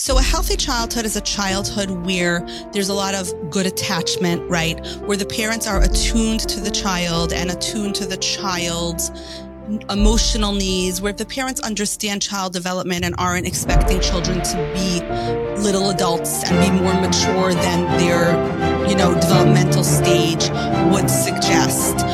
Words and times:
So, 0.00 0.16
a 0.16 0.22
healthy 0.22 0.56
childhood 0.56 1.06
is 1.06 1.16
a 1.16 1.20
childhood 1.20 1.90
where 1.90 2.46
there's 2.72 2.88
a 2.88 2.94
lot 2.94 3.16
of 3.16 3.50
good 3.50 3.66
attachment, 3.66 4.48
right? 4.48 4.78
Where 5.00 5.16
the 5.16 5.26
parents 5.26 5.66
are 5.66 5.82
attuned 5.82 6.38
to 6.50 6.60
the 6.60 6.70
child 6.70 7.32
and 7.32 7.50
attuned 7.50 7.96
to 7.96 8.06
the 8.06 8.16
child's 8.18 9.10
emotional 9.90 10.52
needs, 10.52 11.00
where 11.00 11.12
the 11.12 11.24
parents 11.24 11.60
understand 11.60 12.22
child 12.22 12.52
development 12.52 13.04
and 13.04 13.14
aren't 13.18 13.46
expecting 13.46 14.00
children 14.00 14.42
to 14.42 14.56
be 14.74 15.00
little 15.62 15.90
adults 15.90 16.42
and 16.50 16.58
be 16.60 16.70
more 16.70 16.94
mature 16.94 17.52
than 17.54 17.98
their, 17.98 18.30
you 18.88 18.96
know, 18.96 19.14
developmental 19.14 19.84
stage 19.84 20.48
would 20.92 21.10
suggest. 21.10 22.04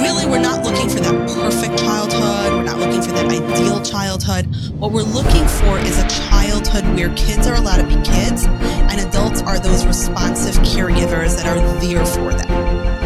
Really, 0.00 0.26
we're 0.26 0.40
not 0.40 0.64
looking 0.64 0.88
for 0.88 1.00
that 1.00 1.28
perfect 1.28 1.78
childhood. 1.78 2.52
We're 2.52 2.64
not 2.64 2.78
looking 2.78 3.02
for 3.02 3.12
that 3.12 3.26
ideal 3.26 3.82
childhood. 3.82 4.46
What 4.78 4.92
we're 4.92 5.02
looking 5.02 5.46
for 5.46 5.78
is 5.78 5.98
a 5.98 6.08
childhood 6.08 6.84
where 6.96 7.14
kids 7.14 7.46
are 7.46 7.54
allowed 7.54 7.78
to 7.78 7.86
be 7.86 8.02
kids 8.02 8.46
and 8.46 9.00
adults 9.00 9.42
are 9.42 9.58
those 9.58 9.86
responsive 9.86 10.54
caregivers 10.64 11.36
that 11.36 11.46
are 11.46 11.80
there 11.80 12.04
for 12.06 12.32
them. 12.32 13.03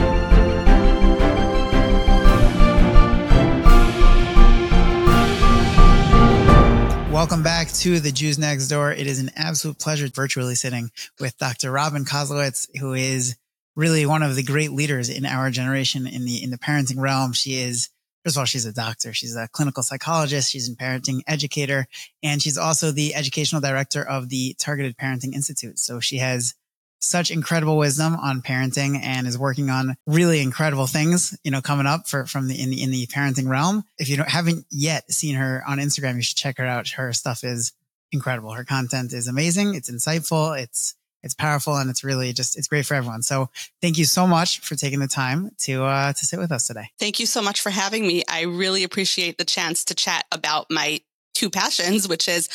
Welcome 7.18 7.42
back 7.42 7.72
to 7.72 7.98
the 7.98 8.12
Jews 8.12 8.38
Next 8.38 8.68
Dor. 8.68 8.92
It 8.92 9.08
is 9.08 9.18
an 9.18 9.32
absolute 9.34 9.80
pleasure 9.80 10.06
virtually 10.06 10.54
sitting 10.54 10.92
with 11.18 11.36
Dr. 11.36 11.72
Robyn 11.72 12.04
Koslowitz, 12.04 12.68
who 12.78 12.94
is 12.94 13.34
really 13.74 14.06
one 14.06 14.22
of 14.22 14.36
the 14.36 14.44
great 14.44 14.70
leaders 14.70 15.08
in 15.08 15.26
our 15.26 15.50
generation 15.50 16.06
in 16.06 16.26
the 16.26 16.40
in 16.40 16.50
the 16.50 16.58
parenting 16.58 17.00
realm. 17.00 17.32
She 17.32 17.54
is 17.54 17.90
first 18.22 18.36
of 18.36 18.38
all, 18.38 18.44
she's 18.44 18.66
a 18.66 18.72
doctor. 18.72 19.12
She's 19.12 19.34
a 19.34 19.48
clinical 19.48 19.82
psychologist. 19.82 20.52
She's 20.52 20.68
a 20.68 20.76
parenting 20.76 21.22
educator, 21.26 21.88
and 22.22 22.40
she's 22.40 22.56
also 22.56 22.92
the 22.92 23.16
educational 23.16 23.60
director 23.60 24.00
of 24.00 24.28
the 24.28 24.54
Targeted 24.56 24.96
Parenting 24.96 25.34
Institute. 25.34 25.80
So 25.80 25.98
she 25.98 26.18
has 26.18 26.54
such 27.00 27.30
incredible 27.30 27.76
wisdom 27.76 28.16
on 28.16 28.42
parenting 28.42 29.00
and 29.02 29.26
is 29.26 29.38
working 29.38 29.70
on 29.70 29.96
really 30.06 30.40
incredible 30.40 30.86
things, 30.86 31.36
you 31.44 31.50
know, 31.50 31.60
coming 31.60 31.86
up 31.86 32.08
for, 32.08 32.26
from 32.26 32.48
the, 32.48 32.60
in 32.60 32.70
the, 32.70 32.82
in 32.82 32.90
the 32.90 33.06
parenting 33.06 33.48
realm. 33.48 33.84
If 33.98 34.08
you 34.08 34.16
don't, 34.16 34.28
haven't 34.28 34.66
yet 34.70 35.10
seen 35.12 35.36
her 35.36 35.62
on 35.66 35.78
Instagram, 35.78 36.16
you 36.16 36.22
should 36.22 36.36
check 36.36 36.58
her 36.58 36.66
out. 36.66 36.88
Her 36.88 37.12
stuff 37.12 37.44
is 37.44 37.72
incredible. 38.12 38.52
Her 38.52 38.64
content 38.64 39.12
is 39.12 39.28
amazing. 39.28 39.74
It's 39.74 39.90
insightful. 39.90 40.60
It's, 40.60 40.94
it's 41.22 41.34
powerful 41.34 41.76
and 41.76 41.90
it's 41.90 42.04
really 42.04 42.32
just 42.32 42.56
it's 42.56 42.68
great 42.68 42.86
for 42.86 42.94
everyone. 42.94 43.22
So 43.22 43.50
thank 43.82 43.98
you 43.98 44.04
so 44.04 44.26
much 44.26 44.60
for 44.60 44.76
taking 44.76 45.00
the 45.00 45.08
time 45.08 45.50
to 45.62 45.84
uh 45.84 46.12
to 46.12 46.26
sit 46.26 46.38
with 46.38 46.52
us 46.52 46.66
today. 46.68 46.90
Thank 46.98 47.18
you 47.18 47.26
so 47.26 47.42
much 47.42 47.60
for 47.60 47.70
having 47.70 48.06
me. 48.06 48.22
I 48.28 48.42
really 48.42 48.84
appreciate 48.84 49.36
the 49.36 49.44
chance 49.44 49.84
to 49.86 49.94
chat 49.94 50.26
about 50.30 50.66
my 50.70 51.00
two 51.38 51.50
passions, 51.50 52.08
which 52.08 52.28
is 52.28 52.48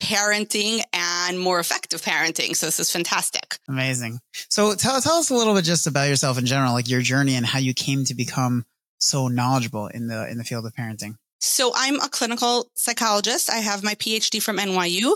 parenting 0.00 0.80
and 0.92 1.38
more 1.38 1.58
effective 1.58 2.00
parenting. 2.00 2.54
So 2.54 2.66
this 2.66 2.78
is 2.78 2.90
fantastic. 2.90 3.58
Amazing. 3.68 4.20
So 4.48 4.74
tell, 4.74 5.00
tell 5.00 5.16
us 5.16 5.30
a 5.30 5.34
little 5.34 5.54
bit 5.54 5.64
just 5.64 5.86
about 5.86 6.08
yourself 6.08 6.38
in 6.38 6.46
general, 6.46 6.72
like 6.72 6.88
your 6.88 7.02
journey 7.02 7.34
and 7.34 7.44
how 7.44 7.58
you 7.58 7.74
came 7.74 8.04
to 8.04 8.14
become 8.14 8.64
so 8.98 9.28
knowledgeable 9.28 9.88
in 9.88 10.06
the, 10.06 10.28
in 10.30 10.38
the 10.38 10.44
field 10.44 10.66
of 10.66 10.72
parenting. 10.72 11.16
So 11.40 11.72
I'm 11.74 12.00
a 12.00 12.08
clinical 12.08 12.70
psychologist. 12.74 13.50
I 13.50 13.58
have 13.58 13.84
my 13.84 13.94
PhD 13.94 14.42
from 14.42 14.58
NYU. 14.58 15.10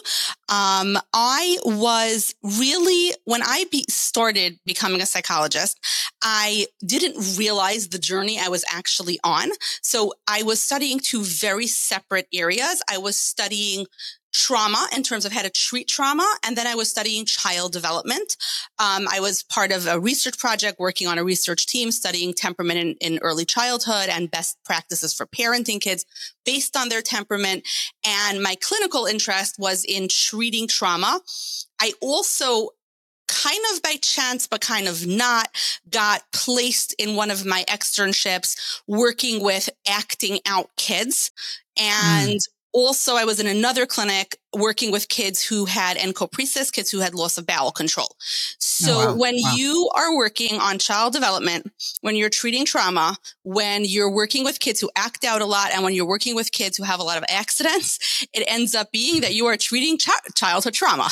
Um, 0.49 0.99
I 1.13 1.59
was 1.65 2.35
really, 2.43 3.13
when 3.25 3.43
I 3.43 3.65
be, 3.71 3.85
started 3.89 4.59
becoming 4.65 5.01
a 5.01 5.07
psychologist, 5.07 5.79
I 6.23 6.67
didn't 6.85 7.37
realize 7.37 7.89
the 7.89 7.99
journey 7.99 8.39
I 8.39 8.49
was 8.49 8.65
actually 8.73 9.19
on. 9.25 9.51
So 9.83 10.13
I 10.29 10.43
was 10.43 10.63
studying 10.63 11.01
two 11.01 11.23
very 11.23 11.67
separate 11.67 12.29
areas. 12.33 12.83
I 12.89 12.99
was 12.99 13.19
studying 13.19 13.87
trauma 14.33 14.89
in 14.97 15.03
terms 15.03 15.25
of 15.25 15.33
how 15.33 15.43
to 15.43 15.51
treat 15.51 15.89
trauma. 15.89 16.27
And 16.45 16.57
then 16.57 16.67
I 16.67 16.75
was 16.75 16.91
studying 16.91 17.25
child 17.25 17.73
development. 17.73 18.37
Um, 18.79 19.07
I 19.11 19.21
was 19.21 19.43
part 19.43 19.73
of 19.73 19.87
a 19.87 20.01
research 20.01 20.39
project 20.39 20.81
working 20.81 21.07
on 21.07 21.19
a 21.19 21.25
research 21.25 21.67
team 21.67 21.93
studying 21.93 22.33
temperament 22.33 22.79
in, 22.79 22.95
in, 23.01 23.19
early 23.23 23.45
childhood 23.45 24.09
and 24.09 24.31
best 24.31 24.59
practices 24.65 25.15
for 25.15 25.27
parenting 25.27 25.81
kids 25.81 26.05
based 26.45 26.77
on 26.77 26.89
their 26.89 27.03
temperament. 27.03 27.67
And 28.07 28.43
my 28.43 28.57
clinical 28.61 29.05
interest 29.05 29.57
was 29.59 29.85
in 29.85 30.09
treating 30.09 30.67
trauma. 30.67 31.21
I 31.81 31.93
also 32.01 32.71
kind 33.29 33.61
of 33.75 33.83
by 33.83 33.97
chance, 34.01 34.47
but 34.47 34.61
kind 34.61 34.89
of 34.89 35.07
not, 35.07 35.49
got 35.89 36.23
placed 36.33 36.95
in 36.95 37.17
one 37.17 37.31
of 37.31 37.45
my 37.47 37.65
externships 37.69 38.81
working 38.87 39.43
with 39.43 39.69
acting 39.87 40.41
out 40.47 40.71
kids. 40.77 41.31
And 41.79 42.39
mm 42.39 42.49
also, 42.73 43.17
I 43.17 43.25
was 43.25 43.39
in 43.39 43.47
another 43.47 43.87
clinic 43.87 44.37
working 44.55 44.91
with 44.91 45.09
kids 45.09 45.45
who 45.45 45.67
had 45.67 45.97
encopresis, 45.97 46.73
kids 46.73 46.91
who 46.91 47.01
had 47.01 47.15
loss 47.15 47.37
of 47.37 47.47
bowel 47.47 47.71
control. 47.71 48.17
So 48.59 48.93
oh, 48.93 49.07
wow. 49.07 49.15
when 49.15 49.35
wow. 49.35 49.53
you 49.55 49.91
are 49.95 50.17
working 50.17 50.59
on 50.59 50.79
child 50.79 51.13
development, 51.13 51.71
when 52.01 52.17
you're 52.17 52.31
treating 52.31 52.65
trauma, 52.65 53.17
when 53.43 53.85
you're 53.85 54.11
working 54.11 54.45
with 54.45 54.61
kids 54.61 54.81
who 54.81 54.91
act 54.97 55.25
out 55.25 55.43
a 55.43 55.47
lot, 55.47 55.71
and 55.73 55.85
when 55.85 55.95
you're 55.95 56.07
working 56.07 56.35
with 56.35 56.53
kids 56.53 56.77
who 56.77 56.85
have 56.85 57.01
a 57.01 57.05
lot 57.05 57.19
of 57.19 57.25
accidents, 57.29 58.27
it 58.33 58.45
ends 58.47 58.75
up 58.75 58.91
being 58.91 59.21
that 59.21 59.35
you 59.35 59.47
are 59.47 59.57
treating 59.57 59.99
ch- 59.99 60.09
childhood 60.35 60.75
trauma. 60.75 61.09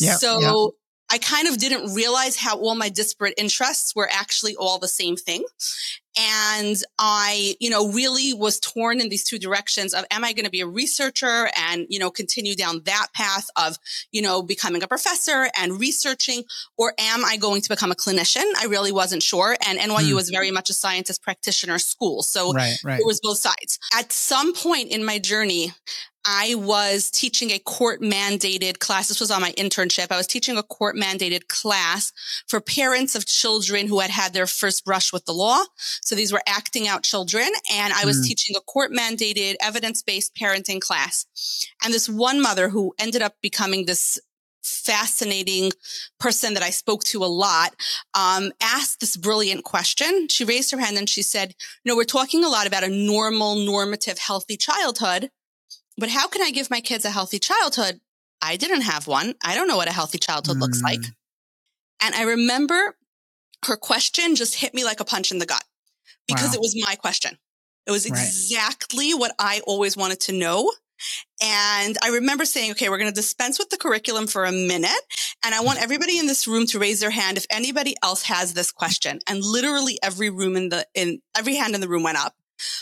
Yep, 0.00 0.18
so 0.18 0.40
yep. 0.40 0.72
I 1.12 1.18
kind 1.18 1.46
of 1.46 1.58
didn't 1.58 1.94
realize 1.94 2.36
how 2.36 2.58
all 2.58 2.74
my 2.74 2.88
disparate 2.88 3.34
interests 3.36 3.94
were 3.94 4.08
actually 4.10 4.56
all 4.56 4.78
the 4.78 4.88
same 4.88 5.16
thing. 5.16 5.44
And 6.18 6.76
I, 6.98 7.56
you 7.60 7.70
know, 7.70 7.88
really 7.88 8.32
was 8.32 8.60
torn 8.60 9.00
in 9.00 9.08
these 9.08 9.24
two 9.24 9.38
directions 9.38 9.94
of, 9.94 10.04
am 10.10 10.24
I 10.24 10.32
going 10.32 10.44
to 10.44 10.50
be 10.50 10.60
a 10.60 10.66
researcher 10.66 11.48
and, 11.56 11.86
you 11.88 11.98
know, 11.98 12.10
continue 12.10 12.54
down 12.54 12.82
that 12.84 13.08
path 13.14 13.48
of, 13.56 13.78
you 14.12 14.22
know, 14.22 14.42
becoming 14.42 14.82
a 14.82 14.88
professor 14.88 15.48
and 15.58 15.78
researching, 15.80 16.44
or 16.76 16.94
am 16.98 17.24
I 17.24 17.36
going 17.36 17.62
to 17.62 17.68
become 17.68 17.90
a 17.90 17.96
clinician? 17.96 18.44
I 18.60 18.66
really 18.66 18.92
wasn't 18.92 19.22
sure. 19.22 19.56
And 19.66 19.78
NYU 19.78 20.12
mm. 20.12 20.14
was 20.14 20.30
very 20.30 20.50
much 20.50 20.70
a 20.70 20.74
scientist 20.74 21.22
practitioner 21.22 21.78
school. 21.78 22.22
So 22.22 22.52
right, 22.52 22.76
right. 22.84 23.00
it 23.00 23.06
was 23.06 23.20
both 23.20 23.38
sides. 23.38 23.78
At 23.96 24.12
some 24.12 24.54
point 24.54 24.90
in 24.90 25.04
my 25.04 25.18
journey, 25.18 25.72
I 26.26 26.54
was 26.54 27.10
teaching 27.10 27.50
a 27.50 27.58
court 27.58 28.00
mandated 28.00 28.78
class. 28.78 29.08
This 29.08 29.20
was 29.20 29.30
on 29.30 29.42
my 29.42 29.52
internship. 29.52 30.10
I 30.10 30.16
was 30.16 30.26
teaching 30.26 30.56
a 30.56 30.62
court 30.62 30.96
mandated 30.96 31.48
class 31.48 32.12
for 32.46 32.60
parents 32.60 33.14
of 33.14 33.26
children 33.26 33.86
who 33.86 34.00
had 34.00 34.10
had 34.10 34.32
their 34.32 34.46
first 34.46 34.84
brush 34.84 35.12
with 35.12 35.26
the 35.26 35.32
law. 35.32 35.64
So 35.76 36.14
these 36.14 36.32
were 36.32 36.42
acting 36.46 36.88
out 36.88 37.02
children. 37.02 37.48
And 37.72 37.92
I 37.92 38.04
was 38.04 38.18
mm. 38.18 38.26
teaching 38.26 38.56
a 38.56 38.60
court 38.60 38.90
mandated 38.90 39.56
evidence 39.60 40.02
based 40.02 40.34
parenting 40.34 40.80
class. 40.80 41.26
And 41.84 41.92
this 41.92 42.08
one 42.08 42.40
mother 42.40 42.70
who 42.70 42.94
ended 42.98 43.20
up 43.20 43.34
becoming 43.42 43.84
this 43.84 44.18
fascinating 44.62 45.70
person 46.18 46.54
that 46.54 46.62
I 46.62 46.70
spoke 46.70 47.04
to 47.04 47.22
a 47.22 47.26
lot, 47.26 47.74
um, 48.14 48.50
asked 48.62 49.00
this 49.00 49.16
brilliant 49.16 49.64
question. 49.64 50.28
She 50.28 50.44
raised 50.44 50.70
her 50.70 50.80
hand 50.80 50.96
and 50.96 51.08
she 51.08 51.22
said, 51.22 51.54
you 51.84 51.90
know, 51.90 51.96
we're 51.96 52.04
talking 52.04 52.44
a 52.44 52.48
lot 52.48 52.66
about 52.66 52.82
a 52.82 52.88
normal, 52.88 53.56
normative, 53.56 54.18
healthy 54.18 54.56
childhood. 54.56 55.30
But 55.96 56.08
how 56.08 56.28
can 56.28 56.42
I 56.42 56.50
give 56.50 56.70
my 56.70 56.80
kids 56.80 57.04
a 57.04 57.10
healthy 57.10 57.38
childhood? 57.38 58.00
I 58.42 58.56
didn't 58.56 58.82
have 58.82 59.06
one. 59.06 59.34
I 59.44 59.54
don't 59.54 59.68
know 59.68 59.76
what 59.76 59.88
a 59.88 59.92
healthy 59.92 60.18
childhood 60.18 60.56
mm. 60.56 60.60
looks 60.60 60.82
like. 60.82 61.00
Mm. 61.00 61.14
And 62.02 62.14
I 62.14 62.22
remember 62.24 62.96
her 63.66 63.76
question 63.76 64.36
just 64.36 64.56
hit 64.56 64.74
me 64.74 64.84
like 64.84 65.00
a 65.00 65.04
punch 65.04 65.32
in 65.32 65.38
the 65.38 65.46
gut 65.46 65.64
because 66.28 66.48
wow. 66.48 66.54
it 66.54 66.60
was 66.60 66.84
my 66.86 66.94
question. 66.96 67.38
It 67.86 67.90
was 67.90 68.06
exactly 68.06 69.12
right. 69.12 69.20
what 69.20 69.34
I 69.38 69.60
always 69.66 69.96
wanted 69.96 70.20
to 70.20 70.32
know. 70.32 70.70
And 71.42 71.98
I 72.02 72.08
remember 72.08 72.44
saying, 72.44 72.72
okay, 72.72 72.88
we're 72.88 72.98
going 72.98 73.10
to 73.10 73.14
dispense 73.14 73.58
with 73.58 73.68
the 73.68 73.76
curriculum 73.76 74.26
for 74.26 74.44
a 74.44 74.52
minute. 74.52 74.90
And 75.44 75.54
I 75.54 75.60
want 75.60 75.82
everybody 75.82 76.18
in 76.18 76.26
this 76.26 76.46
room 76.46 76.66
to 76.66 76.78
raise 76.78 77.00
their 77.00 77.10
hand 77.10 77.36
if 77.36 77.46
anybody 77.50 77.94
else 78.02 78.22
has 78.22 78.54
this 78.54 78.72
question. 78.72 79.18
And 79.28 79.42
literally 79.42 79.98
every 80.02 80.30
room 80.30 80.56
in 80.56 80.70
the, 80.70 80.86
in 80.94 81.20
every 81.36 81.56
hand 81.56 81.74
in 81.74 81.80
the 81.80 81.88
room 81.88 82.02
went 82.02 82.18
up. 82.18 82.34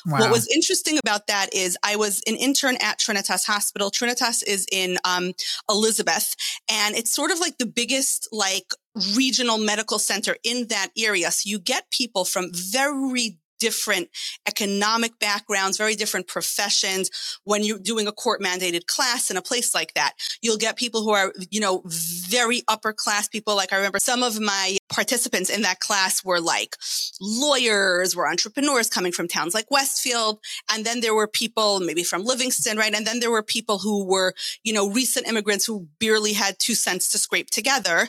Wow. 0.07 0.21
What 0.21 0.31
was 0.31 0.49
interesting 0.49 0.99
about 0.99 1.27
that 1.27 1.55
is 1.55 1.77
I 1.83 1.97
was 1.97 2.23
an 2.27 2.37
intern 2.37 2.77
at 2.81 2.99
Trinitas 2.99 3.47
Hospital. 3.47 3.91
Trinitas 3.91 4.43
is 4.47 4.67
in 4.71 4.99
um, 5.05 5.33
Elizabeth, 5.69 6.35
and 6.71 6.95
it's 6.95 7.13
sort 7.13 7.31
of 7.31 7.41
like 7.41 7.59
the 7.59 7.67
biggest 7.67 8.29
like 8.33 8.73
regional 9.17 9.59
medical 9.59 9.99
center 9.99 10.37
in 10.45 10.67
that 10.69 10.89
area. 10.99 11.31
So 11.31 11.49
you 11.49 11.59
get 11.59 11.91
people 11.91 12.25
from 12.25 12.51
very 12.53 13.39
different 13.63 14.09
economic 14.49 15.21
backgrounds, 15.21 15.79
very 15.79 15.95
different 15.95 16.27
professions. 16.27 17.39
When 17.45 17.63
you're 17.63 17.79
doing 17.79 18.09
a 18.09 18.13
court 18.13 18.43
mandated 18.43 18.87
class 18.87 19.31
in 19.31 19.37
a 19.37 19.43
place 19.43 19.73
like 19.73 19.95
that, 19.95 20.15
you'll 20.43 20.57
get 20.57 20.77
people 20.77 21.05
who 21.05 21.13
are, 21.13 21.33
you 21.49 21.61
know, 21.61 21.81
very 21.87 22.63
upper 22.67 22.93
class 22.93 23.29
people. 23.29 23.55
Like 23.55 23.73
I 23.73 23.77
remember 23.77 24.01
some 24.01 24.25
of 24.25 24.41
my 24.41 24.79
participants 24.89 25.49
in 25.49 25.63
that 25.63 25.79
class 25.79 26.25
were 26.25 26.41
like 26.41 26.75
lawyers, 27.21 28.17
were 28.17 28.29
entrepreneurs 28.29 28.89
coming 28.89 29.13
from 29.13 29.29
towns 29.29 29.55
like 29.55 29.71
Westfield. 29.71 30.41
And 30.73 30.85
then 30.85 31.01
there 31.01 31.15
were 31.15 31.29
people 31.29 31.79
maybe 31.79 32.03
from 32.03 32.25
Livingston, 32.25 32.77
right? 32.77 32.93
And 32.93 33.07
then 33.07 33.21
there 33.21 33.31
were 33.31 33.45
people 33.45 33.79
who 33.79 34.05
were, 34.05 34.35
you 34.65 34.73
know, 34.73 34.91
recent 34.91 35.29
immigrants 35.29 35.65
who 35.65 35.87
barely 36.01 36.33
had 36.33 36.59
two 36.59 36.75
cents 36.75 37.13
to 37.13 37.19
scrape 37.19 37.51
together. 37.51 38.09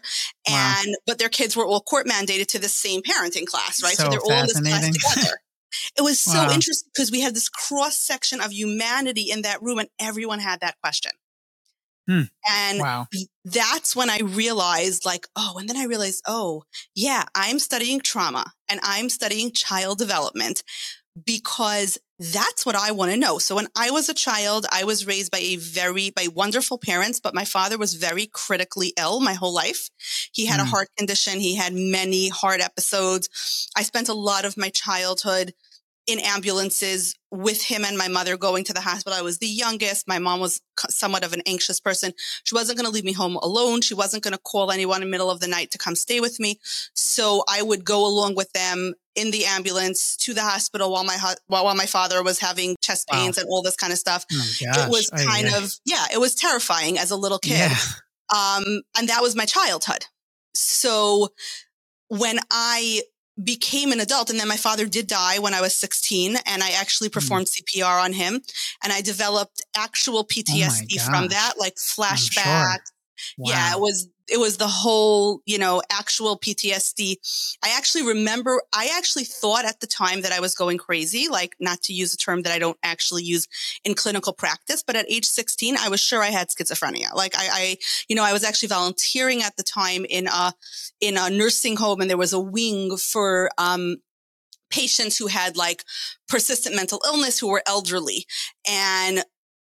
Wow. 0.49 0.75
And, 0.79 0.95
but 1.05 1.19
their 1.19 1.29
kids 1.29 1.55
were 1.55 1.65
all 1.65 1.81
court 1.81 2.07
mandated 2.07 2.47
to 2.47 2.59
the 2.59 2.69
same 2.69 3.03
parenting 3.03 3.45
class, 3.45 3.83
right? 3.83 3.93
So, 3.93 4.05
so 4.05 4.09
they're 4.09 4.19
all 4.19 4.41
in 4.41 4.47
this 4.47 4.59
class 4.59 4.89
together. 5.15 5.37
It 5.97 6.01
was 6.01 6.19
so 6.19 6.43
wow. 6.45 6.51
interesting 6.51 6.89
because 6.93 7.11
we 7.11 7.21
had 7.21 7.35
this 7.35 7.49
cross 7.49 7.97
section 7.99 8.41
of 8.41 8.51
humanity 8.51 9.29
in 9.31 9.41
that 9.43 9.61
room 9.61 9.79
and 9.79 9.89
everyone 9.99 10.39
had 10.39 10.59
that 10.61 10.75
question. 10.81 11.11
Hmm. 12.07 12.23
And 12.49 12.79
Wow. 12.79 13.07
that's 13.45 13.95
when 13.95 14.09
I 14.09 14.19
realized, 14.19 15.05
like, 15.05 15.25
oh, 15.37 15.55
and 15.57 15.69
then 15.69 15.77
I 15.77 15.85
realized, 15.85 16.21
oh, 16.27 16.63
yeah, 16.95 17.23
I'm 17.33 17.59
studying 17.59 18.01
trauma 18.01 18.51
and 18.67 18.81
I'm 18.83 19.07
studying 19.09 19.53
child 19.53 19.99
development 19.99 20.63
because 21.25 21.97
that's 22.19 22.65
what 22.65 22.75
I 22.75 22.91
want 22.91 23.11
to 23.11 23.17
know. 23.17 23.37
So 23.37 23.55
when 23.55 23.67
I 23.75 23.91
was 23.91 24.09
a 24.09 24.13
child, 24.13 24.65
I 24.71 24.83
was 24.83 25.05
raised 25.07 25.31
by 25.31 25.39
a 25.39 25.55
very, 25.57 26.09
by 26.09 26.27
wonderful 26.33 26.77
parents, 26.77 27.19
but 27.19 27.35
my 27.35 27.45
father 27.45 27.77
was 27.77 27.93
very 27.93 28.27
critically 28.27 28.93
ill 28.99 29.19
my 29.21 29.33
whole 29.33 29.53
life. 29.53 29.89
He 30.31 30.45
had 30.45 30.59
a 30.59 30.63
Mm. 30.63 30.69
heart 30.69 30.89
condition. 30.97 31.39
He 31.39 31.55
had 31.55 31.73
many 31.73 32.29
heart 32.29 32.61
episodes. 32.61 33.69
I 33.77 33.83
spent 33.83 34.09
a 34.09 34.13
lot 34.13 34.45
of 34.45 34.57
my 34.57 34.69
childhood 34.69 35.53
in 36.05 36.19
ambulances 36.19 37.15
with 37.31 37.61
him 37.61 37.85
and 37.85 37.97
my 37.97 38.07
mother 38.07 38.35
going 38.37 38.63
to 38.65 38.73
the 38.73 38.81
hospital. 38.81 39.17
I 39.17 39.21
was 39.21 39.37
the 39.39 39.47
youngest. 39.47 40.07
My 40.07 40.19
mom 40.19 40.39
was 40.39 40.61
somewhat 40.89 41.23
of 41.23 41.33
an 41.33 41.41
anxious 41.45 41.79
person. 41.79 42.13
She 42.43 42.55
wasn't 42.55 42.77
going 42.77 42.85
to 42.85 42.93
leave 42.93 43.05
me 43.05 43.13
home 43.13 43.37
alone. 43.37 43.81
She 43.81 43.93
wasn't 43.93 44.23
going 44.23 44.33
to 44.33 44.39
call 44.39 44.71
anyone 44.71 45.01
in 45.01 45.07
the 45.07 45.11
middle 45.11 45.31
of 45.31 45.39
the 45.39 45.47
night 45.47 45.71
to 45.71 45.77
come 45.77 45.95
stay 45.95 46.19
with 46.19 46.39
me. 46.39 46.59
So 46.93 47.43
I 47.49 47.61
would 47.61 47.85
go 47.85 48.05
along 48.05 48.35
with 48.35 48.51
them 48.51 48.95
in 49.15 49.31
the 49.31 49.45
ambulance 49.45 50.17
to 50.17 50.33
the 50.33 50.41
hospital 50.41 50.91
while 50.91 51.03
my 51.03 51.17
while, 51.47 51.63
while 51.65 51.75
my 51.75 51.85
father 51.85 52.21
was 52.23 52.39
having 52.39 52.75
chest 52.81 53.07
Wow. 53.11 53.19
pains 53.19 53.37
and 53.37 53.47
all 53.47 53.61
this 53.61 53.75
kind 53.75 53.93
of 53.93 53.99
stuff. 53.99 54.25
Oh 54.31 54.51
it 54.61 54.89
was 54.89 55.09
kind 55.09 55.47
ay. 55.47 55.57
of 55.57 55.73
yeah, 55.85 56.05
it 56.13 56.19
was 56.19 56.35
terrifying 56.35 56.97
as 56.97 57.11
a 57.11 57.15
little 57.15 57.39
kid. 57.39 57.57
Yeah. 57.57 57.75
Um, 58.33 58.81
and 58.97 59.09
that 59.09 59.21
was 59.21 59.35
my 59.35 59.45
childhood. 59.45 60.05
So 60.55 61.29
when 62.07 62.39
I 62.51 63.01
became 63.41 63.91
an 63.91 63.99
adult, 63.99 64.29
and 64.29 64.39
then 64.39 64.47
my 64.47 64.57
father 64.57 64.85
did 64.85 65.07
die 65.07 65.39
when 65.39 65.53
I 65.53 65.61
was 65.61 65.75
16, 65.75 66.37
and 66.45 66.61
I 66.63 66.71
actually 66.71 67.09
Hmm. 67.09 67.13
performed 67.13 67.47
CPR 67.47 67.99
on 68.03 68.13
him, 68.13 68.41
and 68.83 68.93
I 68.93 69.01
developed 69.01 69.61
actual 69.75 70.23
PTSD 70.25 70.97
from 70.99 71.15
Oh 71.15 71.27
gosh. 71.27 71.29
that, 71.31 71.53
like 71.57 71.77
sure. 71.79 72.05
flashbacks. 72.05 72.91
Yeah, 73.37 73.73
it 73.73 73.79
was 73.79 74.07
it 74.29 74.39
was 74.39 74.57
the 74.57 74.67
whole, 74.67 75.41
you 75.45 75.57
know, 75.57 75.81
actual 75.91 76.37
PTSD. 76.39 77.17
I 77.63 77.75
actually 77.77 78.05
remember 78.05 78.61
I 78.73 78.89
actually 78.95 79.25
thought 79.25 79.65
at 79.65 79.79
the 79.79 79.87
time 79.87 80.21
that 80.21 80.31
I 80.31 80.39
was 80.39 80.55
going 80.55 80.77
crazy, 80.77 81.27
like 81.29 81.55
not 81.59 81.81
to 81.83 81.93
use 81.93 82.13
a 82.13 82.17
term 82.17 82.43
that 82.43 82.53
I 82.53 82.59
don't 82.59 82.77
actually 82.83 83.23
use 83.23 83.47
in 83.83 83.95
clinical 83.95 84.33
practice, 84.33 84.83
but 84.83 84.95
at 84.95 85.09
age 85.11 85.25
16, 85.25 85.75
I 85.77 85.89
was 85.89 85.99
sure 85.99 86.21
I 86.21 86.29
had 86.29 86.49
schizophrenia. 86.49 87.13
Like 87.13 87.35
I, 87.37 87.49
I 87.51 87.77
you 88.07 88.15
know, 88.15 88.23
I 88.23 88.33
was 88.33 88.43
actually 88.43 88.69
volunteering 88.69 89.43
at 89.43 89.57
the 89.57 89.63
time 89.63 90.05
in 90.09 90.27
a 90.27 90.53
in 91.01 91.17
a 91.17 91.29
nursing 91.29 91.75
home 91.75 92.01
and 92.01 92.09
there 92.09 92.17
was 92.17 92.33
a 92.33 92.39
wing 92.39 92.97
for 92.97 93.49
um 93.57 93.97
patients 94.69 95.17
who 95.17 95.27
had 95.27 95.55
like 95.55 95.83
persistent 96.27 96.75
mental 96.75 96.99
illness 97.05 97.37
who 97.37 97.47
were 97.47 97.61
elderly 97.67 98.25
and 98.67 99.23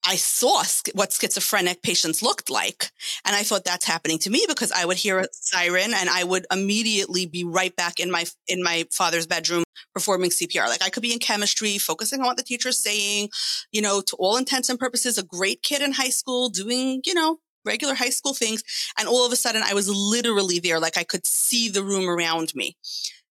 I 0.08 0.16
saw 0.16 0.64
what 0.94 1.12
schizophrenic 1.12 1.82
patients 1.82 2.24
looked 2.24 2.50
like. 2.50 2.92
And 3.26 3.36
I 3.36 3.44
thought 3.44 3.66
that's 3.66 3.84
happening 3.84 4.20
to 4.20 4.30
me 4.30 4.46
because 4.48 4.72
I 4.72 4.86
would 4.86 4.96
hear 4.96 5.20
a 5.20 5.28
siren 5.32 5.94
and 5.94 6.10
I 6.10 6.24
would 6.24 6.46
immediately 6.50 7.26
be 7.26 7.44
right 7.44 7.76
back 7.76 8.00
in 8.00 8.10
my, 8.10 8.26
in 8.48 8.64
my 8.64 8.86
father's 8.90 9.28
bedroom 9.28 9.66
performing 9.94 10.30
CPR. 10.30 10.70
Like 10.70 10.82
I 10.82 10.90
could 10.90 11.04
be 11.04 11.12
in 11.12 11.20
chemistry, 11.20 11.78
focusing 11.78 12.22
on 12.22 12.26
what 12.26 12.38
the 12.38 12.44
teacher's 12.44 12.82
saying, 12.82 13.30
you 13.74 13.82
know, 13.82 14.00
to 14.00 14.16
all 14.16 14.38
intents 14.38 14.70
and 14.70 14.80
purposes, 14.80 15.18
a 15.18 15.24
great 15.24 15.62
kid 15.62 15.82
in 15.82 15.92
high 15.92 16.10
school 16.10 16.48
doing, 16.48 17.02
you 17.06 17.14
know, 17.14 17.40
regular 17.66 17.94
high 17.94 18.10
school 18.10 18.34
things. 18.34 18.64
And 18.98 19.10
all 19.10 19.26
of 19.26 19.34
a 19.34 19.36
sudden 19.36 19.62
I 19.62 19.74
was 19.74 19.90
literally 19.90 20.60
there. 20.60 20.80
Like 20.80 20.98
I 20.98 21.04
could 21.04 21.26
see 21.28 21.68
the 21.68 21.84
room 21.84 22.10
around 22.10 22.54
me. 22.56 22.78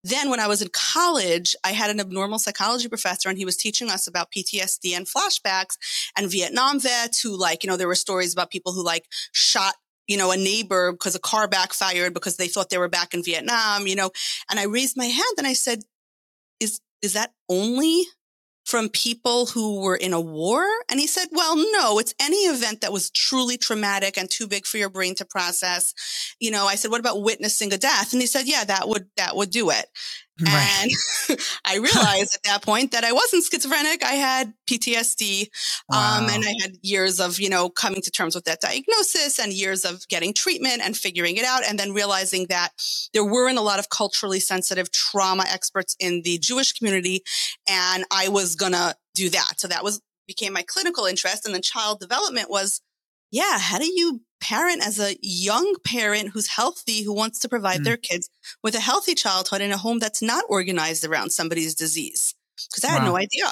Then 0.05 0.29
when 0.29 0.39
I 0.39 0.47
was 0.47 0.61
in 0.61 0.69
college, 0.69 1.56
I 1.65 1.73
had 1.73 1.91
an 1.91 1.99
abnormal 1.99 2.39
psychology 2.39 2.89
professor 2.89 3.31
and 3.31 3.39
he 3.39 3.47
was 3.47 3.56
teaching 3.56 3.89
us 3.89 4.06
about 4.06 4.31
PTSD 4.31 4.95
and 4.95 5.06
flashbacks 5.06 5.79
and 6.17 6.31
Vietnam 6.31 6.79
vets 6.79 7.23
who 7.23 7.37
like, 7.37 7.65
you 7.65 7.71
know, 7.71 7.79
there 7.79 7.89
were 7.89 7.95
stories 7.95 8.35
about 8.35 8.51
people 8.51 8.73
who 8.73 8.85
like 8.85 9.06
shot, 9.33 9.75
you 10.06 10.19
know, 10.19 10.31
a 10.31 10.37
neighbor 10.37 10.93
because 10.93 11.15
a 11.15 11.21
car 11.21 11.49
backfired 11.49 12.12
because 12.12 12.37
they 12.37 12.49
thought 12.49 12.69
they 12.69 12.79
were 12.79 12.89
back 12.89 13.15
in 13.15 13.25
Vietnam, 13.25 13.87
you 13.87 13.97
know. 13.97 14.11
And 14.51 14.61
I 14.61 14.65
raised 14.65 14.97
my 14.97 15.06
hand 15.06 15.35
and 15.39 15.47
I 15.47 15.55
said, 15.55 15.81
is, 16.61 16.81
is 17.01 17.15
that 17.15 17.33
only 17.49 18.05
from 18.75 18.88
people 18.88 19.47
who 19.47 19.81
were 19.82 19.94
in 19.94 20.12
a 20.12 20.21
war? 20.21 20.67
And 20.91 20.99
he 20.99 21.06
said, 21.06 21.29
well, 21.31 21.55
no, 21.55 22.00
it's 22.00 22.12
any 22.21 22.38
event 22.38 22.81
that 22.81 22.93
was 22.93 23.09
truly 23.09 23.56
traumatic 23.56 24.19
and 24.19 24.29
too 24.29 24.49
big 24.49 24.67
for 24.67 24.79
your 24.79 24.91
brain 24.91 25.15
to 25.15 25.25
process. 25.25 25.94
You 26.41 26.50
know, 26.50 26.67
I 26.67 26.75
said, 26.75 26.91
what 26.91 26.99
about 26.99 27.23
witnessing 27.23 27.73
a 27.73 27.79
death? 27.79 28.12
And 28.12 28.21
he 28.21 28.26
said, 28.26 28.49
yeah, 28.49 28.65
that 28.65 28.88
would, 28.88 29.06
that 29.17 29.37
would 29.37 29.50
do 29.50 29.71
it. 29.71 29.87
Right. 30.41 30.89
And 31.29 31.39
I 31.65 31.77
realized 31.77 32.35
at 32.35 32.43
that 32.45 32.63
point 32.63 32.91
that 32.91 33.05
I 33.05 33.13
wasn't 33.13 33.45
schizophrenic. 33.45 34.05
I 34.05 34.13
had 34.13 34.53
PTSD. 34.69 35.49
Um, 35.93 36.29
and 36.29 36.45
I 36.45 36.55
had 36.61 36.73
years 36.83 37.21
of, 37.21 37.39
you 37.39 37.49
know, 37.49 37.69
coming 37.69 38.03
to 38.03 38.11
terms 38.11 38.35
with 38.35 38.45
that 38.45 38.61
diagnosis 38.61 39.39
and 39.39 39.53
years 39.53 39.85
of 39.85 40.09
getting 40.09 40.35
treatment 40.35 40.81
and 40.83 40.97
figuring 40.97 41.37
it 41.37 41.45
out. 41.45 41.63
And 41.65 41.79
then 41.79 41.93
realizing 41.93 42.47
that 42.49 42.71
there 43.13 43.25
weren't 43.25 43.59
a 43.59 43.63
lot 43.63 43.79
of 43.79 43.91
culturally 43.91 44.41
sensitive 44.41 44.91
trauma 44.91 45.45
experts 45.49 45.95
in 46.01 46.23
the 46.25 46.39
Jewish 46.39 46.73
community. 46.73 47.23
And 47.69 48.05
I 48.11 48.29
was 48.29 48.57
going 48.57 48.73
to 48.73 48.97
do 49.15 49.31
that. 49.31 49.55
So 49.61 49.69
that 49.69 49.85
was, 49.85 50.01
became 50.27 50.53
my 50.53 50.65
clinical 50.67 51.05
interest. 51.05 51.47
And 51.47 51.55
then 51.55 51.63
child 51.63 52.01
development 52.01 52.51
was, 52.51 52.81
yeah, 53.31 53.59
how 53.59 53.79
do 53.79 53.87
you 53.87 54.21
parent 54.52 54.87
as 54.87 54.99
a 55.00 55.17
young 55.23 55.69
parent 55.85 56.31
who's 56.32 56.49
healthy, 56.49 57.02
who 57.02 57.12
wants 57.12 57.38
to 57.41 57.49
provide 57.49 57.81
Mm. 57.81 57.85
their 57.85 57.96
kids 57.96 58.29
with 58.62 58.75
a 58.75 58.81
healthy 58.81 59.14
childhood 59.14 59.61
in 59.61 59.73
a 59.73 59.79
home 59.79 59.99
that's 59.99 60.23
not 60.23 60.44
organized 60.49 61.05
around 61.05 61.31
somebody's 61.31 61.75
disease? 61.75 62.35
Because 62.70 62.85
I 62.85 62.91
had 62.94 63.05
no 63.05 63.17
idea. 63.17 63.49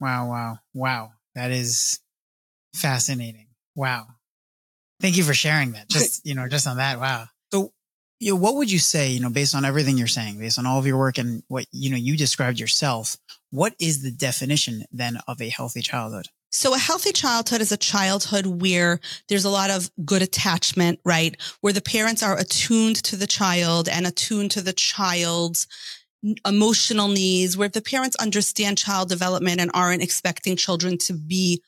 Wow, 0.00 0.28
wow, 0.28 0.58
wow. 0.72 1.12
That 1.34 1.50
is 1.50 2.00
fascinating. 2.74 3.48
Wow. 3.74 4.06
Thank 5.00 5.16
you 5.16 5.24
for 5.24 5.34
sharing 5.34 5.72
that. 5.72 5.88
Just, 5.96 6.24
you 6.24 6.34
know, 6.34 6.48
just 6.48 6.66
on 6.66 6.76
that. 6.78 6.98
Wow. 7.00 7.26
So, 7.52 7.72
you 8.20 8.32
know, 8.32 8.36
what 8.40 8.54
would 8.54 8.70
you 8.70 8.78
say, 8.78 9.10
you 9.10 9.20
know, 9.20 9.30
based 9.30 9.54
on 9.54 9.64
everything 9.64 9.98
you're 9.98 10.06
saying, 10.06 10.38
based 10.38 10.58
on 10.58 10.66
all 10.66 10.78
of 10.78 10.86
your 10.86 10.96
work 10.98 11.18
and 11.18 11.42
what, 11.48 11.66
you 11.72 11.90
know, 11.90 11.96
you 11.96 12.16
described 12.16 12.58
yourself, 12.60 13.16
what 13.50 13.74
is 13.78 14.02
the 14.02 14.10
definition 14.12 14.84
then 14.92 15.18
of 15.28 15.40
a 15.42 15.48
healthy 15.48 15.82
childhood? 15.82 16.28
So 16.54 16.72
a 16.72 16.78
healthy 16.78 17.10
childhood 17.10 17.60
is 17.60 17.72
a 17.72 17.76
childhood 17.76 18.46
where 18.46 19.00
there's 19.28 19.44
a 19.44 19.50
lot 19.50 19.70
of 19.70 19.90
good 20.04 20.22
attachment, 20.22 21.00
right? 21.04 21.36
Where 21.62 21.72
the 21.72 21.82
parents 21.82 22.22
are 22.22 22.38
attuned 22.38 22.94
to 23.02 23.16
the 23.16 23.26
child 23.26 23.88
and 23.88 24.06
attuned 24.06 24.52
to 24.52 24.60
the 24.62 24.72
child's 24.72 25.66
emotional 26.46 27.08
needs, 27.08 27.56
where 27.56 27.68
the 27.68 27.82
parents 27.82 28.14
understand 28.16 28.78
child 28.78 29.08
development 29.08 29.60
and 29.60 29.70
aren't 29.74 30.02
expecting 30.02 30.54
children 30.56 30.96
to 30.98 31.12
be 31.12 31.60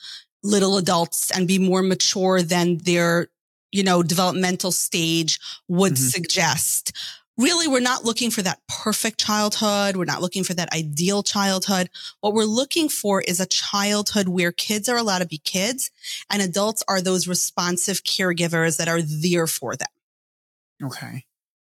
little 0.44 0.78
adults 0.78 1.32
and 1.32 1.48
be 1.48 1.58
more 1.58 1.82
mature 1.82 2.40
than 2.40 2.78
their, 2.78 3.26
you 3.72 3.82
know, 3.82 4.04
developmental 4.04 4.70
stage 4.70 5.40
would 5.66 5.94
Mhm. 5.94 6.10
suggest. 6.12 6.92
Really, 7.38 7.68
we're 7.68 7.80
not 7.80 8.04
looking 8.04 8.30
for 8.30 8.40
that 8.42 8.60
perfect 8.66 9.20
childhood. 9.20 9.96
We're 9.96 10.06
not 10.06 10.22
looking 10.22 10.42
for 10.42 10.54
that 10.54 10.72
ideal 10.72 11.22
childhood. 11.22 11.90
What 12.20 12.32
we're 12.32 12.44
looking 12.44 12.88
for 12.88 13.20
is 13.20 13.40
a 13.40 13.46
childhood 13.46 14.26
where 14.26 14.52
kids 14.52 14.88
are 14.88 14.96
allowed 14.96 15.18
to 15.18 15.26
be 15.26 15.36
kids 15.36 15.90
and 16.30 16.40
adults 16.40 16.82
are 16.88 17.02
those 17.02 17.28
responsive 17.28 18.04
caregivers 18.04 18.78
that 18.78 18.88
are 18.88 19.02
there 19.02 19.46
for 19.46 19.76
them. 19.76 19.88
Okay. 20.82 21.26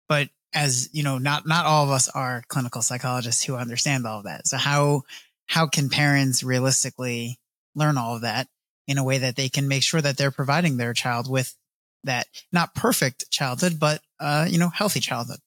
But 0.09 0.31
as 0.52 0.90
you 0.92 1.04
know, 1.04 1.19
not, 1.19 1.47
not 1.47 1.64
all 1.64 1.85
of 1.85 1.90
us 1.90 2.09
are 2.09 2.42
clinical 2.49 2.83
psychologists 2.83 3.45
who 3.45 3.54
understand 3.54 4.04
all 4.04 4.19
of 4.19 4.25
that. 4.25 4.49
So 4.49 4.57
how, 4.57 5.02
how 5.47 5.69
can 5.69 5.88
parents 5.88 6.42
realistically 6.42 7.38
learn 7.76 7.99
all 7.99 8.16
of 8.16 8.23
that 8.23 8.49
in 8.88 8.99
a 8.99 9.04
way 9.04 9.19
that 9.19 9.37
they 9.37 9.49
can 9.49 9.69
make 9.69 9.85
sure 9.85 10.00
that 10.00 10.16
they're 10.16 10.33
providing 10.33 10.76
their 10.76 10.92
child 10.92 11.31
with 11.31 11.54
that 12.02 12.26
not 12.50 12.75
perfect 12.75 13.31
childhood, 13.31 13.78
but, 13.78 14.02
uh, 14.19 14.47
you 14.50 14.59
know, 14.59 14.69
healthy 14.69 14.99
childhood? 14.99 15.38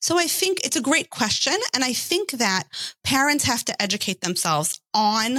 So 0.00 0.18
I 0.18 0.26
think 0.26 0.60
it's 0.64 0.76
a 0.76 0.82
great 0.82 1.10
question. 1.10 1.54
And 1.74 1.84
I 1.84 1.92
think 1.92 2.32
that 2.32 2.64
parents 3.04 3.44
have 3.44 3.64
to 3.66 3.82
educate 3.82 4.20
themselves 4.20 4.80
on 4.94 5.38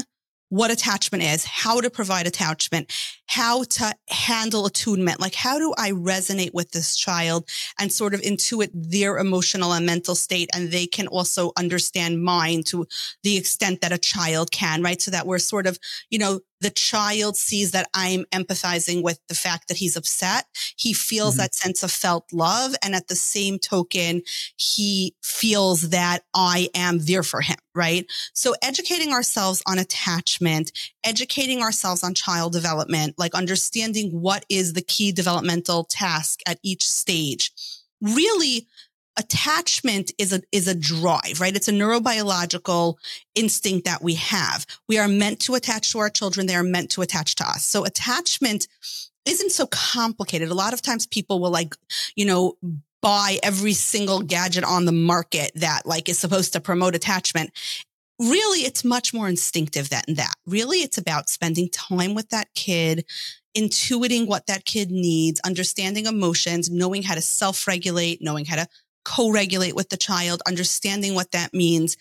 what 0.49 0.69
attachment 0.69 1.23
is, 1.23 1.45
how 1.45 1.79
to 1.79 1.89
provide 1.89 2.27
attachment, 2.27 2.91
how 3.31 3.63
to 3.63 3.93
handle 4.09 4.65
attunement. 4.65 5.21
Like, 5.21 5.35
how 5.35 5.57
do 5.57 5.73
I 5.77 5.91
resonate 5.91 6.53
with 6.53 6.71
this 6.71 6.97
child 6.97 7.47
and 7.79 7.89
sort 7.89 8.13
of 8.13 8.19
intuit 8.21 8.71
their 8.73 9.17
emotional 9.17 9.71
and 9.71 9.85
mental 9.85 10.15
state? 10.15 10.49
And 10.53 10.69
they 10.69 10.85
can 10.85 11.07
also 11.07 11.53
understand 11.55 12.21
mine 12.21 12.63
to 12.63 12.85
the 13.23 13.37
extent 13.37 13.79
that 13.81 13.93
a 13.93 13.97
child 13.97 14.51
can, 14.51 14.83
right? 14.83 15.01
So 15.01 15.11
that 15.11 15.25
we're 15.25 15.39
sort 15.39 15.65
of, 15.65 15.79
you 16.09 16.19
know, 16.19 16.41
the 16.59 16.69
child 16.69 17.37
sees 17.37 17.71
that 17.71 17.89
I'm 17.95 18.25
empathizing 18.31 19.01
with 19.01 19.19
the 19.29 19.33
fact 19.33 19.67
that 19.69 19.77
he's 19.77 19.95
upset. 19.97 20.45
He 20.75 20.93
feels 20.93 21.35
Mhm. 21.35 21.37
that 21.37 21.55
sense 21.55 21.81
of 21.81 21.91
felt 21.91 22.25
love. 22.31 22.75
And 22.83 22.93
at 22.95 23.07
the 23.07 23.15
same 23.15 23.57
token, 23.57 24.21
he 24.57 25.15
feels 25.23 25.89
that 25.89 26.23
I 26.35 26.69
am 26.75 26.99
there 27.05 27.23
for 27.23 27.41
him, 27.41 27.57
right? 27.73 28.05
So 28.33 28.53
educating 28.61 29.11
ourselves 29.11 29.63
on 29.65 29.79
attachment, 29.79 30.71
educating 31.03 31.63
ourselves 31.63 32.03
on 32.03 32.13
child 32.13 32.53
development, 32.53 33.15
like 33.21 33.33
understanding 33.33 34.09
what 34.11 34.45
is 34.49 34.73
the 34.73 34.81
key 34.81 35.13
developmental 35.13 35.85
task 35.85 36.41
at 36.45 36.59
each 36.61 36.85
stage. 36.85 37.51
Really, 38.01 38.67
attachment 39.17 40.11
is 40.17 40.33
a, 40.33 40.41
is 40.51 40.67
a 40.67 40.75
drive, 40.75 41.39
right? 41.39 41.55
It's 41.55 41.67
a 41.67 41.73
neurobiological 41.73 42.95
instinct 43.35 43.85
that 43.85 44.01
we 44.01 44.15
have. 44.15 44.65
We 44.89 44.97
are 44.97 45.07
meant 45.07 45.39
to 45.41 45.55
attach 45.55 45.91
to 45.91 45.99
our 45.99 46.09
children. 46.09 46.47
They 46.47 46.55
are 46.55 46.63
meant 46.63 46.89
to 46.91 47.01
attach 47.01 47.35
to 47.35 47.47
us. 47.47 47.63
So 47.63 47.85
attachment 47.85 48.67
isn't 49.25 49.51
so 49.51 49.67
complicated. 49.67 50.49
A 50.49 50.55
lot 50.55 50.73
of 50.73 50.81
times 50.81 51.05
people 51.05 51.39
will 51.39 51.51
like, 51.51 51.75
you 52.15 52.25
know, 52.25 52.57
buy 53.01 53.39
every 53.43 53.73
single 53.73 54.21
gadget 54.21 54.63
on 54.63 54.85
the 54.85 54.91
market 54.91 55.51
that 55.55 55.85
like 55.85 56.07
is 56.07 56.19
supposed 56.19 56.53
to 56.53 56.59
promote 56.59 56.95
attachment. 56.95 57.51
Really, 58.21 58.59
it's 58.59 58.83
much 58.83 59.15
more 59.15 59.27
instinctive 59.27 59.89
than 59.89 60.03
that. 60.09 60.35
Really, 60.45 60.77
it's 60.79 60.99
about 60.99 61.27
spending 61.27 61.69
time 61.69 62.13
with 62.13 62.29
that 62.29 62.53
kid, 62.53 63.03
intuiting 63.57 64.27
what 64.27 64.45
that 64.45 64.63
kid 64.63 64.91
needs, 64.91 65.41
understanding 65.43 66.05
emotions, 66.05 66.69
knowing 66.69 67.01
how 67.01 67.15
to 67.15 67.21
self 67.21 67.65
regulate, 67.65 68.21
knowing 68.21 68.45
how 68.45 68.57
to 68.57 68.67
co-regulate 69.03 69.75
with 69.75 69.89
the 69.89 69.97
child, 69.97 70.43
understanding 70.47 71.15
what 71.15 71.31
that 71.31 71.51
means. 71.51 71.97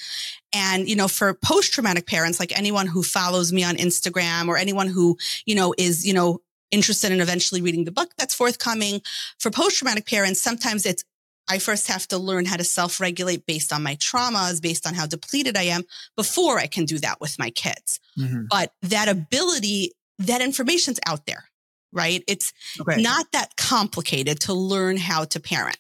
And, 0.53 0.87
you 0.87 0.95
know, 0.95 1.09
for 1.09 1.33
post-traumatic 1.33 2.07
parents, 2.07 2.39
like 2.39 2.57
anyone 2.57 2.87
who 2.87 3.03
follows 3.03 3.51
me 3.51 3.65
on 3.65 3.77
Instagram 3.77 4.49
or 4.49 4.59
anyone 4.59 4.89
who, 4.89 5.17
you 5.47 5.55
know, 5.55 5.75
is, 5.79 6.07
you 6.07 6.13
know, 6.13 6.41
interested 6.71 7.13
in 7.13 7.23
eventually 7.23 7.63
reading 7.63 7.85
the 7.85 7.93
book 7.93 8.11
that's 8.19 8.35
forthcoming. 8.35 9.01
For 9.39 9.51
post-traumatic 9.51 10.07
parents, 10.07 10.41
sometimes 10.41 10.85
it's 10.85 11.03
I 11.51 11.59
first 11.59 11.89
have 11.89 12.07
to 12.09 12.19
learn 12.19 12.45
how 12.47 12.57
to 12.57 12.65
self 12.65 13.01
regulate 13.01 13.47
based 13.47 13.73
on 13.73 13.83
my 13.83 13.97
traumas, 13.97 14.63
based 14.63 14.87
on 14.87 14.95
how 14.95 15.07
depleted 15.07 15.57
I 15.57 15.65
am 15.65 15.83
before 16.17 16.59
I 16.59 16.67
can 16.67 16.85
do 16.85 16.99
that 16.99 17.21
with 17.21 17.39
my 17.39 17.51
kids. 17.51 18.01
Mm-hmm. 18.19 18.45
But 18.49 18.73
that 18.83 19.09
ability, 19.09 19.93
that 20.21 20.41
information's 20.41 21.01
out 21.07 21.27
there, 21.27 21.45
right? 21.93 22.23
It's 22.27 22.53
okay. 22.81 23.03
not 23.03 23.27
that 23.33 23.57
complicated 23.57 24.41
to 24.43 24.55
learn 24.55 24.97
how 24.97 25.25
to 25.25 25.41
parent. 25.41 25.79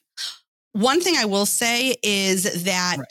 One 0.73 1.01
thing 1.01 1.17
I 1.17 1.25
will 1.25 1.47
say 1.47 1.97
is 2.03 2.65
that 2.65 2.97
right 2.99 3.07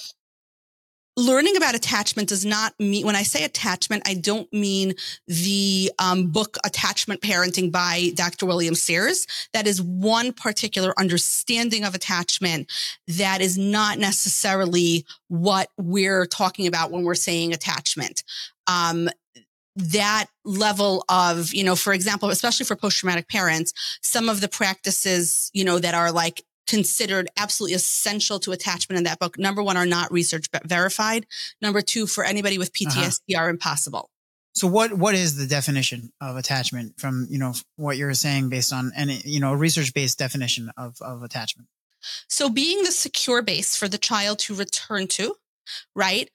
learning 1.19 1.55
about 1.55 1.75
attachment 1.75 2.29
does 2.29 2.45
not 2.45 2.73
mean 2.79 3.05
when 3.05 3.15
i 3.15 3.23
say 3.23 3.43
attachment 3.43 4.01
i 4.07 4.13
don't 4.13 4.51
mean 4.51 4.93
the 5.27 5.91
um, 5.99 6.27
book 6.27 6.57
attachment 6.65 7.21
parenting 7.21 7.71
by 7.71 8.11
dr 8.15 8.45
william 8.45 8.75
sears. 8.75 9.27
That 9.53 9.67
is 9.67 9.81
one 9.81 10.33
particular 10.33 10.93
understanding 10.97 11.83
of 11.83 11.95
attachment 11.95 12.71
that 13.07 13.41
is 13.41 13.57
not 13.57 13.99
necessarily 13.99 15.05
what 15.27 15.69
we're 15.77 16.25
talking 16.25 16.67
about 16.67 16.91
when 16.91 17.03
we're 17.03 17.15
saying 17.15 17.53
attachment. 17.53 18.23
Um, 18.67 19.09
that 19.75 20.25
level 20.43 21.05
of, 21.07 21.53
you 21.53 21.63
know, 21.63 21.75
for 21.75 21.93
example, 21.93 22.29
especially 22.31 22.65
for 22.65 22.75
post 22.75 22.97
traumatic 22.97 23.29
parents, 23.29 23.71
some 24.01 24.27
of 24.27 24.41
the 24.41 24.49
practices, 24.49 25.49
you 25.53 25.63
know, 25.63 25.79
that 25.79 25.93
are 25.93 26.11
like 26.11 26.43
considered 26.69 27.29
absolutely 27.35 27.73
essential 27.73 28.39
to 28.39 28.51
attachment 28.51 28.97
in 28.97 29.03
that 29.05 29.19
book. 29.19 29.39
Number 29.39 29.63
one, 29.63 29.75
are 29.75 29.87
not 29.87 30.11
research 30.11 30.47
verified. 30.65 31.25
Number 31.61 31.81
two, 31.81 32.05
for 32.05 32.23
anybody 32.23 32.57
with 32.57 32.73
PTSD, 32.73 33.35
uh-huh. 33.35 33.41
are 33.41 33.49
impossible. 33.49 34.09
So 34.53 34.67
what 34.67 34.93
what 34.93 35.15
is 35.15 35.35
the 35.35 35.47
definition 35.47 36.11
of 36.21 36.35
attachment 36.35 36.99
from 36.99 37.27
you 37.29 37.39
know 37.39 37.53
what 37.75 37.97
you're 37.97 38.13
saying 38.13 38.49
based 38.49 38.73
on 38.73 38.91
any 38.95 39.21
you 39.23 39.39
know 39.39 39.53
research 39.53 39.93
based 39.93 40.19
definition 40.19 40.71
of 40.77 40.97
of 41.01 41.23
attachment? 41.23 41.69
So 42.27 42.49
being 42.49 42.83
the 42.83 42.91
secure 42.91 43.41
base 43.41 43.75
for 43.75 43.87
the 43.87 43.97
child 43.97 44.39
to 44.39 44.55
return 44.55 45.07
to, 45.07 45.35
right? 45.95 46.29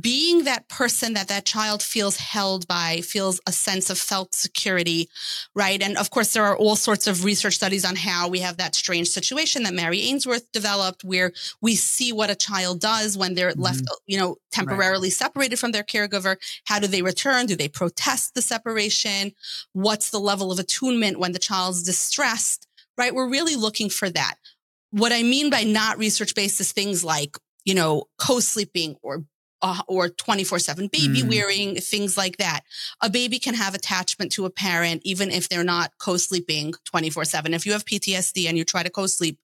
Being 0.00 0.44
that 0.44 0.68
person 0.68 1.14
that 1.14 1.28
that 1.28 1.46
child 1.46 1.82
feels 1.82 2.16
held 2.16 2.68
by, 2.68 3.00
feels 3.00 3.40
a 3.46 3.52
sense 3.52 3.88
of 3.88 3.98
felt 3.98 4.34
security, 4.34 5.08
right? 5.54 5.80
And 5.82 5.96
of 5.96 6.10
course, 6.10 6.34
there 6.34 6.44
are 6.44 6.56
all 6.56 6.76
sorts 6.76 7.06
of 7.06 7.24
research 7.24 7.54
studies 7.54 7.84
on 7.84 7.96
how 7.96 8.28
we 8.28 8.40
have 8.40 8.58
that 8.58 8.74
strange 8.74 9.08
situation 9.08 9.62
that 9.62 9.72
Mary 9.72 10.02
Ainsworth 10.02 10.50
developed 10.52 11.04
where 11.04 11.32
we 11.62 11.74
see 11.74 12.12
what 12.12 12.28
a 12.28 12.34
child 12.34 12.80
does 12.80 13.16
when 13.16 13.34
they're 13.34 13.52
mm-hmm. 13.52 13.62
left, 13.62 13.84
you 14.06 14.18
know, 14.18 14.36
temporarily 14.52 15.08
right. 15.08 15.12
separated 15.12 15.58
from 15.58 15.72
their 15.72 15.84
caregiver. 15.84 16.36
How 16.64 16.78
do 16.78 16.86
they 16.86 17.02
return? 17.02 17.46
Do 17.46 17.56
they 17.56 17.68
protest 17.68 18.34
the 18.34 18.42
separation? 18.42 19.32
What's 19.72 20.10
the 20.10 20.20
level 20.20 20.52
of 20.52 20.58
attunement 20.58 21.18
when 21.18 21.32
the 21.32 21.38
child's 21.38 21.82
distressed, 21.82 22.66
right? 22.98 23.14
We're 23.14 23.30
really 23.30 23.56
looking 23.56 23.88
for 23.88 24.10
that. 24.10 24.34
What 24.90 25.12
I 25.12 25.22
mean 25.22 25.50
by 25.50 25.62
not 25.62 25.98
research 25.98 26.34
based 26.34 26.60
is 26.60 26.72
things 26.72 27.04
like 27.04 27.36
you 27.68 27.74
know, 27.74 28.04
co-sleeping 28.18 28.96
or 29.02 29.24
uh, 29.62 29.82
or 29.88 30.08
24 30.08 30.58
7 30.58 30.88
baby 30.88 31.22
mm. 31.22 31.28
wearing, 31.28 31.76
things 31.76 32.16
like 32.16 32.36
that. 32.38 32.60
A 33.02 33.10
baby 33.10 33.38
can 33.38 33.54
have 33.54 33.74
attachment 33.74 34.32
to 34.32 34.44
a 34.44 34.50
parent, 34.50 35.02
even 35.04 35.30
if 35.30 35.48
they're 35.48 35.64
not 35.64 35.92
co 35.98 36.16
sleeping 36.16 36.74
24 36.84 37.24
7. 37.24 37.54
If 37.54 37.66
you 37.66 37.72
have 37.72 37.84
PTSD 37.84 38.48
and 38.48 38.56
you 38.56 38.64
try 38.64 38.82
to 38.82 38.90
co 38.90 39.06
sleep, 39.06 39.38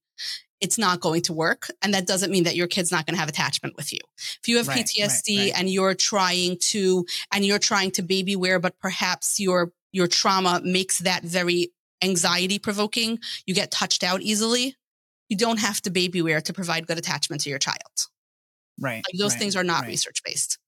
it's 0.61 0.79
not 0.79 1.01
going 1.01 1.23
to 1.23 1.33
work. 1.33 1.69
And 1.83 1.93
that 1.95 2.07
doesn't 2.07 2.31
mean 2.31 2.45
that 2.45 2.57
your 2.57 2.67
kid's 2.67 2.91
not 2.91 3.07
going 3.07 3.15
to 3.15 3.21
have 3.21 3.29
attachment 3.29 3.77
with 3.77 3.93
you. 3.93 3.99
If 4.17 4.49
you 4.49 4.57
have 4.57 4.69
right, 4.69 4.85
PTSD 4.85 5.37
right, 5.37 5.43
right. 5.45 5.53
and 5.57 5.69
you're 5.69 5.95
trying 5.95 6.59
to, 6.59 7.05
and 7.33 7.45
you're 7.45 7.59
trying 7.59 7.91
to 7.93 8.03
baby 8.03 8.37
wear, 8.37 8.59
but 8.59 8.79
perhaps 8.81 9.39
your, 9.39 9.73
your 9.93 10.07
trauma 10.07 10.61
makes 10.65 11.01
that 11.01 11.23
very 11.23 11.73
anxiety 12.03 12.59
provoking, 12.59 13.19
you 13.47 13.55
get 13.55 13.71
touched 13.71 14.03
out 14.03 14.23
easily. 14.23 14.77
You 15.29 15.37
don't 15.37 15.59
have 15.59 15.81
to 15.83 15.91
baby 15.91 16.23
wear 16.23 16.41
to 16.41 16.53
provide 16.53 16.87
good 16.87 16.99
attachment 16.99 17.43
to 17.43 17.51
your 17.51 17.59
child. 17.59 18.09
Right. 18.81 19.03
Like 19.07 19.19
those 19.19 19.33
right, 19.33 19.39
things 19.39 19.57
are 19.57 19.65
not 19.65 19.83
right. 19.83 19.89
research 19.89 20.23
based. 20.25 20.59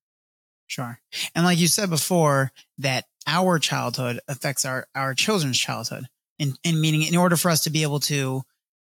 Sure. 0.69 0.99
And 1.35 1.45
like 1.45 1.59
you 1.59 1.69
said 1.69 1.91
before, 1.91 2.53
that 2.79 3.05
our 3.27 3.59
childhood 3.59 4.21
affects 4.29 4.65
our, 4.65 4.87
our 4.95 5.15
children's 5.15 5.59
childhood. 5.59 6.07
And, 6.39 6.59
in 6.65 6.81
meaning, 6.81 7.03
in 7.03 7.17
order 7.17 7.37
for 7.37 7.51
us 7.51 7.65
to 7.65 7.71
be 7.71 7.83
able 7.83 8.01
to 8.01 8.43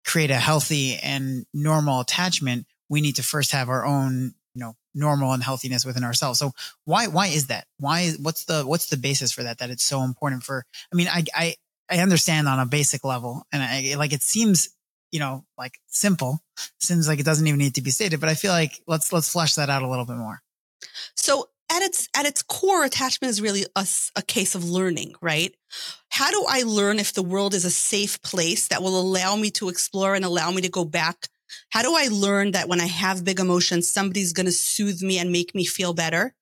create 0.05 0.31
a 0.31 0.35
healthy 0.35 0.97
and 0.97 1.45
normal 1.53 2.01
attachment, 2.01 2.65
we 2.89 3.01
need 3.01 3.15
to 3.15 3.23
first 3.23 3.51
have 3.51 3.69
our 3.69 3.85
own, 3.85 4.33
you 4.53 4.59
know, 4.59 4.75
normal 4.93 5.31
and 5.33 5.43
healthiness 5.43 5.85
within 5.85 6.03
ourselves. 6.03 6.39
So 6.39 6.51
why, 6.85 7.07
why 7.07 7.27
is 7.27 7.47
that? 7.47 7.65
Why, 7.77 8.11
what's 8.19 8.45
the, 8.45 8.63
what's 8.63 8.87
the 8.87 8.97
basis 8.97 9.31
for 9.31 9.43
that? 9.43 9.59
That 9.59 9.69
it's 9.69 9.83
so 9.83 10.01
important 10.03 10.43
for, 10.43 10.65
I 10.91 10.95
mean, 10.95 11.07
I, 11.07 11.23
I, 11.33 11.55
I 11.89 11.99
understand 11.99 12.47
on 12.47 12.59
a 12.59 12.65
basic 12.65 13.03
level 13.03 13.43
and 13.51 13.61
I 13.63 13.95
like, 13.95 14.13
it 14.13 14.21
seems 14.21 14.69
you 15.11 15.19
know, 15.19 15.43
like 15.57 15.79
simple. 15.87 16.39
Seems 16.79 17.07
like 17.07 17.19
it 17.19 17.25
doesn't 17.25 17.45
even 17.47 17.59
need 17.59 17.75
to 17.75 17.81
be 17.81 17.91
stated, 17.91 18.19
but 18.19 18.29
I 18.29 18.35
feel 18.35 18.51
like 18.51 18.81
let's 18.87 19.11
let's 19.13 19.31
flesh 19.31 19.55
that 19.55 19.69
out 19.69 19.83
a 19.83 19.89
little 19.89 20.05
bit 20.05 20.17
more. 20.17 20.41
So 21.15 21.49
at 21.71 21.81
its 21.81 22.07
at 22.15 22.25
its 22.25 22.41
core, 22.41 22.83
attachment 22.83 23.29
is 23.29 23.41
really 23.41 23.65
a, 23.75 23.87
a 24.15 24.21
case 24.21 24.55
of 24.55 24.69
learning, 24.69 25.13
right? 25.21 25.55
How 26.09 26.31
do 26.31 26.45
I 26.47 26.63
learn 26.63 26.99
if 26.99 27.13
the 27.13 27.23
world 27.23 27.53
is 27.53 27.65
a 27.65 27.71
safe 27.71 28.21
place 28.21 28.67
that 28.69 28.81
will 28.81 28.99
allow 28.99 29.35
me 29.35 29.51
to 29.51 29.69
explore 29.69 30.15
and 30.15 30.25
allow 30.25 30.51
me 30.51 30.61
to 30.61 30.69
go 30.69 30.85
back? 30.85 31.27
How 31.69 31.81
do 31.81 31.95
I 31.95 32.09
learn 32.11 32.51
that 32.51 32.67
when 32.67 32.81
I 32.81 32.85
have 32.85 33.23
big 33.23 33.39
emotions, 33.39 33.89
somebody's 33.89 34.33
going 34.33 34.45
to 34.45 34.51
soothe 34.51 35.01
me 35.01 35.17
and 35.17 35.31
make 35.31 35.55
me 35.55 35.65
feel 35.65 35.93
better? 35.93 36.33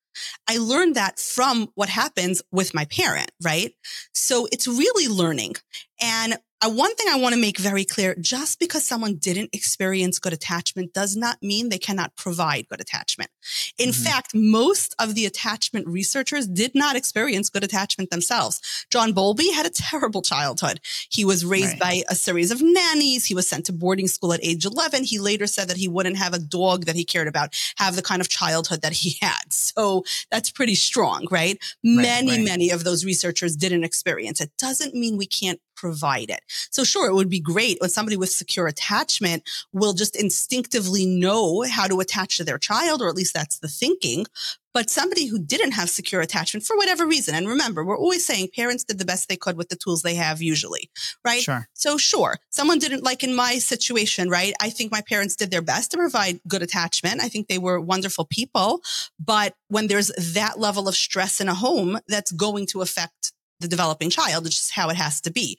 I 0.50 0.58
learned 0.58 0.96
that 0.96 1.20
from 1.20 1.70
what 1.76 1.90
happens 1.90 2.42
with 2.52 2.74
my 2.74 2.86
parent, 2.86 3.32
right? 3.44 3.74
So 4.14 4.48
it's 4.52 4.68
really 4.68 5.08
learning. 5.08 5.56
And 6.02 6.38
uh, 6.66 6.72
one 6.72 6.94
thing 6.96 7.08
I 7.10 7.18
want 7.18 7.36
to 7.36 7.42
make 7.42 7.60
very 7.60 7.86
clear, 7.86 8.16
just 8.20 8.60
because 8.60 8.84
someone 8.84 9.16
didn't 9.16 9.52
experience 9.54 10.18
good 10.18 10.34
attachment 10.34 10.92
does 10.94 11.16
not 11.16 11.42
mean 11.44 11.70
they 11.70 11.78
cannot 11.78 12.16
provide 12.16 12.68
good 12.68 12.82
attachment. 12.82 13.30
In 13.78 13.90
mm-hmm. 13.90 14.04
fact, 14.04 14.34
most 14.34 14.96
of 14.98 15.14
the 15.14 15.26
attachment 15.26 15.88
researchers 15.88 16.48
did 16.48 16.74
not 16.74 16.96
experience 16.96 17.50
good 17.50 17.64
attachment 17.64 18.10
themselves. 18.10 18.86
John 18.90 19.14
Bowlby 19.14 19.52
had 19.52 19.68
a 19.68 19.70
terrible 19.70 20.24
childhood. 20.24 20.80
He 21.10 21.24
was 21.24 21.46
raised 21.46 21.80
right. 21.80 21.80
by 21.80 22.04
a 22.10 22.16
series 22.16 22.50
of 22.50 22.62
nannies. 22.62 23.26
He 23.26 23.36
was 23.36 23.48
sent 23.48 23.68
to 23.68 23.74
boarding 23.74 24.08
school 24.08 24.34
at 24.34 24.44
age 24.44 24.66
11. 24.66 25.04
He 25.04 25.20
later 25.20 25.46
said 25.46 25.68
that 25.68 25.78
he 25.78 25.88
wouldn't 25.88 26.18
have 26.18 26.34
a 26.34 26.40
dog 26.40 26.86
that 26.86 26.96
he 26.96 27.06
cared 27.06 27.28
about 27.28 27.56
have 27.78 27.96
the 27.96 28.02
kind 28.02 28.22
of 28.22 28.30
childhood 28.30 28.82
that 28.82 28.94
he 28.94 29.18
had. 29.22 29.54
So 29.54 30.04
that's 30.32 30.50
pretty 30.50 30.76
strong, 30.76 31.28
right? 31.30 31.58
right 31.60 31.60
many, 31.84 32.32
right. 32.32 32.46
many 32.46 32.70
of 32.72 32.84
those 32.84 33.06
researchers 33.06 33.56
didn't 33.56 33.84
experience 33.84 34.42
it. 34.42 34.52
Doesn't 34.58 34.96
mean 34.96 35.18
we 35.18 35.28
can't 35.28 35.60
provide 35.78 36.30
it. 36.30 36.42
So 36.72 36.84
sure, 36.84 37.08
it 37.08 37.14
would 37.14 37.30
be 37.30 37.40
great 37.40 37.78
when 37.80 37.90
somebody 37.90 38.18
with 38.18 38.30
secure 38.30 38.68
attachment 38.68 39.44
will 39.72 39.94
just 39.94 40.16
instinctively 40.16 41.06
know 41.06 41.62
how 41.62 41.88
to 41.88 42.02
attach 42.02 42.38
to 42.38 42.44
their 42.44 42.58
child, 42.58 43.02
or 43.02 43.08
at 43.08 43.16
least 43.16 43.34
that's 43.34 43.60
the 43.60 43.70
thinking. 43.70 44.26
But 44.74 44.92
somebody 44.92 45.26
who 45.26 45.40
didn't 45.40 45.72
have 45.72 45.90
secure 45.90 46.22
attachment 46.22 46.64
for 46.64 46.78
whatever 46.78 47.08
reason, 47.08 47.34
and 47.34 47.48
remember, 47.48 47.84
we're 47.84 47.98
always 47.98 48.24
saying 48.24 48.50
parents 48.56 48.84
did 48.84 49.00
the 49.00 49.06
best 49.06 49.28
they 49.28 49.36
could 49.36 49.58
with 49.58 49.70
the 49.70 49.76
tools 49.76 50.04
they 50.04 50.14
have 50.14 50.40
usually, 50.40 50.92
right? 51.26 51.42
Sure. 51.42 51.68
So 51.74 51.98
sure, 51.98 52.38
someone 52.52 52.78
didn't 52.78 53.04
like 53.04 53.24
in 53.24 53.34
my 53.34 53.58
situation, 53.58 54.30
right? 54.30 54.54
I 54.62 54.70
think 54.70 54.92
my 54.92 55.02
parents 55.02 55.36
did 55.36 55.50
their 55.50 55.64
best 55.64 55.92
to 55.92 55.98
provide 55.98 56.42
good 56.48 56.62
attachment. 56.62 57.24
I 57.24 57.28
think 57.28 57.48
they 57.48 57.58
were 57.58 57.80
wonderful 57.80 58.26
people. 58.26 58.82
But 59.20 59.56
when 59.70 59.88
there's 59.88 60.12
that 60.34 60.60
level 60.60 60.88
of 60.88 60.96
stress 60.96 61.42
in 61.42 61.48
a 61.48 61.56
home, 61.56 61.98
that's 62.08 62.32
going 62.32 62.68
to 62.68 62.82
affect 62.82 63.34
the 63.60 63.68
developing 63.68 64.10
child. 64.10 64.46
It's 64.46 64.56
just 64.56 64.72
how 64.72 64.90
it 64.90 64.98
has 64.98 65.22
to 65.22 65.32
be. 65.32 65.58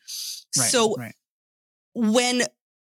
Right, 0.56 0.70
so 0.70 0.94
right. 0.94 1.14
when 1.94 2.42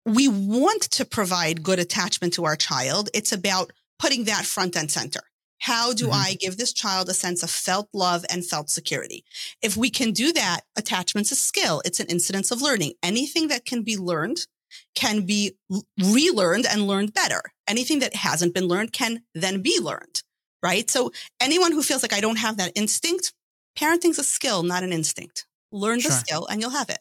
we 0.04 0.28
want 0.28 0.82
to 0.82 1.04
provide 1.04 1.62
good 1.62 1.78
attachment 1.78 2.34
to 2.34 2.44
our 2.44 2.56
child, 2.56 3.10
it's 3.14 3.32
about 3.32 3.72
putting 3.98 4.24
that 4.24 4.44
front 4.44 4.76
and 4.76 4.90
center. 4.90 5.20
How 5.60 5.92
do 5.92 6.04
mm-hmm. 6.04 6.14
I 6.14 6.36
give 6.38 6.56
this 6.56 6.72
child 6.72 7.08
a 7.08 7.14
sense 7.14 7.42
of 7.42 7.50
felt 7.50 7.88
love 7.92 8.24
and 8.30 8.46
felt 8.46 8.70
security? 8.70 9.24
If 9.60 9.76
we 9.76 9.90
can 9.90 10.12
do 10.12 10.32
that, 10.32 10.60
attachment's 10.76 11.32
a 11.32 11.36
skill. 11.36 11.82
It's 11.84 12.00
an 12.00 12.06
incidence 12.06 12.50
of 12.50 12.62
learning. 12.62 12.92
Anything 13.02 13.48
that 13.48 13.64
can 13.64 13.82
be 13.82 13.96
learned 13.96 14.46
can 14.94 15.26
be 15.26 15.56
relearned 15.98 16.66
and 16.66 16.86
learned 16.86 17.12
better. 17.14 17.42
Anything 17.66 17.98
that 18.00 18.14
hasn't 18.14 18.54
been 18.54 18.66
learned 18.66 18.92
can 18.92 19.22
then 19.34 19.62
be 19.62 19.80
learned, 19.80 20.22
right? 20.62 20.88
So 20.88 21.10
anyone 21.40 21.72
who 21.72 21.82
feels 21.82 22.02
like 22.02 22.12
I 22.12 22.20
don't 22.20 22.38
have 22.38 22.58
that 22.58 22.72
instinct, 22.74 23.32
parenting's 23.78 24.18
a 24.18 24.24
skill, 24.24 24.62
not 24.62 24.82
an 24.82 24.92
instinct. 24.92 25.46
Learn 25.70 25.98
the 25.98 26.02
sure. 26.02 26.12
skill 26.12 26.46
and 26.46 26.60
you'll 26.60 26.70
have 26.70 26.90
it. 26.90 26.98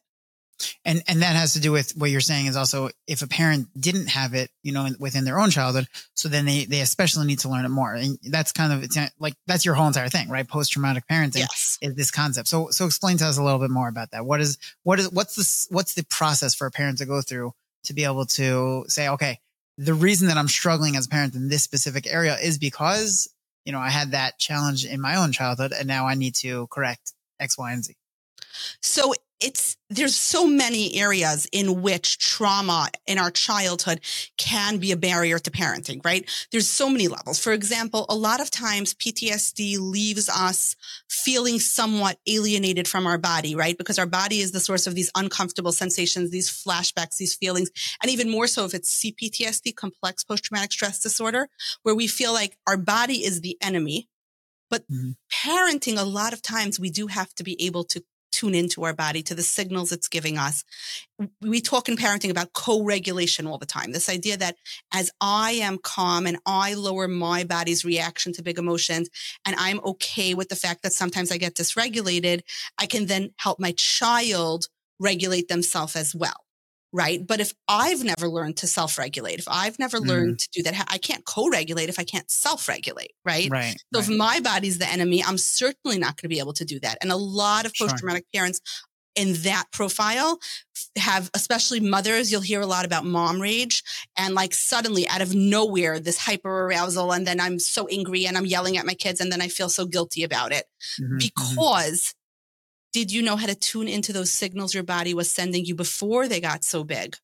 And 0.84 1.03
and 1.07 1.22
that 1.22 1.36
has 1.36 1.53
to 1.53 1.60
do 1.60 1.72
with 1.72 1.96
what 1.96 2.10
you're 2.10 2.19
saying 2.19 2.48
is 2.48 2.55
also 2.55 2.89
if 3.05 3.22
a 3.22 3.27
parent 3.27 3.67
didn't 3.79 4.07
have 4.07 4.34
it, 4.34 4.50
you 4.63 4.72
know, 4.72 4.89
within 5.00 5.24
their 5.24 5.39
own 5.39 5.51
childhood, 5.51 5.88
so 6.15 6.29
then 6.29 6.46
they 6.46 6.65
they 6.65 6.81
especially 6.81 7.27
need 7.27 7.39
to 7.39 7.50
learn 7.50 7.63
it 7.63 7.69
more. 7.69 7.93
And 7.93 8.17
that's 8.24 8.51
kind 8.51 8.74
of 8.74 8.84
it's 8.84 8.98
like 9.19 9.36
that's 9.46 9.65
your 9.65 9.75
whole 9.75 9.86
entire 9.86 10.10
thing, 10.10 10.29
right? 10.29 10.48
Post 10.48 10.72
traumatic 10.72 11.03
parenting 11.10 11.38
yes. 11.38 11.77
is 11.81 11.93
this 11.93 12.10
concept. 12.10 12.48
So 12.48 12.69
so 12.72 12.88
explain 12.88 13.17
to 13.17 13.25
us 13.25 13.38
a 13.38 13.43
little 13.43 13.60
bit 13.60 13.69
more 13.69 13.88
about 13.88 14.12
that. 14.12 14.25
What 14.25 14.41
is 14.41 14.57
what 14.81 15.00
is 15.00 15.12
what's 15.12 15.36
the 15.36 15.75
what's 15.75 15.93
the 15.93 16.03
process 16.05 16.55
for 16.55 16.65
a 16.65 16.72
parent 16.72 16.98
to 17.00 17.05
go 17.05 17.22
through 17.22 17.53
to 17.84 17.93
be 17.93 18.03
able 18.03 18.25
to 18.25 18.86
say, 18.88 19.10
okay, 19.10 19.39
the 19.77 19.93
reason 19.93 20.27
that 20.27 20.38
I'm 20.38 20.48
struggling 20.48 20.96
as 20.96 21.05
a 21.05 21.10
parent 21.10 21.36
in 21.36 21.50
this 21.50 21.62
specific 21.62 22.07
area 22.07 22.36
is 22.36 22.57
because 22.57 23.29
you 23.68 23.74
know 23.74 23.80
I 23.80 23.90
had 23.90 24.12
that 24.12 24.40
challenge 24.40 24.86
in 24.86 25.02
my 25.02 25.18
own 25.18 25.34
childhood, 25.34 25.74
and 25.78 25.90
now 25.90 26.08
I 26.08 26.16
need 26.16 26.36
to 26.36 26.68
correct 26.68 27.12
X, 27.38 27.58
Y, 27.58 27.74
and 27.74 27.84
Z. 27.84 27.96
So 28.82 29.14
it's 29.39 29.77
there's 29.89 30.15
so 30.15 30.46
many 30.48 30.96
areas 30.96 31.48
in 31.51 31.82
which 31.82 32.17
trauma 32.17 32.89
in 33.06 33.17
our 33.17 33.32
childhood 33.32 34.01
can 34.38 34.77
be 34.77 34.91
a 34.91 34.98
barrier 34.98 35.39
to 35.39 35.51
parenting, 35.51 36.03
right? 36.03 36.29
There's 36.51 36.67
so 36.67 36.89
many 36.89 37.08
levels. 37.08 37.39
For 37.39 37.53
example, 37.53 38.06
a 38.10 38.15
lot 38.15 38.41
of 38.41 38.51
times 38.51 38.94
PTSD 38.96 39.79
leaves 39.79 40.27
us 40.27 40.75
feeling 41.10 41.60
somewhat 41.60 42.17
alienated 42.27 42.88
from 42.88 43.08
our 43.08 43.17
body, 43.17 43.56
right? 43.56 43.77
Because 43.77 43.98
our 43.98 44.06
body 44.06 44.39
is 44.39 44.51
the 44.51 44.60
source 44.60 44.88
of 44.88 44.96
these 44.96 45.12
uncomfortable 45.15 45.72
sensations, 45.72 46.32
these 46.32 46.50
flashbacks, 46.50 47.17
these 47.17 47.36
feelings, 47.36 47.70
and 48.01 48.12
even 48.12 48.29
more 48.29 48.48
so 48.48 48.65
if 48.65 48.74
it's 48.74 49.03
CPTSD, 49.03 49.75
complex 49.75 50.24
post 50.24 50.46
traumatic 50.46 50.72
stress 50.72 51.00
disorder, 51.00 51.48
where 51.84 51.96
we 51.96 52.08
feel 52.08 52.34
like 52.34 52.58
our 52.67 52.77
body 52.77 53.24
is 53.24 53.41
the 53.41 53.58
enemy. 53.62 54.10
But 54.70 54.84
mm-hmm. 54.91 55.12
parenting, 55.32 55.98
a 55.98 56.03
lot 56.03 56.34
of 56.34 56.41
times 56.41 56.77
we 56.77 56.89
do 56.89 57.08
have 57.08 57.34
to 57.36 57.44
be 57.44 57.56
able 57.65 57.86
to 57.86 58.03
tune 58.31 58.55
into 58.55 58.84
our 58.84 58.93
body, 58.93 59.22
to 59.24 59.36
the 59.36 59.43
signals 59.43 59.91
it's 59.91 60.07
giving 60.07 60.38
us. 60.38 60.63
We 61.41 61.62
talk 61.62 61.89
in 61.89 61.98
parenting 61.98 62.29
about 62.29 62.53
co 62.53 62.84
regulation 62.84 63.48
all 63.48 63.57
the 63.57 63.65
time. 63.65 63.91
This 63.91 64.10
idea 64.10 64.38
that 64.38 64.55
as 64.93 65.12
I 65.22 65.51
am 65.53 65.77
calm 65.77 66.25
and 66.25 66.38
I 66.46 66.74
lower 66.74 67.07
my 67.07 67.43
body's 67.43 67.86
reaction 67.86 68.34
to 68.34 68.43
big 68.43 68.57
emotions, 68.57 69.10
and 69.46 69.55
I'm 69.57 69.79
okay 69.86 70.34
with 70.34 70.50
the 70.50 70.55
fact 70.55 70.84
that 70.84 70.93
sometimes 70.93 71.31
I 71.31 71.38
get 71.38 71.55
dysregulated, 71.55 72.41
I 72.77 72.86
can 72.86 73.05
then 73.05 73.31
help 73.38 73.60
my 73.60 73.74
child 73.74 74.67
regulate 75.00 75.48
themselves 75.48 75.96
as 75.96 76.15
well 76.15 76.47
right? 76.94 77.25
But 77.25 77.39
if 77.39 77.53
I've 77.67 78.03
never 78.03 78.27
learned 78.27 78.58
to 78.58 78.67
self 78.67 78.98
regulate, 78.98 79.39
if 79.39 79.48
I've 79.48 79.79
never 79.79 80.00
mm. 80.00 80.08
learned 80.08 80.39
to 80.39 80.50
do 80.51 80.63
that, 80.63 80.88
I 80.89 80.98
can't 80.98 81.25
co 81.25 81.50
regulate 81.50 81.89
if 81.89 82.00
I 82.00 82.03
can't 82.03 82.29
self 82.29 82.67
regulate, 82.67 83.12
right? 83.25 83.50
Right. 83.50 83.75
So 83.94 84.00
right. 84.00 84.10
if 84.10 84.17
my 84.17 84.39
body's 84.39 84.77
the 84.77 84.88
enemy, 84.88 85.24
I'm 85.24 85.38
certainly 85.38 85.98
not 85.98 86.17
going 86.17 86.24
to 86.24 86.27
be 86.29 86.39
able 86.39 86.53
to 86.53 86.65
do 86.65 86.79
that. 86.82 86.98
And 87.01 87.12
a 87.12 87.17
lot 87.17 87.65
of 87.65 87.74
post 87.79 87.98
traumatic 87.98 88.25
sure. 88.34 88.41
parents 88.41 88.62
in 89.17 89.34
that 89.41 89.65
profile 89.72 90.39
have 90.96 91.32
especially 91.34 91.79
mothers 91.79 92.32
you'll 92.32 92.39
hear 92.39 92.62
a 92.62 92.67
lot 92.67 92.86
about 92.86 93.03
mom 93.03 93.41
rage 93.41 93.84
and 94.15 94.36
like 94.36 94.53
suddenly 94.53 95.08
out 95.08 95.22
of 95.22 95.34
nowhere 95.34 96.00
this 96.00 96.20
hyper 96.20 96.65
arousal 96.65 97.12
and 97.12 97.25
then 97.25 97.39
i'm 97.39 97.58
so 97.58 97.88
angry 97.88 98.27
and 98.27 98.38
i'm 98.38 98.46
yelling 98.46 98.77
at 98.77 98.86
my 98.86 98.94
kids 98.94 99.20
and 99.20 99.32
then 99.32 99.41
i 99.41 99.48
feel 99.48 99.70
so 99.70 99.88
guilty 99.88 100.24
about 100.24 100.51
it 100.51 100.65
mm-hmm, 101.01 101.06
mm-hmm. 101.06 101.17
because 101.17 102.13
did 102.98 103.12
you 103.12 103.22
know 103.22 103.36
how 103.36 103.46
to 103.46 103.54
tune 103.54 103.88
into 103.88 104.12
those 104.12 104.32
signals 104.32 104.74
your 104.74 104.82
body 104.82 105.13
was 105.13 105.30
sending 105.30 105.63
you 105.63 105.75
before 105.75 106.27
they 106.27 106.42
got 106.42 106.63
so 106.63 106.84
big? 106.84 107.16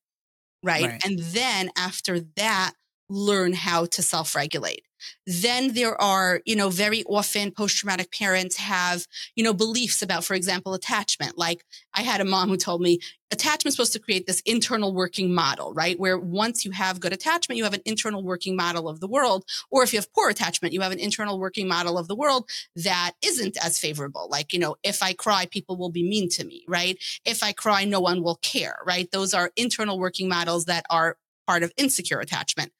Right. 0.62 0.84
right. 0.84 1.04
And 1.04 1.18
then 1.18 1.68
after 1.76 2.20
that, 2.36 2.74
learn 3.08 3.52
how 3.52 3.86
to 3.86 4.00
self 4.00 4.36
regulate. 4.36 4.84
Then 5.26 5.74
there 5.74 6.00
are, 6.00 6.40
you 6.44 6.56
know, 6.56 6.70
very 6.70 7.02
often 7.04 7.50
post 7.50 7.76
traumatic 7.76 8.12
parents 8.12 8.56
have, 8.56 9.06
you 9.34 9.44
know, 9.44 9.54
beliefs 9.54 10.02
about, 10.02 10.24
for 10.24 10.34
example, 10.34 10.74
attachment. 10.74 11.38
Like 11.38 11.64
I 11.94 12.02
had 12.02 12.20
a 12.20 12.24
mom 12.24 12.48
who 12.48 12.56
told 12.56 12.80
me 12.80 13.00
attachment 13.34 13.66
is 13.66 13.74
supposed 13.74 13.92
to 13.92 13.98
create 13.98 14.26
this 14.26 14.40
internal 14.46 14.94
working 14.94 15.34
model, 15.34 15.72
right? 15.74 15.98
Where 15.98 16.18
once 16.18 16.64
you 16.64 16.70
have 16.70 17.00
good 17.00 17.12
attachment, 17.12 17.58
you 17.58 17.64
have 17.64 17.74
an 17.74 17.82
internal 17.84 18.22
working 18.22 18.56
model 18.56 18.88
of 18.88 19.00
the 19.00 19.08
world. 19.08 19.44
Or 19.70 19.82
if 19.82 19.92
you 19.92 19.98
have 19.98 20.12
poor 20.12 20.30
attachment, 20.30 20.72
you 20.72 20.80
have 20.80 20.92
an 20.92 20.98
internal 20.98 21.38
working 21.38 21.68
model 21.68 21.98
of 21.98 22.08
the 22.08 22.14
world 22.14 22.48
that 22.76 23.12
isn't 23.24 23.56
as 23.62 23.78
favorable. 23.78 24.28
Like, 24.30 24.52
you 24.52 24.58
know, 24.58 24.76
if 24.82 25.02
I 25.02 25.12
cry, 25.12 25.46
people 25.46 25.76
will 25.76 25.90
be 25.90 26.08
mean 26.08 26.28
to 26.30 26.44
me, 26.44 26.64
right? 26.68 26.96
If 27.24 27.42
I 27.42 27.52
cry, 27.52 27.84
no 27.84 28.00
one 28.00 28.22
will 28.22 28.36
care, 28.36 28.78
right? 28.86 29.10
Those 29.10 29.34
are 29.34 29.50
internal 29.56 29.98
working 29.98 30.28
models 30.28 30.66
that 30.66 30.86
are 30.88 31.16
part 31.46 31.62
of 31.62 31.72
insecure 31.76 32.20
attachment. 32.20 32.72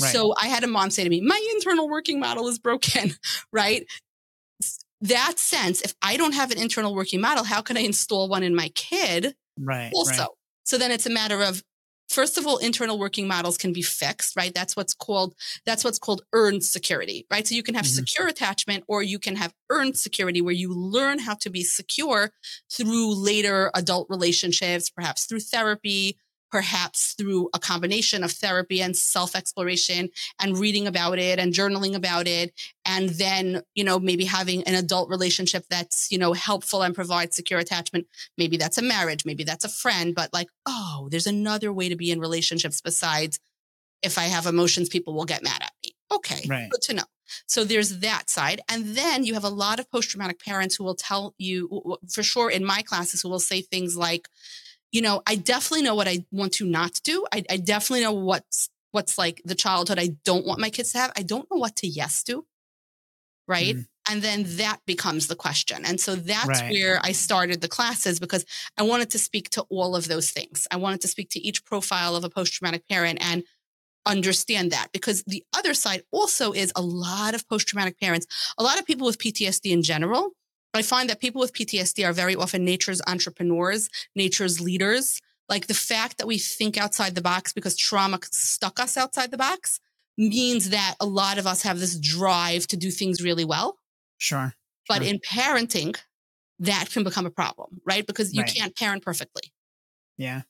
Right. 0.00 0.12
So 0.12 0.34
I 0.40 0.46
had 0.46 0.64
a 0.64 0.66
mom 0.66 0.90
say 0.90 1.04
to 1.04 1.10
me, 1.10 1.20
my 1.20 1.40
internal 1.54 1.88
working 1.88 2.20
model 2.20 2.48
is 2.48 2.58
broken, 2.58 3.12
right? 3.52 3.86
That 5.02 5.38
sense, 5.38 5.80
if 5.80 5.94
I 6.02 6.16
don't 6.16 6.34
have 6.34 6.50
an 6.50 6.58
internal 6.58 6.94
working 6.94 7.20
model, 7.20 7.44
how 7.44 7.62
can 7.62 7.76
I 7.76 7.80
install 7.80 8.28
one 8.28 8.42
in 8.42 8.54
my 8.54 8.68
kid? 8.74 9.34
Right. 9.58 9.90
Also. 9.94 10.22
Right. 10.22 10.28
So 10.64 10.78
then 10.78 10.90
it's 10.90 11.06
a 11.06 11.10
matter 11.10 11.42
of 11.42 11.62
first 12.10 12.36
of 12.36 12.46
all 12.46 12.58
internal 12.58 12.98
working 12.98 13.26
models 13.28 13.56
can 13.56 13.72
be 13.72 13.82
fixed 13.82 14.36
right 14.36 14.52
that's 14.52 14.76
what's 14.76 14.92
called 14.92 15.34
that's 15.64 15.84
what's 15.84 15.98
called 15.98 16.22
earned 16.32 16.62
security 16.62 17.24
right 17.30 17.46
so 17.46 17.54
you 17.54 17.62
can 17.62 17.74
have 17.74 17.84
mm-hmm. 17.84 18.04
secure 18.04 18.26
attachment 18.26 18.84
or 18.88 19.02
you 19.02 19.18
can 19.18 19.36
have 19.36 19.54
earned 19.70 19.96
security 19.96 20.40
where 20.40 20.52
you 20.52 20.74
learn 20.74 21.18
how 21.18 21.34
to 21.34 21.48
be 21.48 21.62
secure 21.62 22.30
through 22.70 23.14
later 23.14 23.70
adult 23.74 24.06
relationships 24.10 24.90
perhaps 24.90 25.24
through 25.24 25.40
therapy 25.40 26.16
perhaps 26.50 27.14
through 27.14 27.48
a 27.54 27.58
combination 27.58 28.24
of 28.24 28.32
therapy 28.32 28.82
and 28.82 28.96
self 28.96 29.34
exploration 29.34 30.10
and 30.40 30.58
reading 30.58 30.86
about 30.86 31.18
it 31.18 31.38
and 31.38 31.52
journaling 31.52 31.94
about 31.94 32.26
it. 32.26 32.52
And 32.84 33.10
then, 33.10 33.62
you 33.74 33.84
know, 33.84 33.98
maybe 33.98 34.24
having 34.24 34.62
an 34.64 34.74
adult 34.74 35.08
relationship 35.08 35.64
that's, 35.70 36.10
you 36.10 36.18
know, 36.18 36.32
helpful 36.32 36.82
and 36.82 36.94
provides 36.94 37.36
secure 37.36 37.60
attachment. 37.60 38.06
Maybe 38.36 38.56
that's 38.56 38.78
a 38.78 38.82
marriage, 38.82 39.24
maybe 39.24 39.44
that's 39.44 39.64
a 39.64 39.68
friend, 39.68 40.14
but 40.14 40.32
like, 40.32 40.48
oh, 40.66 41.08
there's 41.10 41.26
another 41.26 41.72
way 41.72 41.88
to 41.88 41.96
be 41.96 42.10
in 42.10 42.20
relationships 42.20 42.80
besides 42.80 43.38
if 44.02 44.18
I 44.18 44.24
have 44.24 44.46
emotions, 44.46 44.88
people 44.88 45.14
will 45.14 45.26
get 45.26 45.42
mad 45.42 45.62
at 45.62 45.72
me. 45.84 45.92
Okay, 46.12 46.46
right. 46.48 46.70
good 46.70 46.82
to 46.82 46.94
know. 46.94 47.04
So 47.46 47.64
there's 47.64 47.98
that 48.00 48.28
side. 48.28 48.60
And 48.68 48.96
then 48.96 49.24
you 49.24 49.34
have 49.34 49.44
a 49.44 49.50
lot 49.50 49.78
of 49.78 49.90
post 49.90 50.10
traumatic 50.10 50.42
parents 50.42 50.74
who 50.74 50.84
will 50.84 50.96
tell 50.96 51.34
you, 51.38 51.96
for 52.08 52.22
sure 52.22 52.50
in 52.50 52.64
my 52.64 52.82
classes, 52.82 53.22
who 53.22 53.28
will 53.28 53.40
say 53.40 53.60
things 53.60 53.96
like, 53.96 54.28
you 54.92 55.02
know, 55.02 55.22
I 55.26 55.36
definitely 55.36 55.82
know 55.82 55.94
what 55.94 56.08
I 56.08 56.24
want 56.30 56.52
to 56.54 56.66
not 56.66 57.00
do. 57.04 57.26
I, 57.32 57.44
I 57.50 57.56
definitely 57.56 58.02
know 58.02 58.12
what's 58.12 58.68
what's 58.92 59.16
like 59.16 59.40
the 59.44 59.54
childhood 59.54 59.98
I 59.98 60.16
don't 60.24 60.46
want 60.46 60.60
my 60.60 60.70
kids 60.70 60.92
to 60.92 60.98
have. 60.98 61.12
I 61.16 61.22
don't 61.22 61.48
know 61.50 61.58
what 61.58 61.76
to 61.76 61.86
yes 61.86 62.22
to. 62.24 62.44
Right. 63.46 63.76
Mm. 63.76 63.86
And 64.08 64.22
then 64.22 64.44
that 64.56 64.80
becomes 64.86 65.28
the 65.28 65.36
question. 65.36 65.84
And 65.84 66.00
so 66.00 66.16
that's 66.16 66.60
right. 66.60 66.72
where 66.72 66.98
I 67.02 67.12
started 67.12 67.60
the 67.60 67.68
classes 67.68 68.18
because 68.18 68.44
I 68.76 68.82
wanted 68.82 69.10
to 69.10 69.18
speak 69.18 69.50
to 69.50 69.62
all 69.70 69.94
of 69.94 70.08
those 70.08 70.30
things. 70.30 70.66
I 70.70 70.76
wanted 70.76 71.00
to 71.02 71.08
speak 71.08 71.30
to 71.30 71.40
each 71.40 71.64
profile 71.64 72.16
of 72.16 72.24
a 72.24 72.30
post 72.30 72.54
traumatic 72.54 72.88
parent 72.88 73.18
and 73.22 73.44
understand 74.06 74.72
that 74.72 74.88
because 74.92 75.22
the 75.24 75.44
other 75.56 75.74
side 75.74 76.02
also 76.10 76.52
is 76.52 76.72
a 76.74 76.82
lot 76.82 77.34
of 77.34 77.48
post 77.48 77.68
traumatic 77.68 78.00
parents, 78.00 78.26
a 78.58 78.62
lot 78.62 78.80
of 78.80 78.86
people 78.86 79.06
with 79.06 79.18
PTSD 79.18 79.70
in 79.70 79.82
general 79.82 80.30
I 80.72 80.82
find 80.82 81.10
that 81.10 81.20
people 81.20 81.40
with 81.40 81.52
PTSD 81.52 82.06
are 82.06 82.12
very 82.12 82.36
often 82.36 82.64
nature's 82.64 83.02
entrepreneurs, 83.06 83.88
nature's 84.14 84.60
leaders. 84.60 85.20
Like 85.48 85.66
the 85.66 85.74
fact 85.74 86.18
that 86.18 86.26
we 86.26 86.38
think 86.38 86.76
outside 86.76 87.14
the 87.14 87.22
box 87.22 87.52
because 87.52 87.76
trauma 87.76 88.20
stuck 88.30 88.78
us 88.78 88.96
outside 88.96 89.32
the 89.32 89.36
box 89.36 89.80
means 90.16 90.70
that 90.70 90.94
a 91.00 91.06
lot 91.06 91.38
of 91.38 91.46
us 91.46 91.62
have 91.62 91.80
this 91.80 91.98
drive 91.98 92.66
to 92.68 92.76
do 92.76 92.90
things 92.90 93.22
really 93.22 93.44
well. 93.44 93.78
Sure. 94.18 94.54
But 94.86 95.02
sure. 95.02 95.12
in 95.12 95.18
parenting, 95.18 95.96
that 96.60 96.90
can 96.90 97.02
become 97.02 97.26
a 97.26 97.30
problem, 97.30 97.80
right? 97.84 98.06
Because 98.06 98.32
you 98.32 98.42
right. 98.42 98.54
can't 98.54 98.76
parent 98.76 99.02
perfectly. 99.02 99.52
Yeah. 100.16 100.42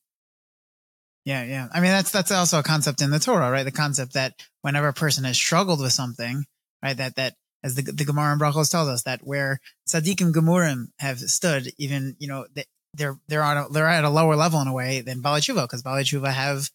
Yeah, 1.25 1.45
yeah. 1.45 1.69
I 1.73 1.81
mean, 1.81 1.93
that's 1.93 2.11
that's 2.11 2.33
also 2.33 2.59
a 2.59 2.63
concept 2.63 3.03
in 3.03 3.11
the 3.11 3.19
Torah, 3.21 3.51
right? 3.51 3.63
The 3.63 3.71
concept 3.71 4.15
that 4.15 4.35
whenever 4.63 4.89
a 4.89 4.93
person 4.93 5.25
has 5.25 5.37
struggled 5.37 5.81
with 5.81 5.93
something, 5.93 6.45
right, 6.83 6.97
that 6.97 7.17
that 7.17 7.35
as 7.63 7.75
the, 7.75 7.83
the 7.83 8.05
Gemara 8.05 8.33
and 8.33 8.41
Brachos 8.41 8.71
tells 8.71 8.89
us 8.89 9.03
that 9.03 9.21
where 9.23 9.61
tzaddikim 9.89 10.33
gemurim 10.33 10.87
have 10.99 11.19
stood, 11.19 11.73
even 11.79 12.17
you 12.19 12.29
know 12.29 12.47
they're 12.95 13.19
they're 13.29 13.43
on 13.43 13.57
a, 13.57 13.69
they're 13.69 13.87
at 13.87 14.05
a 14.05 14.11
lower 14.11 14.37
level 14.37 14.61
in 14.61 14.69
a 14.69 14.73
way 14.73 15.01
than 15.01 15.23
Baalei 15.23 15.39
Teshuva 15.39 15.63
because 15.63 15.83
Baalei 15.83 16.03
Teshuva 16.03 16.33
have 16.33 16.71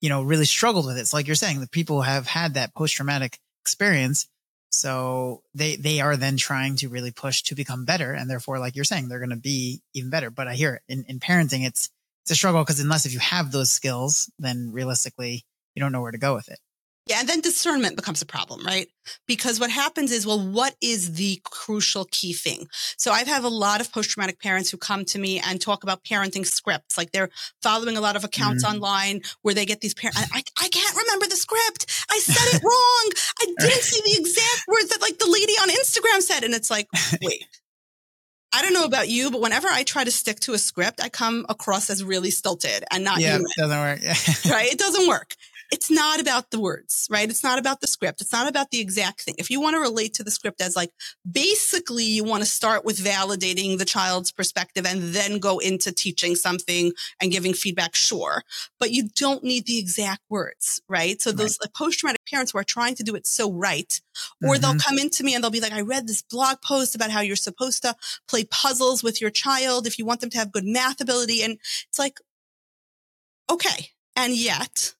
you 0.00 0.08
know 0.08 0.22
really 0.22 0.44
struggled 0.44 0.86
with 0.86 0.96
it. 0.96 1.00
It's 1.00 1.14
like 1.14 1.26
you're 1.26 1.36
saying 1.36 1.60
the 1.60 1.68
people 1.68 2.02
have 2.02 2.26
had 2.26 2.54
that 2.54 2.74
post 2.74 2.94
traumatic 2.94 3.38
experience, 3.64 4.26
so 4.70 5.42
they 5.54 5.76
they 5.76 6.00
are 6.00 6.16
then 6.16 6.36
trying 6.36 6.76
to 6.76 6.88
really 6.88 7.12
push 7.12 7.42
to 7.44 7.54
become 7.54 7.84
better, 7.84 8.12
and 8.12 8.28
therefore, 8.28 8.58
like 8.58 8.76
you're 8.76 8.84
saying, 8.84 9.08
they're 9.08 9.18
going 9.18 9.30
to 9.30 9.36
be 9.36 9.80
even 9.94 10.10
better. 10.10 10.30
But 10.30 10.48
I 10.48 10.54
hear 10.54 10.74
it 10.74 10.82
in, 10.88 11.04
in 11.08 11.20
parenting, 11.20 11.66
it's 11.66 11.90
it's 12.24 12.30
a 12.30 12.34
struggle 12.34 12.62
because 12.62 12.80
unless 12.80 13.06
if 13.06 13.12
you 13.12 13.20
have 13.20 13.52
those 13.52 13.70
skills, 13.70 14.30
then 14.38 14.72
realistically 14.72 15.44
you 15.74 15.80
don't 15.80 15.92
know 15.92 16.00
where 16.00 16.12
to 16.12 16.18
go 16.18 16.34
with 16.34 16.48
it. 16.48 16.58
Yeah, 17.06 17.20
and 17.20 17.28
then 17.28 17.42
discernment 17.42 17.96
becomes 17.96 18.22
a 18.22 18.26
problem, 18.26 18.64
right? 18.64 18.88
Because 19.26 19.60
what 19.60 19.68
happens 19.68 20.10
is, 20.10 20.26
well, 20.26 20.40
what 20.40 20.74
is 20.80 21.14
the 21.14 21.38
crucial 21.44 22.06
key 22.10 22.32
thing? 22.32 22.66
So 22.96 23.12
I've 23.12 23.26
had 23.26 23.44
a 23.44 23.48
lot 23.48 23.82
of 23.82 23.92
post 23.92 24.08
traumatic 24.10 24.40
parents 24.40 24.70
who 24.70 24.78
come 24.78 25.04
to 25.06 25.18
me 25.18 25.38
and 25.38 25.60
talk 25.60 25.82
about 25.82 26.02
parenting 26.02 26.46
scripts. 26.46 26.96
Like 26.96 27.12
they're 27.12 27.28
following 27.62 27.98
a 27.98 28.00
lot 28.00 28.16
of 28.16 28.24
accounts 28.24 28.64
mm-hmm. 28.64 28.76
online 28.76 29.20
where 29.42 29.52
they 29.52 29.66
get 29.66 29.82
these 29.82 29.92
parents. 29.92 30.18
I, 30.32 30.42
I 30.58 30.68
can't 30.68 30.96
remember 30.96 31.26
the 31.26 31.36
script. 31.36 32.06
I 32.10 32.18
said 32.20 32.56
it 32.56 32.62
wrong. 32.62 33.10
I 33.42 33.66
didn't 33.66 33.82
see 33.82 34.00
the 34.02 34.20
exact 34.20 34.64
words 34.66 34.88
that 34.88 35.02
like 35.02 35.18
the 35.18 35.28
lady 35.30 35.52
on 35.52 35.68
Instagram 35.68 36.22
said. 36.22 36.42
And 36.42 36.54
it's 36.54 36.70
like, 36.70 36.88
wait, 37.20 37.44
I 38.54 38.62
don't 38.62 38.72
know 38.72 38.84
about 38.84 39.08
you, 39.08 39.30
but 39.30 39.42
whenever 39.42 39.68
I 39.68 39.82
try 39.82 40.04
to 40.04 40.12
stick 40.12 40.40
to 40.40 40.54
a 40.54 40.58
script, 40.58 41.02
I 41.02 41.10
come 41.10 41.44
across 41.48 41.90
as 41.90 42.02
really 42.02 42.30
stilted 42.30 42.84
and 42.90 43.04
not 43.04 43.20
yeah, 43.20 43.32
human. 43.32 43.46
it 43.56 43.60
doesn't 43.60 43.78
work. 43.78 44.00
right? 44.50 44.72
It 44.72 44.78
doesn't 44.78 45.08
work. 45.08 45.34
It's 45.70 45.90
not 45.90 46.20
about 46.20 46.50
the 46.50 46.60
words, 46.60 47.08
right? 47.10 47.28
It's 47.28 47.42
not 47.42 47.58
about 47.58 47.80
the 47.80 47.86
script. 47.86 48.20
It's 48.20 48.32
not 48.32 48.48
about 48.48 48.70
the 48.70 48.80
exact 48.80 49.22
thing. 49.22 49.34
If 49.38 49.50
you 49.50 49.60
want 49.60 49.74
to 49.74 49.80
relate 49.80 50.14
to 50.14 50.24
the 50.24 50.30
script 50.30 50.60
as 50.60 50.76
like, 50.76 50.90
basically 51.30 52.04
you 52.04 52.24
want 52.24 52.42
to 52.42 52.48
start 52.48 52.84
with 52.84 52.98
validating 52.98 53.78
the 53.78 53.84
child's 53.84 54.30
perspective 54.30 54.86
and 54.86 55.02
then 55.14 55.38
go 55.38 55.58
into 55.58 55.92
teaching 55.92 56.36
something 56.36 56.92
and 57.20 57.32
giving 57.32 57.54
feedback, 57.54 57.94
sure. 57.94 58.42
But 58.78 58.90
you 58.90 59.08
don't 59.16 59.42
need 59.42 59.66
the 59.66 59.78
exact 59.78 60.22
words, 60.28 60.82
right? 60.88 61.20
So 61.20 61.32
those 61.32 61.58
right. 61.60 61.66
like, 61.66 61.74
post-traumatic 61.74 62.20
parents 62.30 62.52
who 62.52 62.58
are 62.58 62.64
trying 62.64 62.94
to 62.96 63.02
do 63.02 63.14
it 63.14 63.26
so 63.26 63.52
right, 63.52 64.00
or 64.42 64.54
mm-hmm. 64.54 64.62
they'll 64.62 64.78
come 64.78 64.98
into 64.98 65.24
me 65.24 65.34
and 65.34 65.42
they'll 65.42 65.50
be 65.50 65.60
like, 65.60 65.72
I 65.72 65.80
read 65.80 66.06
this 66.06 66.22
blog 66.22 66.60
post 66.62 66.94
about 66.94 67.10
how 67.10 67.20
you're 67.20 67.36
supposed 67.36 67.82
to 67.82 67.96
play 68.28 68.44
puzzles 68.44 69.02
with 69.02 69.20
your 69.20 69.30
child 69.30 69.86
if 69.86 69.98
you 69.98 70.04
want 70.04 70.20
them 70.20 70.30
to 70.30 70.38
have 70.38 70.52
good 70.52 70.64
math 70.64 71.00
ability. 71.00 71.42
And 71.42 71.58
it's 71.88 71.98
like, 71.98 72.20
okay. 73.50 73.90
And 74.16 74.34
yet 74.34 74.94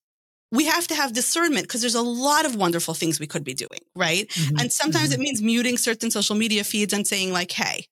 we 0.54 0.66
have 0.66 0.86
to 0.86 0.94
have 0.94 1.12
discernment 1.12 1.66
because 1.66 1.80
there's 1.80 1.94
a 1.94 2.02
lot 2.02 2.46
of 2.46 2.54
wonderful 2.54 2.94
things 2.94 3.18
we 3.18 3.26
could 3.26 3.44
be 3.44 3.54
doing, 3.54 3.80
right? 3.96 4.28
Mm-hmm. 4.28 4.58
And 4.60 4.72
sometimes 4.72 5.10
mm-hmm. 5.10 5.20
it 5.20 5.24
means 5.24 5.42
muting 5.42 5.76
certain 5.76 6.10
social 6.10 6.36
media 6.36 6.62
feeds 6.62 6.92
and 6.92 7.06
saying 7.06 7.32
like, 7.32 7.50
Hey, 7.50 7.86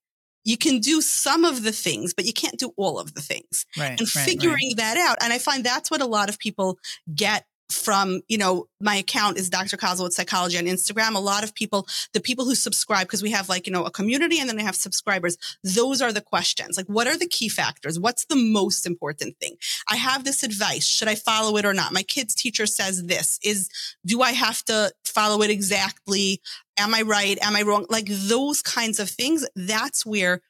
you 0.45 0.57
can 0.57 0.79
do 0.79 1.01
some 1.01 1.45
of 1.45 1.63
the 1.63 1.71
things, 1.71 2.13
but 2.13 2.25
you 2.25 2.33
can't 2.33 2.57
do 2.57 2.73
all 2.77 2.99
of 2.99 3.13
the 3.13 3.21
things 3.21 3.65
right, 3.77 3.99
and 3.99 4.01
right, 4.01 4.25
figuring 4.25 4.69
right. 4.69 4.77
that 4.77 4.97
out. 4.97 5.17
And 5.21 5.31
I 5.31 5.37
find 5.37 5.63
that's 5.63 5.91
what 5.91 6.01
a 6.01 6.05
lot 6.05 6.29
of 6.29 6.39
people 6.39 6.77
get 7.13 7.45
from, 7.71 8.21
you 8.27 8.37
know, 8.37 8.67
my 8.79 8.95
account 8.95 9.37
is 9.37 9.49
Dr. 9.49 9.77
Koslowitz 9.77 10.13
Psychology 10.13 10.57
on 10.57 10.65
Instagram. 10.65 11.15
A 11.15 11.19
lot 11.19 11.43
of 11.43 11.53
people, 11.55 11.87
the 12.13 12.19
people 12.19 12.45
who 12.45 12.55
subscribe, 12.55 13.07
because 13.07 13.23
we 13.23 13.31
have 13.31 13.49
like, 13.49 13.65
you 13.65 13.73
know, 13.73 13.83
a 13.85 13.91
community 13.91 14.39
and 14.39 14.47
then 14.47 14.57
they 14.57 14.63
have 14.63 14.75
subscribers. 14.75 15.37
Those 15.63 16.01
are 16.01 16.11
the 16.11 16.21
questions. 16.21 16.77
Like, 16.77 16.87
what 16.87 17.07
are 17.07 17.17
the 17.17 17.27
key 17.27 17.49
factors? 17.49 17.99
What's 17.99 18.25
the 18.25 18.35
most 18.35 18.85
important 18.85 19.37
thing? 19.39 19.55
I 19.87 19.95
have 19.95 20.23
this 20.23 20.43
advice. 20.43 20.85
Should 20.85 21.07
I 21.07 21.15
follow 21.15 21.57
it 21.57 21.65
or 21.65 21.73
not? 21.73 21.93
My 21.93 22.03
kid's 22.03 22.35
teacher 22.35 22.65
says 22.65 23.03
this 23.03 23.39
is, 23.43 23.69
do 24.05 24.21
I 24.21 24.31
have 24.31 24.63
to 24.65 24.91
follow 25.05 25.41
it 25.41 25.49
exactly? 25.49 26.41
Am 26.77 26.93
I 26.93 27.01
right? 27.01 27.37
Am 27.41 27.55
I 27.55 27.61
wrong? 27.61 27.85
Like 27.89 28.07
those 28.07 28.61
kinds 28.61 28.99
of 28.99 29.09
things. 29.09 29.47
That's 29.55 30.05
where 30.05 30.41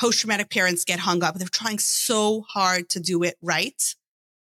post 0.00 0.20
traumatic 0.20 0.50
parents 0.50 0.84
get 0.84 1.00
hung 1.00 1.22
up. 1.22 1.36
They're 1.36 1.48
trying 1.48 1.78
so 1.78 2.42
hard 2.48 2.88
to 2.90 3.00
do 3.00 3.22
it 3.22 3.36
right 3.42 3.94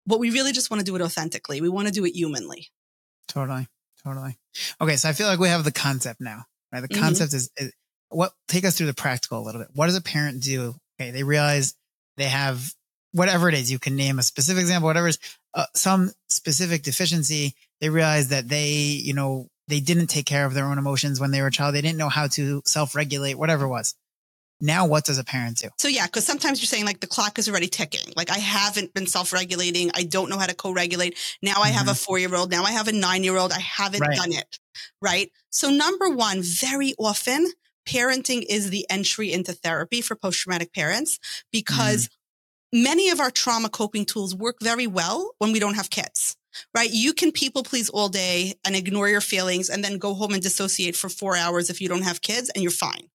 but 0.06 0.18
we 0.18 0.30
really 0.30 0.52
just 0.52 0.70
want 0.70 0.80
to 0.80 0.84
do 0.84 0.96
it 0.96 1.02
authentically. 1.02 1.60
We 1.60 1.68
want 1.68 1.88
to 1.88 1.92
do 1.92 2.04
it 2.04 2.14
humanly. 2.14 2.68
Totally. 3.28 3.68
Totally. 4.04 4.36
Okay. 4.80 4.96
So 4.96 5.08
I 5.08 5.12
feel 5.12 5.28
like 5.28 5.38
we 5.38 5.48
have 5.48 5.64
the 5.64 5.72
concept 5.72 6.20
now, 6.20 6.44
right? 6.72 6.80
The 6.80 6.88
mm-hmm. 6.88 7.02
concept 7.02 7.34
is, 7.34 7.50
is, 7.56 7.72
what, 8.08 8.32
take 8.48 8.64
us 8.64 8.76
through 8.76 8.88
the 8.88 8.94
practical 8.94 9.40
a 9.40 9.44
little 9.44 9.60
bit. 9.60 9.70
What 9.72 9.86
does 9.86 9.96
a 9.96 10.02
parent 10.02 10.42
do? 10.42 10.74
Okay. 11.00 11.10
They 11.12 11.22
realize 11.22 11.74
they 12.16 12.24
have 12.24 12.72
whatever 13.12 13.48
it 13.48 13.54
is. 13.54 13.70
You 13.70 13.78
can 13.78 13.96
name 13.96 14.18
a 14.18 14.22
specific 14.22 14.62
example, 14.62 14.88
whatever 14.88 15.08
is 15.08 15.18
uh, 15.54 15.66
some 15.74 16.10
specific 16.28 16.82
deficiency. 16.82 17.54
They 17.80 17.88
realize 17.88 18.28
that 18.28 18.48
they, 18.48 18.70
you 18.70 19.14
know, 19.14 19.48
they 19.68 19.80
didn't 19.80 20.08
take 20.08 20.26
care 20.26 20.44
of 20.44 20.54
their 20.54 20.66
own 20.66 20.78
emotions 20.78 21.20
when 21.20 21.30
they 21.30 21.40
were 21.40 21.48
a 21.48 21.52
child. 21.52 21.74
They 21.74 21.80
didn't 21.80 21.98
know 21.98 22.08
how 22.08 22.26
to 22.28 22.62
self 22.64 22.94
regulate, 22.94 23.34
whatever 23.34 23.66
it 23.66 23.68
was. 23.68 23.94
Now, 24.64 24.86
what 24.86 25.04
does 25.04 25.18
a 25.18 25.24
parent 25.24 25.58
do? 25.58 25.68
So, 25.76 25.88
yeah, 25.88 26.06
because 26.06 26.24
sometimes 26.24 26.60
you're 26.60 26.68
saying 26.68 26.84
like 26.84 27.00
the 27.00 27.08
clock 27.08 27.36
is 27.36 27.48
already 27.48 27.66
ticking. 27.66 28.12
Like 28.16 28.30
I 28.30 28.38
haven't 28.38 28.94
been 28.94 29.08
self 29.08 29.32
regulating. 29.32 29.90
I 29.92 30.04
don't 30.04 30.30
know 30.30 30.38
how 30.38 30.46
to 30.46 30.54
co 30.54 30.72
regulate. 30.72 31.18
Now 31.42 31.60
I 31.60 31.68
have 31.70 31.82
mm-hmm. 31.82 31.90
a 31.90 31.94
four 31.96 32.18
year 32.20 32.32
old. 32.32 32.52
Now 32.52 32.62
I 32.62 32.70
have 32.70 32.86
a 32.86 32.92
nine 32.92 33.24
year 33.24 33.36
old. 33.36 33.50
I 33.50 33.58
haven't 33.58 34.02
right. 34.02 34.16
done 34.16 34.32
it. 34.32 34.60
Right. 35.02 35.32
So, 35.50 35.68
number 35.68 36.08
one, 36.10 36.42
very 36.42 36.94
often 36.96 37.50
parenting 37.88 38.44
is 38.48 38.70
the 38.70 38.86
entry 38.88 39.32
into 39.32 39.52
therapy 39.52 40.00
for 40.00 40.14
post 40.14 40.38
traumatic 40.40 40.72
parents 40.72 41.18
because 41.50 42.08
mm. 42.72 42.84
many 42.84 43.10
of 43.10 43.18
our 43.18 43.32
trauma 43.32 43.68
coping 43.68 44.04
tools 44.04 44.32
work 44.32 44.58
very 44.62 44.86
well 44.86 45.32
when 45.38 45.50
we 45.50 45.58
don't 45.58 45.74
have 45.74 45.90
kids 45.90 46.36
right? 46.76 46.90
You 46.90 47.14
can 47.14 47.32
people 47.32 47.62
please 47.62 47.88
all 47.88 48.10
day 48.10 48.52
and 48.62 48.76
ignore 48.76 49.08
your 49.08 49.22
feelings 49.22 49.70
and 49.70 49.82
then 49.82 49.96
go 49.96 50.12
home 50.12 50.34
and 50.34 50.42
dissociate 50.42 50.94
for 50.94 51.08
four 51.08 51.34
hours 51.34 51.70
if 51.70 51.80
you 51.80 51.88
don't 51.88 52.02
have 52.02 52.20
kids 52.20 52.50
and 52.50 52.62
you're 52.62 52.70
fine 52.70 53.08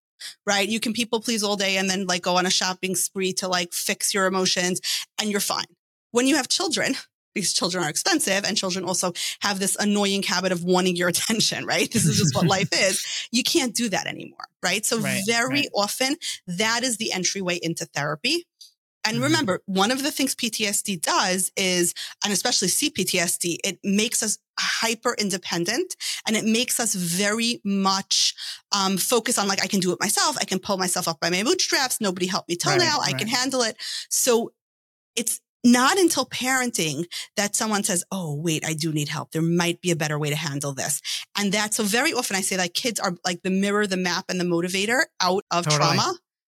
right? 0.46 0.68
You 0.68 0.80
can 0.80 0.94
people 0.94 1.20
please 1.22 1.44
all 1.44 1.56
day 1.56 1.78
and 1.78 1.90
then 1.90 2.06
like 2.06 2.24
go 2.24 2.38
on 2.38 2.46
a 2.46 2.52
shopping 2.52 2.96
spree 2.96 3.34
to 3.34 3.48
like 3.48 3.74
fix 3.74 4.14
your 4.14 4.26
emotions 4.26 4.82
and 5.20 5.30
you're 5.30 5.40
fine. 5.40 5.66
When 6.12 6.28
you 6.28 6.36
have 6.36 6.48
children, 6.48 6.96
because 7.38 7.54
children 7.54 7.84
are 7.84 7.90
expensive 7.90 8.44
and 8.46 8.58
children 8.58 8.84
also 8.84 9.14
have 9.42 9.60
this 9.60 9.76
annoying 9.80 10.24
habit 10.24 10.52
of 10.52 10.64
wanting 10.64 10.96
your 10.96 11.08
attention, 11.14 11.66
right? 11.66 11.92
This 11.92 12.06
is 12.06 12.18
just 12.18 12.36
what 12.36 12.48
life 12.48 12.70
is. 12.74 13.06
You 13.32 13.44
can't 13.44 13.76
do 13.76 13.90
that 13.90 14.08
anymore, 14.08 14.46
right? 14.64 14.86
So 14.86 15.00
right, 15.00 15.22
very 15.26 15.50
right. 15.50 15.70
often 15.76 16.16
that 16.48 16.84
is 16.84 16.98
the 16.98 17.14
entryway 17.14 17.60
into 17.62 17.86
therapy. 17.86 18.46
And 19.06 19.16
mm-hmm. 19.16 19.24
remember, 19.24 19.62
one 19.68 19.92
of 19.92 20.04
the 20.04 20.12
things 20.12 20.36
PTSD 20.36 21.02
does 21.02 21.52
is, 21.56 21.94
and 22.24 22.34
especially 22.34 22.68
CPTSD, 22.68 23.58
it 23.64 23.80
makes 23.84 24.22
us 24.22 24.38
hyper 24.60 25.16
independent 25.18 25.96
and 26.26 26.36
it 26.36 26.46
makes 26.46 26.80
us 26.80 26.96
very 26.96 27.62
much 27.64 28.36
um, 28.72 28.98
focus 28.98 29.38
on 29.38 29.48
like, 29.48 29.64
I 29.64 29.68
can 29.68 29.80
do 29.80 29.92
it 29.92 30.00
myself. 30.00 30.38
I 30.40 30.46
can 30.46 30.60
pull 30.60 30.78
myself 30.78 31.08
up 31.08 31.20
by 31.20 31.30
my 31.30 31.44
bootstraps. 31.44 32.02
Nobody 32.02 32.28
helped 32.28 32.50
me 32.50 32.56
till 32.56 32.74
right, 32.74 32.82
now. 32.82 33.00
I 33.02 33.14
can 33.14 33.28
handle 33.28 33.62
it. 33.62 33.78
So 34.10 34.52
it's 35.16 35.40
not 35.64 35.98
until 35.98 36.26
parenting 36.26 37.06
that 37.36 37.56
someone 37.56 37.84
says, 37.84 38.04
Oh, 38.12 38.36
wait, 38.36 38.66
I 38.66 38.74
do 38.74 38.92
need 38.92 39.10
help. 39.10 39.32
There 39.32 39.42
might 39.42 39.82
be 39.82 39.92
a 39.92 39.96
better 39.96 40.18
way 40.18 40.30
to 40.30 40.36
handle 40.36 40.74
this. 40.74 41.02
And 41.38 41.52
that, 41.52 41.74
so 41.74 41.84
very 41.84 42.14
often 42.14 42.36
I 42.36 42.42
say 42.42 42.58
like 42.58 42.74
kids 42.74 43.00
are 43.00 43.16
like 43.26 43.42
the 43.44 43.50
mirror, 43.50 43.88
the 43.88 43.98
map 43.98 44.26
and 44.30 44.40
the 44.40 44.46
motivator 44.46 45.04
out 45.22 45.44
of 45.52 45.66
totally. 45.66 45.96
trauma 45.96 46.14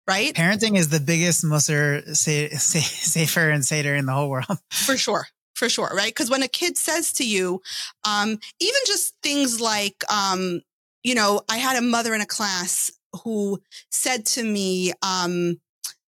right? 0.08 0.32
Parenting 0.34 0.76
is 0.76 0.88
the 0.88 1.00
biggest 1.00 1.44
musser, 1.44 2.02
say, 2.14 2.48
say, 2.48 2.80
safer 2.80 3.50
and 3.50 3.62
sater 3.62 3.96
in 3.96 4.06
the 4.06 4.12
whole 4.12 4.30
world. 4.30 4.46
For 4.70 4.96
sure. 4.96 5.26
For 5.58 5.68
sure. 5.68 5.90
Right. 5.92 6.14
Cause 6.14 6.30
when 6.30 6.44
a 6.44 6.48
kid 6.48 6.76
says 6.78 7.12
to 7.14 7.26
you, 7.26 7.60
um, 8.06 8.38
even 8.60 8.80
just 8.86 9.14
things 9.24 9.60
like, 9.60 10.04
um, 10.08 10.60
you 11.02 11.16
know, 11.16 11.42
I 11.48 11.56
had 11.56 11.76
a 11.76 11.82
mother 11.82 12.14
in 12.14 12.20
a 12.20 12.26
class 12.26 12.92
who 13.24 13.58
said 13.90 14.24
to 14.26 14.44
me, 14.44 14.92
um, 15.02 15.60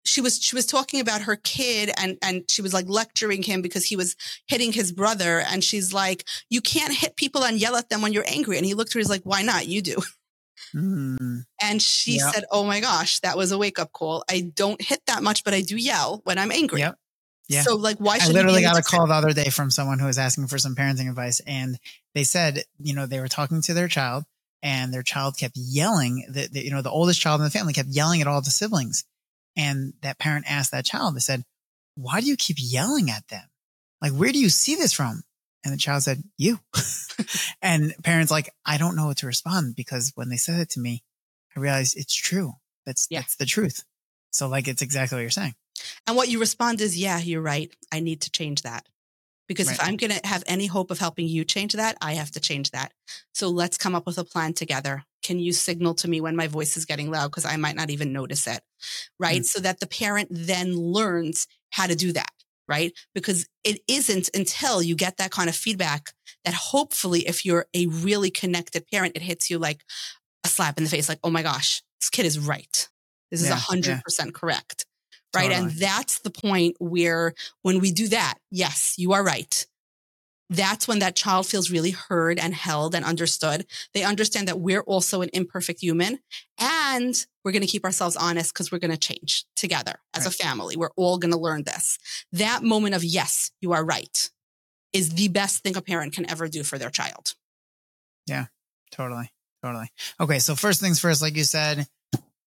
she 0.06 0.22
was 0.22 0.40
she 0.40 0.56
was 0.56 0.68
talking 0.68 1.00
about 1.00 1.22
her 1.22 1.36
kid 1.36 1.90
and 1.98 2.18
and 2.22 2.44
she 2.50 2.62
was 2.62 2.76
like 2.76 2.88
lecturing 2.88 3.42
him 3.42 3.64
because 3.64 3.86
he 3.86 3.96
was 3.96 4.16
hitting 4.48 4.72
his 4.72 4.92
brother 4.92 5.40
and 5.40 5.64
she's 5.64 5.94
like 5.94 6.26
you 6.50 6.62
can't 6.62 6.96
hit 6.96 7.16
people 7.16 7.44
and 7.44 7.60
yell 7.60 7.76
at 7.76 7.90
them 7.90 8.02
when 8.02 8.14
you're 8.14 8.26
angry 8.28 8.58
and 8.58 8.66
he 8.66 8.74
looked 8.74 8.92
at 8.92 8.94
her 8.94 9.00
he's 9.00 9.10
like 9.10 9.22
why 9.24 9.42
not 9.42 9.68
you 9.68 9.82
do 9.82 9.98
Mm. 10.76 11.46
And 11.62 11.82
she 11.82 12.18
yep. 12.18 12.34
said, 12.34 12.46
Oh 12.52 12.64
my 12.64 12.80
gosh, 12.80 13.20
that 13.22 13.38
was 13.38 13.52
a 13.52 13.58
wake 13.58 13.80
up 13.80 13.92
call. 13.92 14.24
I 14.30 14.52
don't 14.54 14.82
hit 14.82 15.02
that 15.08 15.24
much, 15.24 15.44
but 15.44 15.54
I 15.54 15.62
do 15.62 15.76
yell 15.76 16.22
when 16.26 16.38
I'm 16.38 16.52
angry. 16.52 16.82
Yep. 16.82 16.98
Yeah. 17.50 17.64
So 17.64 17.76
like, 17.76 17.98
why 17.98 18.20
should 18.20 18.30
I 18.30 18.34
literally 18.34 18.62
got 18.62 18.78
a 18.78 18.84
call 18.84 19.08
the 19.08 19.14
other 19.16 19.34
day 19.34 19.50
from 19.50 19.72
someone 19.72 19.98
who 19.98 20.06
was 20.06 20.20
asking 20.20 20.48
for 20.48 20.60
some 20.60 20.76
parenting 20.76 21.10
advice. 21.10 21.42
And 21.46 21.80
they 22.14 22.24
said, 22.24 22.64
you 22.80 22.94
know, 22.94 23.08
they 23.08 23.20
were 23.20 23.28
talking 23.28 23.62
to 23.64 23.74
their 23.74 23.88
child 23.88 24.24
and 24.62 24.94
their 24.94 25.04
child 25.04 25.36
kept 25.38 25.58
yelling 25.58 26.26
that, 26.30 26.54
you 26.54 26.70
know, 26.70 26.84
the 26.84 26.92
oldest 26.92 27.20
child 27.20 27.42
in 27.42 27.46
the 27.46 27.52
family 27.52 27.74
kept 27.74 27.90
yelling 27.90 28.22
at 28.22 28.28
all 28.28 28.42
the 28.42 28.52
siblings. 28.52 29.04
And 29.58 29.94
that 30.04 30.20
parent 30.20 30.46
asked 30.48 30.72
that 30.72 30.86
child, 30.86 31.16
they 31.16 31.20
said, 31.20 31.44
why 31.96 32.22
do 32.22 32.28
you 32.28 32.38
keep 32.38 32.58
yelling 32.60 33.10
at 33.10 33.28
them? 33.30 33.44
Like, 34.02 34.14
where 34.14 34.32
do 34.32 34.40
you 34.40 34.50
see 34.50 34.76
this 34.76 34.94
from? 34.94 35.24
And 35.66 35.74
the 35.74 35.78
child 35.78 36.04
said, 36.04 36.24
you. 36.38 36.60
and 37.62 37.94
parents 38.04 38.32
like, 38.32 38.50
I 38.66 38.78
don't 38.78 38.96
know 38.96 39.08
what 39.08 39.18
to 39.18 39.28
respond 39.28 39.76
because 39.76 40.14
when 40.16 40.30
they 40.30 40.38
said 40.38 40.60
it 40.60 40.70
to 40.72 40.80
me, 40.80 41.04
I 41.58 41.60
realized 41.60 41.98
it's 41.98 42.14
true. 42.14 42.54
That's, 42.86 43.08
yeah. 43.10 43.22
that's 43.22 43.36
the 43.36 43.46
truth. 43.46 43.84
So 44.32 44.48
like, 44.48 44.68
it's 44.68 44.84
exactly 44.84 45.16
what 45.18 45.22
you're 45.22 45.32
saying. 45.32 45.56
And 46.08 46.16
what 46.16 46.30
you 46.30 46.40
respond 46.40 46.82
is, 46.82 46.98
yeah, 46.98 47.20
you're 47.20 47.42
right. 47.42 47.74
I 47.92 48.00
need 48.00 48.22
to 48.22 48.32
change 48.32 48.64
that. 48.64 48.88
Because 49.48 49.68
right. 49.68 49.76
if 49.76 49.84
I'm 49.84 49.98
going 49.98 50.12
to 50.12 50.28
have 50.28 50.44
any 50.46 50.68
hope 50.68 50.92
of 50.92 51.00
helping 51.00 51.28
you 51.28 51.44
change 51.44 51.74
that, 51.74 51.98
I 52.02 52.14
have 52.14 52.30
to 52.32 52.40
change 52.40 52.72
that. 52.72 52.94
So 53.34 53.50
let's 53.50 53.78
come 53.78 53.96
up 53.96 54.06
with 54.06 54.20
a 54.20 54.24
plan 54.24 54.54
together. 54.54 55.04
Can 55.24 55.40
you 55.40 55.54
signal 55.54 55.96
to 55.96 56.08
me 56.08 56.22
when 56.22 56.36
my 56.36 56.48
voice 56.48 56.78
is 56.78 56.86
getting 56.86 57.10
loud? 57.10 57.32
Because 57.32 57.46
I 57.46 57.58
might 57.58 57.76
not 57.76 57.90
even 57.90 58.14
notice 58.14 58.46
it. 58.46 58.62
Right. 59.20 59.42
Mm. 59.42 59.46
So 59.46 59.60
that 59.62 59.80
the 59.80 59.88
parent 59.88 60.30
then 60.32 60.76
learns 60.76 61.48
how 61.72 61.88
to 61.88 61.96
do 61.96 62.14
that 62.14 62.30
right? 62.70 62.94
Because 63.16 63.48
it 63.64 63.82
isn't 63.88 64.30
until 64.34 64.82
you 64.82 64.96
get 64.96 65.18
that 65.18 65.32
kind 65.32 65.50
of 65.50 65.56
feedback 65.56 66.14
that 66.46 66.54
hopefully, 66.54 67.28
if 67.28 67.44
you're 67.44 67.66
a 67.74 67.88
really 67.88 68.30
connected 68.30 68.86
parent, 68.90 69.18
it 69.18 69.24
hits 69.24 69.50
you 69.50 69.58
like 69.58 69.82
a 70.46 70.48
slap 70.48 70.78
in 70.78 70.84
the 70.86 70.90
face, 70.90 71.10
like, 71.10 71.20
oh 71.24 71.32
my 71.32 71.42
gosh, 71.42 71.82
this 72.00 72.10
kid 72.10 72.26
is 72.26 72.40
right. 72.40 72.88
This 73.32 73.42
is 73.42 73.50
a 73.50 73.56
hundred 73.56 74.02
percent 74.04 74.34
correct. 74.34 74.86
Right. 75.36 75.50
Totally. 75.50 75.70
And 75.70 75.72
that's 75.72 76.20
the 76.20 76.32
point 76.32 76.76
where 76.80 77.34
when 77.62 77.80
we 77.80 77.92
do 77.92 78.08
that, 78.08 78.36
yes, 78.50 78.96
you 78.98 79.14
are 79.14 79.24
right 79.24 79.66
that's 80.50 80.88
when 80.88 81.00
that 81.00 81.16
child 81.16 81.46
feels 81.46 81.70
really 81.70 81.92
heard 81.92 82.40
and 82.40 82.54
held 82.54 82.96
and 82.96 83.06
understood. 83.06 83.66
They 83.94 84.04
understand 84.04 84.48
that 84.48 84.60
we're 84.60 84.82
also 84.82 85.22
an 85.22 85.30
imperfect 85.32 85.80
human 85.80 86.20
and 86.58 87.16
we're 87.44 87.52
going 87.52 87.62
to 87.62 87.68
keep 87.68 87.86
ourselves 87.86 88.16
honest 88.16 88.54
because 88.54 88.72
we're 88.72 88.80
going 88.80 88.92
to 88.92 88.98
change 88.98 89.46
together 89.56 90.00
as 90.16 90.26
right. 90.26 90.34
a 90.34 90.38
family. 90.38 90.76
We're 90.76 90.90
all 90.96 91.20
going 91.20 91.34
to 91.34 91.40
learn 91.40 91.64
this. 91.64 92.00
That 92.32 92.64
moment 92.64 92.96
of, 92.96 93.04
yes, 93.04 93.52
you 93.62 93.74
are 93.74 93.86
right 93.86 94.30
is 94.92 95.12
the 95.12 95.28
best 95.28 95.62
thing 95.62 95.78
a 95.78 95.82
parent 95.82 96.14
can 96.14 96.30
ever 96.30 96.48
do 96.48 96.64
for 96.64 96.80
their 96.80 96.90
child. 96.90 97.36
Yeah, 98.26 98.46
totally. 98.92 99.32
Totally. 99.64 99.90
Okay. 100.20 100.40
So 100.40 100.56
first 100.56 100.82
things 100.82 101.00
first, 101.00 101.22
like 101.22 101.36
you 101.36 101.44
said, 101.44 101.88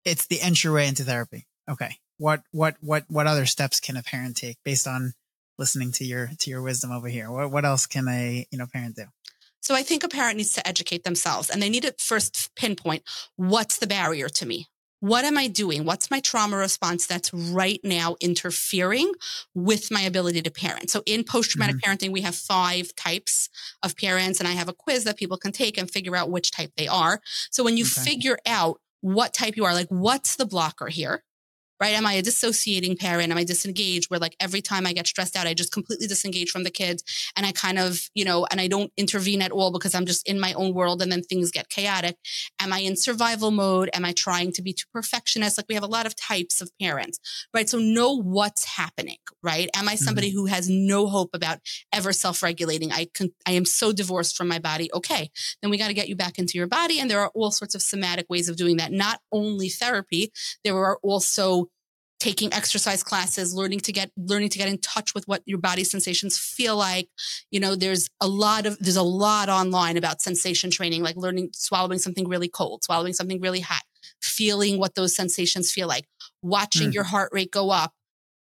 it's 0.04 0.26
the 0.26 0.40
entryway 0.40 0.88
into 0.88 1.04
therapy. 1.04 1.46
Okay. 1.68 1.96
What 2.22 2.44
what 2.52 2.76
what 2.80 3.02
what 3.08 3.26
other 3.26 3.46
steps 3.46 3.80
can 3.80 3.96
a 3.96 4.02
parent 4.04 4.36
take 4.36 4.56
based 4.64 4.86
on 4.86 5.14
listening 5.58 5.90
to 5.90 6.04
your 6.04 6.30
to 6.38 6.50
your 6.50 6.62
wisdom 6.62 6.92
over 6.92 7.08
here? 7.08 7.28
What 7.32 7.50
what 7.50 7.64
else 7.64 7.86
can 7.86 8.06
a 8.06 8.46
you 8.48 8.58
know 8.58 8.66
parent 8.72 8.94
do? 8.94 9.06
So 9.60 9.74
I 9.74 9.82
think 9.82 10.04
a 10.04 10.08
parent 10.08 10.36
needs 10.36 10.52
to 10.52 10.66
educate 10.66 11.02
themselves 11.02 11.50
and 11.50 11.60
they 11.60 11.68
need 11.68 11.82
to 11.82 11.96
first 11.98 12.54
pinpoint 12.54 13.02
what's 13.34 13.78
the 13.78 13.88
barrier 13.88 14.28
to 14.28 14.46
me? 14.46 14.68
What 15.00 15.24
am 15.24 15.36
I 15.36 15.48
doing? 15.48 15.84
What's 15.84 16.12
my 16.12 16.20
trauma 16.20 16.58
response 16.58 17.08
that's 17.08 17.34
right 17.34 17.80
now 17.82 18.14
interfering 18.20 19.10
with 19.52 19.90
my 19.90 20.02
ability 20.02 20.42
to 20.42 20.50
parent? 20.52 20.90
So 20.90 21.02
in 21.06 21.24
post 21.24 21.50
traumatic 21.50 21.78
mm-hmm. 21.78 21.90
parenting, 21.90 22.12
we 22.12 22.20
have 22.20 22.36
five 22.36 22.94
types 22.94 23.48
of 23.82 23.96
parents 23.96 24.38
and 24.38 24.46
I 24.46 24.52
have 24.52 24.68
a 24.68 24.72
quiz 24.72 25.02
that 25.04 25.18
people 25.18 25.38
can 25.38 25.50
take 25.50 25.76
and 25.76 25.90
figure 25.90 26.14
out 26.14 26.30
which 26.30 26.52
type 26.52 26.70
they 26.76 26.86
are. 26.86 27.20
So 27.50 27.64
when 27.64 27.76
you 27.76 27.84
okay. 27.84 28.10
figure 28.10 28.38
out 28.46 28.80
what 29.00 29.34
type 29.34 29.56
you 29.56 29.64
are, 29.64 29.74
like 29.74 29.88
what's 29.88 30.36
the 30.36 30.46
blocker 30.46 30.86
here? 30.86 31.24
Right? 31.82 31.94
Am 31.94 32.06
I 32.06 32.12
a 32.12 32.22
dissociating 32.22 32.96
parent? 32.96 33.32
Am 33.32 33.38
I 33.38 33.42
disengaged 33.42 34.08
where 34.08 34.20
like 34.20 34.36
every 34.38 34.62
time 34.62 34.86
I 34.86 34.92
get 34.92 35.08
stressed 35.08 35.34
out, 35.34 35.48
I 35.48 35.52
just 35.52 35.72
completely 35.72 36.06
disengage 36.06 36.48
from 36.48 36.62
the 36.62 36.70
kids 36.70 37.02
and 37.36 37.44
I 37.44 37.50
kind 37.50 37.76
of, 37.76 38.08
you 38.14 38.24
know, 38.24 38.46
and 38.52 38.60
I 38.60 38.68
don't 38.68 38.92
intervene 38.96 39.42
at 39.42 39.50
all 39.50 39.72
because 39.72 39.92
I'm 39.92 40.06
just 40.06 40.28
in 40.28 40.38
my 40.38 40.52
own 40.52 40.74
world 40.74 41.02
and 41.02 41.10
then 41.10 41.24
things 41.24 41.50
get 41.50 41.68
chaotic. 41.70 42.16
Am 42.60 42.72
I 42.72 42.78
in 42.78 42.94
survival 42.94 43.50
mode? 43.50 43.90
Am 43.94 44.04
I 44.04 44.12
trying 44.12 44.52
to 44.52 44.62
be 44.62 44.72
too 44.72 44.86
perfectionist? 44.94 45.58
Like 45.58 45.66
we 45.68 45.74
have 45.74 45.82
a 45.82 45.88
lot 45.88 46.06
of 46.06 46.14
types 46.14 46.60
of 46.60 46.70
parents, 46.80 47.18
right? 47.52 47.68
So 47.68 47.80
know 47.80 48.12
what's 48.12 48.64
happening, 48.64 49.18
right? 49.42 49.68
Am 49.74 49.88
I 49.88 49.96
somebody 49.96 50.28
mm-hmm. 50.28 50.38
who 50.38 50.46
has 50.46 50.68
no 50.68 51.08
hope 51.08 51.30
about 51.34 51.58
ever 51.92 52.12
self-regulating? 52.12 52.92
I 52.92 53.08
can, 53.12 53.34
I 53.44 53.52
am 53.52 53.64
so 53.64 53.90
divorced 53.90 54.36
from 54.36 54.46
my 54.46 54.60
body. 54.60 54.88
Okay. 54.94 55.32
Then 55.60 55.72
we 55.72 55.78
got 55.78 55.88
to 55.88 55.94
get 55.94 56.08
you 56.08 56.14
back 56.14 56.38
into 56.38 56.58
your 56.58 56.68
body. 56.68 57.00
And 57.00 57.10
there 57.10 57.22
are 57.22 57.32
all 57.34 57.50
sorts 57.50 57.74
of 57.74 57.82
somatic 57.82 58.26
ways 58.30 58.48
of 58.48 58.54
doing 58.54 58.76
that. 58.76 58.92
Not 58.92 59.18
only 59.32 59.68
therapy, 59.68 60.30
there 60.62 60.76
are 60.76 61.00
also 61.02 61.70
taking 62.22 62.52
exercise 62.52 63.02
classes, 63.02 63.52
learning 63.52 63.80
to 63.80 63.90
get, 63.90 64.12
learning 64.16 64.48
to 64.48 64.56
get 64.56 64.68
in 64.68 64.78
touch 64.78 65.12
with 65.12 65.26
what 65.26 65.42
your 65.44 65.58
body 65.58 65.82
sensations 65.82 66.38
feel 66.38 66.76
like. 66.76 67.08
You 67.50 67.58
know, 67.58 67.74
there's 67.74 68.08
a 68.20 68.28
lot 68.28 68.64
of, 68.64 68.78
there's 68.78 68.94
a 68.94 69.02
lot 69.02 69.48
online 69.48 69.96
about 69.96 70.22
sensation 70.22 70.70
training, 70.70 71.02
like 71.02 71.16
learning, 71.16 71.50
swallowing 71.52 71.98
something 71.98 72.28
really 72.28 72.48
cold, 72.48 72.84
swallowing 72.84 73.12
something 73.12 73.40
really 73.40 73.58
hot, 73.58 73.82
feeling 74.20 74.78
what 74.78 74.94
those 74.94 75.16
sensations 75.16 75.72
feel 75.72 75.88
like, 75.88 76.04
watching 76.42 76.90
mm. 76.90 76.94
your 76.94 77.02
heart 77.02 77.30
rate 77.32 77.50
go 77.50 77.70
up, 77.70 77.92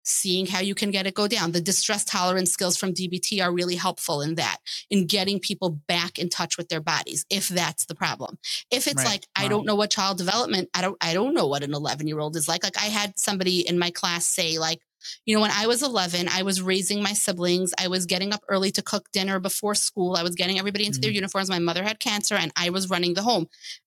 seeing 0.08 0.46
how 0.46 0.60
you 0.60 0.74
can 0.74 0.90
get 0.90 1.06
it 1.06 1.14
go 1.14 1.28
down. 1.28 1.52
The 1.52 1.60
distress 1.60 2.04
tolerance 2.04 2.50
skills 2.50 2.76
from 2.76 2.92
DBT 2.92 3.42
are 3.42 3.52
really 3.52 3.76
helpful 3.76 4.20
in 4.20 4.36
that, 4.36 4.58
in 4.90 5.06
getting 5.06 5.38
people 5.38 5.70
back 5.70 6.18
in 6.18 6.28
touch 6.28 6.56
with 6.56 6.68
their 6.68 6.80
bodies, 6.80 7.24
if 7.30 7.48
that's 7.48 7.86
the 7.86 7.94
problem. 7.94 8.38
If 8.70 8.86
it's 8.86 8.96
right. 8.96 9.06
like, 9.06 9.26
wow. 9.36 9.44
I 9.44 9.48
don't 9.48 9.66
know 9.66 9.74
what 9.74 9.90
child 9.90 10.18
development, 10.18 10.68
I 10.74 10.82
don't, 10.82 10.96
I 11.00 11.14
don't 11.14 11.34
know 11.34 11.46
what 11.46 11.62
an 11.62 11.74
11 11.74 12.06
year 12.08 12.20
old 12.20 12.36
is 12.36 12.48
like. 12.48 12.64
Like 12.64 12.78
I 12.78 12.86
had 12.86 13.18
somebody 13.18 13.66
in 13.68 13.78
my 13.78 13.90
class 13.90 14.26
say 14.26 14.58
like, 14.58 14.80
you 15.24 15.34
know, 15.34 15.40
when 15.40 15.52
I 15.52 15.66
was 15.66 15.82
11, 15.82 16.28
I 16.28 16.42
was 16.42 16.60
raising 16.60 17.02
my 17.02 17.12
siblings. 17.12 17.72
I 17.78 17.88
was 17.88 18.06
getting 18.06 18.32
up 18.32 18.42
early 18.48 18.70
to 18.72 18.82
cook 18.82 19.10
dinner 19.12 19.38
before 19.38 19.74
school. 19.74 20.16
I 20.16 20.22
was 20.22 20.34
getting 20.34 20.58
everybody 20.58 20.86
into 20.86 20.96
mm-hmm. 20.96 21.02
their 21.02 21.12
uniforms. 21.12 21.48
My 21.48 21.58
mother 21.58 21.84
had 21.84 22.00
cancer 22.00 22.34
and 22.34 22.52
I 22.56 22.70
was 22.70 22.90
running 22.90 23.14
the 23.14 23.22
home. 23.22 23.46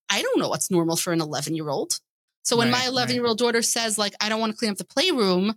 I 0.10 0.22
don't 0.22 0.40
know 0.40 0.50
what's 0.50 0.72
normal 0.72 0.96
for 0.96 1.14
an 1.14 1.22
11 1.22 1.56
year 1.56 1.70
old. 1.70 2.00
So 2.44 2.58
when 2.58 2.72
right, 2.72 2.84
my 2.84 2.88
11 2.88 3.16
year 3.16 3.26
old 3.26 3.38
daughter 3.38 3.62
says 3.62 3.98
like, 3.98 4.14
I 4.22 4.30
don't 4.30 4.40
want 4.40 4.54
to 4.54 4.58
clean 4.58 4.72
up 4.72 4.78
the 4.78 4.86
playroom, 4.86 5.56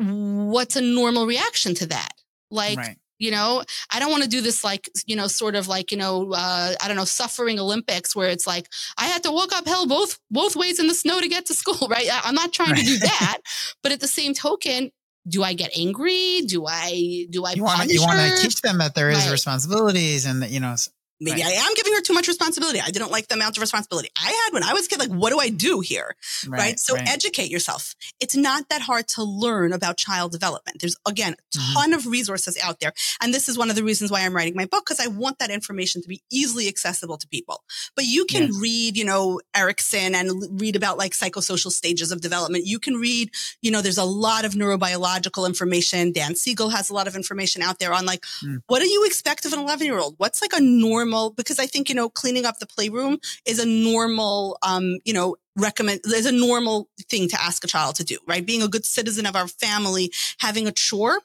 what's 0.00 0.76
a 0.76 0.80
normal 0.80 1.26
reaction 1.26 1.74
to 1.76 1.86
that? 1.86 2.12
Like, 2.50 2.78
right. 2.78 2.96
you 3.18 3.30
know, 3.30 3.62
I 3.90 4.00
don't 4.00 4.10
want 4.10 4.22
to 4.24 4.28
do 4.28 4.40
this 4.40 4.64
like, 4.64 4.88
you 5.06 5.16
know, 5.16 5.26
sort 5.26 5.54
of 5.54 5.68
like, 5.68 5.92
you 5.92 5.98
know, 5.98 6.32
uh, 6.32 6.74
I 6.80 6.88
don't 6.88 6.96
know, 6.96 7.04
suffering 7.04 7.58
Olympics 7.58 8.16
where 8.16 8.30
it's 8.30 8.46
like, 8.46 8.68
I 8.98 9.06
had 9.06 9.22
to 9.24 9.32
walk 9.32 9.50
uphill 9.52 9.86
both, 9.86 10.18
both 10.30 10.56
ways 10.56 10.80
in 10.80 10.86
the 10.86 10.94
snow 10.94 11.20
to 11.20 11.28
get 11.28 11.46
to 11.46 11.54
school, 11.54 11.88
right? 11.90 12.08
I'm 12.24 12.34
not 12.34 12.52
trying 12.52 12.72
right. 12.72 12.78
to 12.78 12.84
do 12.84 12.98
that. 12.98 13.38
but 13.82 13.92
at 13.92 14.00
the 14.00 14.08
same 14.08 14.34
token, 14.34 14.90
do 15.28 15.42
I 15.42 15.52
get 15.52 15.70
angry? 15.76 16.42
Do 16.46 16.66
I, 16.66 17.26
do 17.30 17.44
I, 17.44 17.52
you 17.52 17.62
want 17.62 17.88
to 17.90 18.42
teach 18.42 18.62
them 18.62 18.78
that 18.78 18.94
there 18.94 19.10
is 19.10 19.24
right. 19.24 19.32
responsibilities 19.32 20.24
and 20.24 20.42
that, 20.42 20.50
you 20.50 20.60
know, 20.60 20.76
maybe 21.20 21.42
right. 21.42 21.52
I 21.56 21.66
am 21.66 21.74
giving 21.74 21.92
her 21.94 22.00
too 22.00 22.14
much 22.14 22.28
responsibility. 22.28 22.80
I 22.80 22.90
didn't 22.90 23.10
like 23.10 23.28
the 23.28 23.34
amount 23.34 23.56
of 23.56 23.60
responsibility 23.60 24.08
I 24.16 24.28
had 24.44 24.52
when 24.52 24.62
I 24.62 24.72
was 24.72 24.86
a 24.86 24.88
kid. 24.88 24.98
Like, 24.98 25.10
what 25.10 25.30
do 25.30 25.38
I 25.38 25.50
do 25.50 25.80
here? 25.80 26.16
Right. 26.48 26.58
right? 26.58 26.80
So 26.80 26.94
right. 26.94 27.08
educate 27.08 27.50
yourself. 27.50 27.94
It's 28.20 28.36
not 28.36 28.68
that 28.70 28.82
hard 28.82 29.08
to 29.08 29.22
learn 29.22 29.72
about 29.72 29.96
child 29.96 30.32
development. 30.32 30.80
There's 30.80 30.96
again, 31.06 31.34
a 31.34 31.36
mm-hmm. 31.36 31.74
ton 31.74 31.90
mm-hmm. 31.90 31.98
of 31.98 32.06
resources 32.06 32.58
out 32.62 32.80
there. 32.80 32.92
And 33.22 33.34
this 33.34 33.48
is 33.48 33.58
one 33.58 33.70
of 33.70 33.76
the 33.76 33.84
reasons 33.84 34.10
why 34.10 34.22
I'm 34.22 34.34
writing 34.34 34.54
my 34.56 34.66
book, 34.66 34.84
because 34.86 35.04
I 35.04 35.08
want 35.08 35.38
that 35.38 35.50
information 35.50 36.02
to 36.02 36.08
be 36.08 36.22
easily 36.30 36.68
accessible 36.68 37.18
to 37.18 37.28
people. 37.28 37.62
But 37.94 38.06
you 38.06 38.24
can 38.24 38.44
yeah. 38.44 38.58
read, 38.60 38.96
you 38.96 39.04
know, 39.04 39.40
Erikson 39.54 40.14
and 40.14 40.60
read 40.60 40.76
about 40.76 40.98
like 40.98 41.12
psychosocial 41.12 41.70
stages 41.70 42.12
of 42.12 42.20
development. 42.20 42.66
You 42.66 42.78
can 42.78 42.94
read, 42.94 43.30
you 43.60 43.70
know, 43.70 43.82
there's 43.82 43.98
a 43.98 44.04
lot 44.04 44.44
of 44.44 44.52
neurobiological 44.52 45.46
information. 45.46 46.12
Dan 46.12 46.34
Siegel 46.34 46.70
has 46.70 46.90
a 46.90 46.94
lot 46.94 47.06
of 47.06 47.16
information 47.16 47.62
out 47.62 47.78
there 47.78 47.92
on 47.92 48.06
like, 48.06 48.22
mm. 48.44 48.62
what 48.66 48.80
do 48.80 48.88
you 48.88 49.04
expect 49.04 49.44
of 49.44 49.52
an 49.52 49.58
11 49.58 49.86
year 49.86 49.98
old? 49.98 50.14
What's 50.18 50.40
like 50.40 50.52
a 50.54 50.60
normal 50.60 51.09
normal 51.10 51.30
because 51.30 51.58
I 51.58 51.66
think, 51.66 51.88
you 51.88 51.94
know, 51.94 52.08
cleaning 52.08 52.46
up 52.46 52.58
the 52.58 52.66
playroom 52.66 53.18
is 53.46 53.58
a 53.58 53.66
normal, 53.66 54.58
um, 54.62 54.98
you 55.04 55.12
know, 55.12 55.36
recommend 55.56 56.00
there's 56.04 56.26
a 56.26 56.32
normal 56.32 56.88
thing 57.08 57.28
to 57.28 57.42
ask 57.42 57.64
a 57.64 57.66
child 57.66 57.96
to 57.96 58.04
do, 58.04 58.18
right? 58.26 58.46
Being 58.46 58.62
a 58.62 58.68
good 58.68 58.84
citizen 58.84 59.26
of 59.26 59.36
our 59.36 59.48
family, 59.48 60.12
having 60.38 60.66
a 60.66 60.72
chore, 60.72 61.18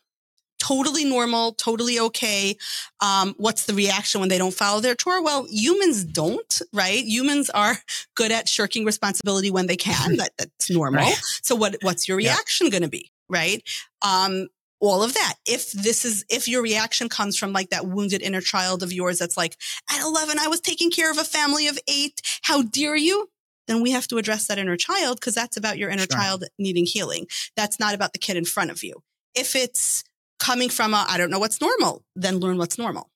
totally 0.60 1.06
normal, 1.06 1.54
totally 1.54 2.00
okay. 2.00 2.58
Um, 3.02 3.36
what's 3.38 3.66
the 3.66 3.74
reaction 3.74 4.20
when 4.20 4.30
they 4.30 4.38
don't 4.38 4.54
follow 4.54 4.82
their 4.82 4.96
chore? 4.96 5.24
Well, 5.24 5.46
humans 5.50 6.04
don't, 6.04 6.62
right? 6.74 7.04
Humans 7.04 7.50
are 7.52 7.78
good 8.16 8.32
at 8.32 8.50
shirking 8.50 8.86
responsibility 8.86 9.52
when 9.52 9.68
they 9.68 9.78
can. 9.78 10.18
That, 10.26 10.32
that's 10.38 10.70
normal. 10.70 11.02
Right. 11.02 11.20
So 11.42 11.56
what, 11.56 11.76
what's 11.82 12.08
your 12.08 12.18
reaction 12.18 12.68
yeah. 12.68 12.72
going 12.72 12.84
to 12.84 12.90
be? 12.90 13.12
Right. 13.28 13.62
Um, 14.02 14.48
all 14.80 15.04
of 15.04 15.14
that. 15.14 15.36
If 15.46 15.72
this 15.72 16.06
is, 16.06 16.26
if 16.30 16.48
your 16.48 16.62
reaction 16.62 17.10
comes 17.10 17.38
from 17.38 17.54
like 17.54 17.70
that 17.70 17.88
wounded 17.88 18.22
inner 18.22 18.42
child 18.42 18.84
of 18.84 18.94
yours 18.94 19.20
that's 19.20 19.38
like, 19.38 19.58
at 19.92 20.02
11, 20.02 20.40
I 20.40 20.48
was 20.48 20.62
taking 20.62 20.92
care 20.92 21.12
of 21.12 21.18
a 21.18 21.24
family 21.24 21.68
of 21.68 21.80
eight. 21.88 22.22
How 22.44 22.62
dare 22.62 22.96
you? 22.96 23.30
Then 23.68 23.82
we 23.82 23.92
have 23.92 24.08
to 24.10 24.18
address 24.18 24.48
that 24.48 24.60
inner 24.60 24.78
child 24.78 25.20
because 25.20 25.34
that's 25.34 25.58
about 25.58 25.78
your 25.78 25.90
inner 25.90 26.04
sure. 26.04 26.20
child 26.20 26.44
needing 26.60 26.86
healing. 26.86 27.28
That's 27.56 27.80
not 27.80 27.96
about 27.96 28.14
the 28.14 28.20
kid 28.20 28.38
in 28.38 28.46
front 28.46 28.72
of 28.72 28.84
you. 28.84 29.02
If 29.34 29.56
it's 29.56 30.04
coming 30.40 30.70
from 30.70 30.94
a, 30.94 31.06
I 31.08 31.18
don't 31.18 31.32
know 31.32 31.40
what's 31.40 31.62
normal, 31.62 32.04
then 32.16 32.40
learn 32.40 32.58
what's 32.58 32.78
normal. 32.78 33.10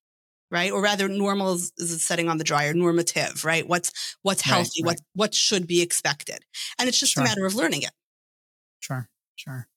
Right. 0.52 0.72
Or 0.72 0.82
rather 0.82 1.08
normal 1.08 1.54
is, 1.54 1.72
is 1.78 1.92
a 1.92 2.00
setting 2.00 2.28
on 2.28 2.40
the 2.40 2.44
dryer, 2.44 2.74
normative, 2.74 3.46
right? 3.46 3.68
What's, 3.68 4.18
what's 4.24 4.42
healthy, 4.42 4.82
right, 4.82 4.88
right. 4.90 5.00
what, 5.14 5.26
what 5.28 5.36
should 5.36 5.68
be 5.68 5.84
expected. 5.84 6.40
And 6.80 6.90
it's 6.90 7.00
just 7.00 7.14
sure. 7.14 7.22
a 7.22 7.28
matter 7.28 7.46
of 7.46 7.54
learning 7.54 7.84
it. 7.84 7.92
Sure. 8.80 9.10
Sure. 9.36 9.68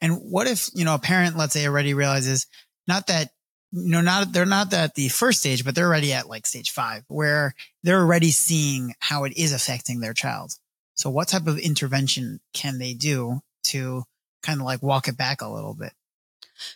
And 0.00 0.14
what 0.16 0.46
if, 0.46 0.70
you 0.74 0.84
know, 0.84 0.94
a 0.94 0.98
parent, 0.98 1.36
let's 1.36 1.52
say 1.52 1.66
already 1.66 1.94
realizes 1.94 2.46
not 2.86 3.06
that, 3.08 3.30
you 3.72 3.90
know, 3.90 4.00
not, 4.00 4.32
they're 4.32 4.46
not 4.46 4.72
at 4.72 4.94
the 4.94 5.08
first 5.08 5.40
stage, 5.40 5.64
but 5.64 5.74
they're 5.74 5.86
already 5.86 6.12
at 6.12 6.28
like 6.28 6.46
stage 6.46 6.70
five 6.70 7.04
where 7.08 7.54
they're 7.82 8.00
already 8.00 8.30
seeing 8.30 8.94
how 8.98 9.24
it 9.24 9.36
is 9.36 9.52
affecting 9.52 10.00
their 10.00 10.14
child. 10.14 10.52
So 10.94 11.10
what 11.10 11.28
type 11.28 11.46
of 11.46 11.58
intervention 11.58 12.40
can 12.54 12.78
they 12.78 12.94
do 12.94 13.40
to 13.64 14.04
kind 14.42 14.60
of 14.60 14.66
like 14.66 14.82
walk 14.82 15.08
it 15.08 15.16
back 15.16 15.42
a 15.42 15.48
little 15.48 15.74
bit? 15.74 15.92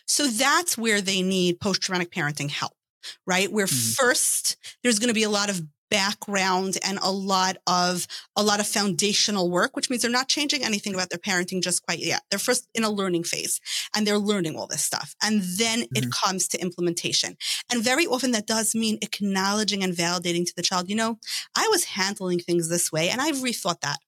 So 0.05 0.27
that's 0.27 0.77
where 0.77 1.01
they 1.01 1.21
need 1.21 1.59
post 1.59 1.81
traumatic 1.81 2.11
parenting 2.11 2.49
help, 2.49 2.73
right? 3.25 3.51
Where 3.51 3.65
mm-hmm. 3.65 4.03
first 4.05 4.55
there's 4.81 4.99
going 4.99 5.09
to 5.09 5.13
be 5.13 5.23
a 5.23 5.29
lot 5.29 5.49
of 5.49 5.61
background 5.93 6.75
and 6.83 6.97
a 7.03 7.11
lot 7.11 7.55
of 7.67 8.07
a 8.35 8.41
lot 8.41 8.59
of 8.59 8.65
foundational 8.65 9.51
work, 9.51 9.75
which 9.75 9.91
means 9.91 10.01
they're 10.01 10.09
not 10.09 10.27
changing 10.27 10.63
anything 10.63 10.95
about 10.95 11.11
their 11.11 11.19
parenting 11.19 11.61
just 11.61 11.85
quite 11.85 11.99
yet. 11.99 12.23
They're 12.31 12.39
first 12.39 12.67
in 12.73 12.83
a 12.83 12.89
learning 12.89 13.25
phase 13.25 13.61
and 13.95 14.05
they're 14.05 14.17
learning 14.17 14.55
all 14.55 14.65
this 14.65 14.83
stuff. 14.83 15.15
And 15.21 15.43
then 15.43 15.81
mm-hmm. 15.81 15.95
it 15.95 16.11
comes 16.11 16.47
to 16.47 16.59
implementation. 16.59 17.37
And 17.71 17.83
very 17.83 18.07
often 18.07 18.31
that 18.31 18.47
does 18.47 18.73
mean 18.73 18.97
acknowledging 19.03 19.83
and 19.83 19.93
validating 19.93 20.47
to 20.47 20.53
the 20.55 20.63
child, 20.63 20.89
you 20.89 20.95
know, 20.95 21.19
I 21.55 21.67
was 21.69 21.83
handling 21.83 22.39
things 22.39 22.69
this 22.69 22.91
way 22.91 23.09
and 23.09 23.21
I've 23.21 23.35
rethought 23.35 23.81
that. 23.81 23.99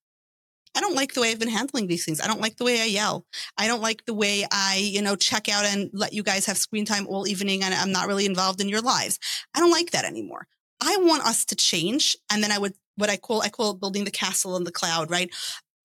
I 0.75 0.81
don't 0.81 0.95
like 0.95 1.13
the 1.13 1.21
way 1.21 1.29
I've 1.29 1.39
been 1.39 1.47
handling 1.47 1.85
these 1.85 2.03
things. 2.03 2.19
I 2.19 2.27
don't 2.27 2.41
like 2.41 2.57
the 2.57 2.65
way 2.65 2.81
I 2.81 2.85
yell. 2.85 3.25
I 3.57 3.67
don't 3.67 3.81
like 3.81 4.03
the 4.05 4.13
way 4.13 4.45
I, 4.51 4.77
you 4.77 5.03
know, 5.03 5.15
check 5.15 5.47
out 5.47 5.65
and 5.65 5.89
let 5.93 6.13
you 6.13 6.23
guys 6.23 6.47
have 6.47 6.57
screen 6.57 6.83
time 6.83 7.07
all 7.07 7.27
evening 7.27 7.63
and 7.63 7.73
I'm 7.73 7.91
not 7.91 8.07
really 8.07 8.25
involved 8.25 8.59
in 8.59 8.67
your 8.67 8.81
lives. 8.81 9.19
I 9.53 9.59
don't 9.59 9.71
like 9.71 9.91
that 9.91 10.03
anymore. 10.03 10.47
I 10.81 10.97
want 10.97 11.25
us 11.25 11.45
to 11.45 11.55
change. 11.55 12.15
And 12.31 12.43
then 12.43 12.51
I 12.51 12.57
would, 12.57 12.73
what 12.95 13.09
I 13.09 13.17
call, 13.17 13.41
I 13.41 13.49
call 13.49 13.73
building 13.73 14.05
the 14.05 14.11
castle 14.11 14.55
in 14.57 14.63
the 14.63 14.71
cloud, 14.71 15.09
right? 15.09 15.29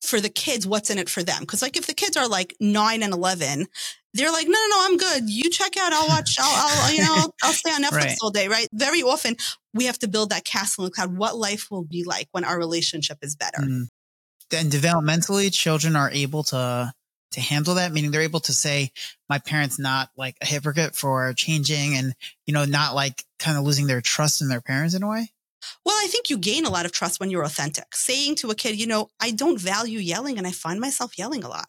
For 0.03 0.21
the 0.21 0.29
kids, 0.29 0.67
what's 0.67 0.91
in 0.91 0.99
it 0.99 1.11
for 1.11 1.23
them? 1.23 1.45
Cause 1.45 1.63
like 1.63 1.77
if 1.77 1.87
the 1.87 1.95
kids 1.95 2.17
are 2.17 2.29
like 2.29 2.55
nine 2.59 3.03
and 3.03 3.13
11, 3.13 3.67
they're 4.15 4.33
like, 4.33 4.47
no, 4.47 4.53
no, 4.53 4.67
no, 4.71 4.87
I'm 4.87 4.97
good. 4.97 5.31
You 5.31 5.51
check 5.51 5.77
out. 5.77 5.93
I'll 5.93 6.09
watch. 6.09 6.37
I'll, 6.41 6.85
I'll 6.85 6.93
you 6.93 7.03
know, 7.03 7.15
I'll, 7.15 7.35
I'll 7.45 7.53
stay 7.53 7.71
on 7.71 7.83
Netflix 7.83 7.93
right. 7.93 8.19
all 8.23 8.31
day. 8.31 8.49
Right. 8.49 8.67
Very 8.73 9.03
often 9.03 9.37
we 9.73 9.85
have 9.85 9.99
to 10.01 10.09
build 10.09 10.31
that 10.31 10.45
castle 10.45 10.85
in 10.85 10.89
the 10.89 10.95
cloud. 10.95 11.17
What 11.17 11.37
life 11.37 11.69
will 11.71 11.85
be 11.85 12.05
like 12.05 12.29
when 12.33 12.45
our 12.45 12.59
relationship 12.59 13.19
is 13.23 13.37
better. 13.37 13.63
Mm. 13.63 13.89
And 14.53 14.73
developmentally, 14.73 15.53
children 15.53 15.95
are 15.95 16.11
able 16.11 16.43
to 16.45 16.93
to 17.33 17.41
handle 17.41 17.75
that, 17.77 17.93
meaning 17.93 18.11
they're 18.11 18.23
able 18.23 18.41
to 18.41 18.53
say, 18.53 18.93
my 19.29 19.39
parent's 19.39 19.79
not 19.79 20.11
like 20.17 20.37
a 20.41 20.47
hypocrite 20.47 20.95
for 20.95 21.33
changing 21.35 21.95
and, 21.95 22.15
you 22.47 22.55
know, 22.55 22.65
not 22.65 22.95
like 22.95 23.25
kind 23.39 23.57
of 23.57 23.65
losing 23.65 23.87
their 23.87 24.01
trust 24.01 24.43
in 24.43 24.49
their 24.49 24.61
parents 24.61 24.95
in 24.95 25.03
a 25.03 25.09
way? 25.09 25.31
Well, 25.85 25.97
I 25.97 26.07
think 26.09 26.31
you 26.31 26.39
gain 26.39 26.65
a 26.65 26.71
lot 26.71 26.87
of 26.87 26.93
trust 26.93 27.21
when 27.21 27.31
you're 27.31 27.45
authentic. 27.45 27.95
Saying 27.95 28.37
to 28.37 28.51
a 28.51 28.55
kid, 28.55 28.81
you 28.81 28.87
know, 28.87 29.11
I 29.21 29.31
don't 29.31 29.61
value 29.61 29.99
yelling 29.99 30.39
and 30.39 30.47
I 30.47 30.53
find 30.53 30.81
myself 30.81 31.19
yelling 31.19 31.45
a 31.45 31.49
lot. 31.49 31.69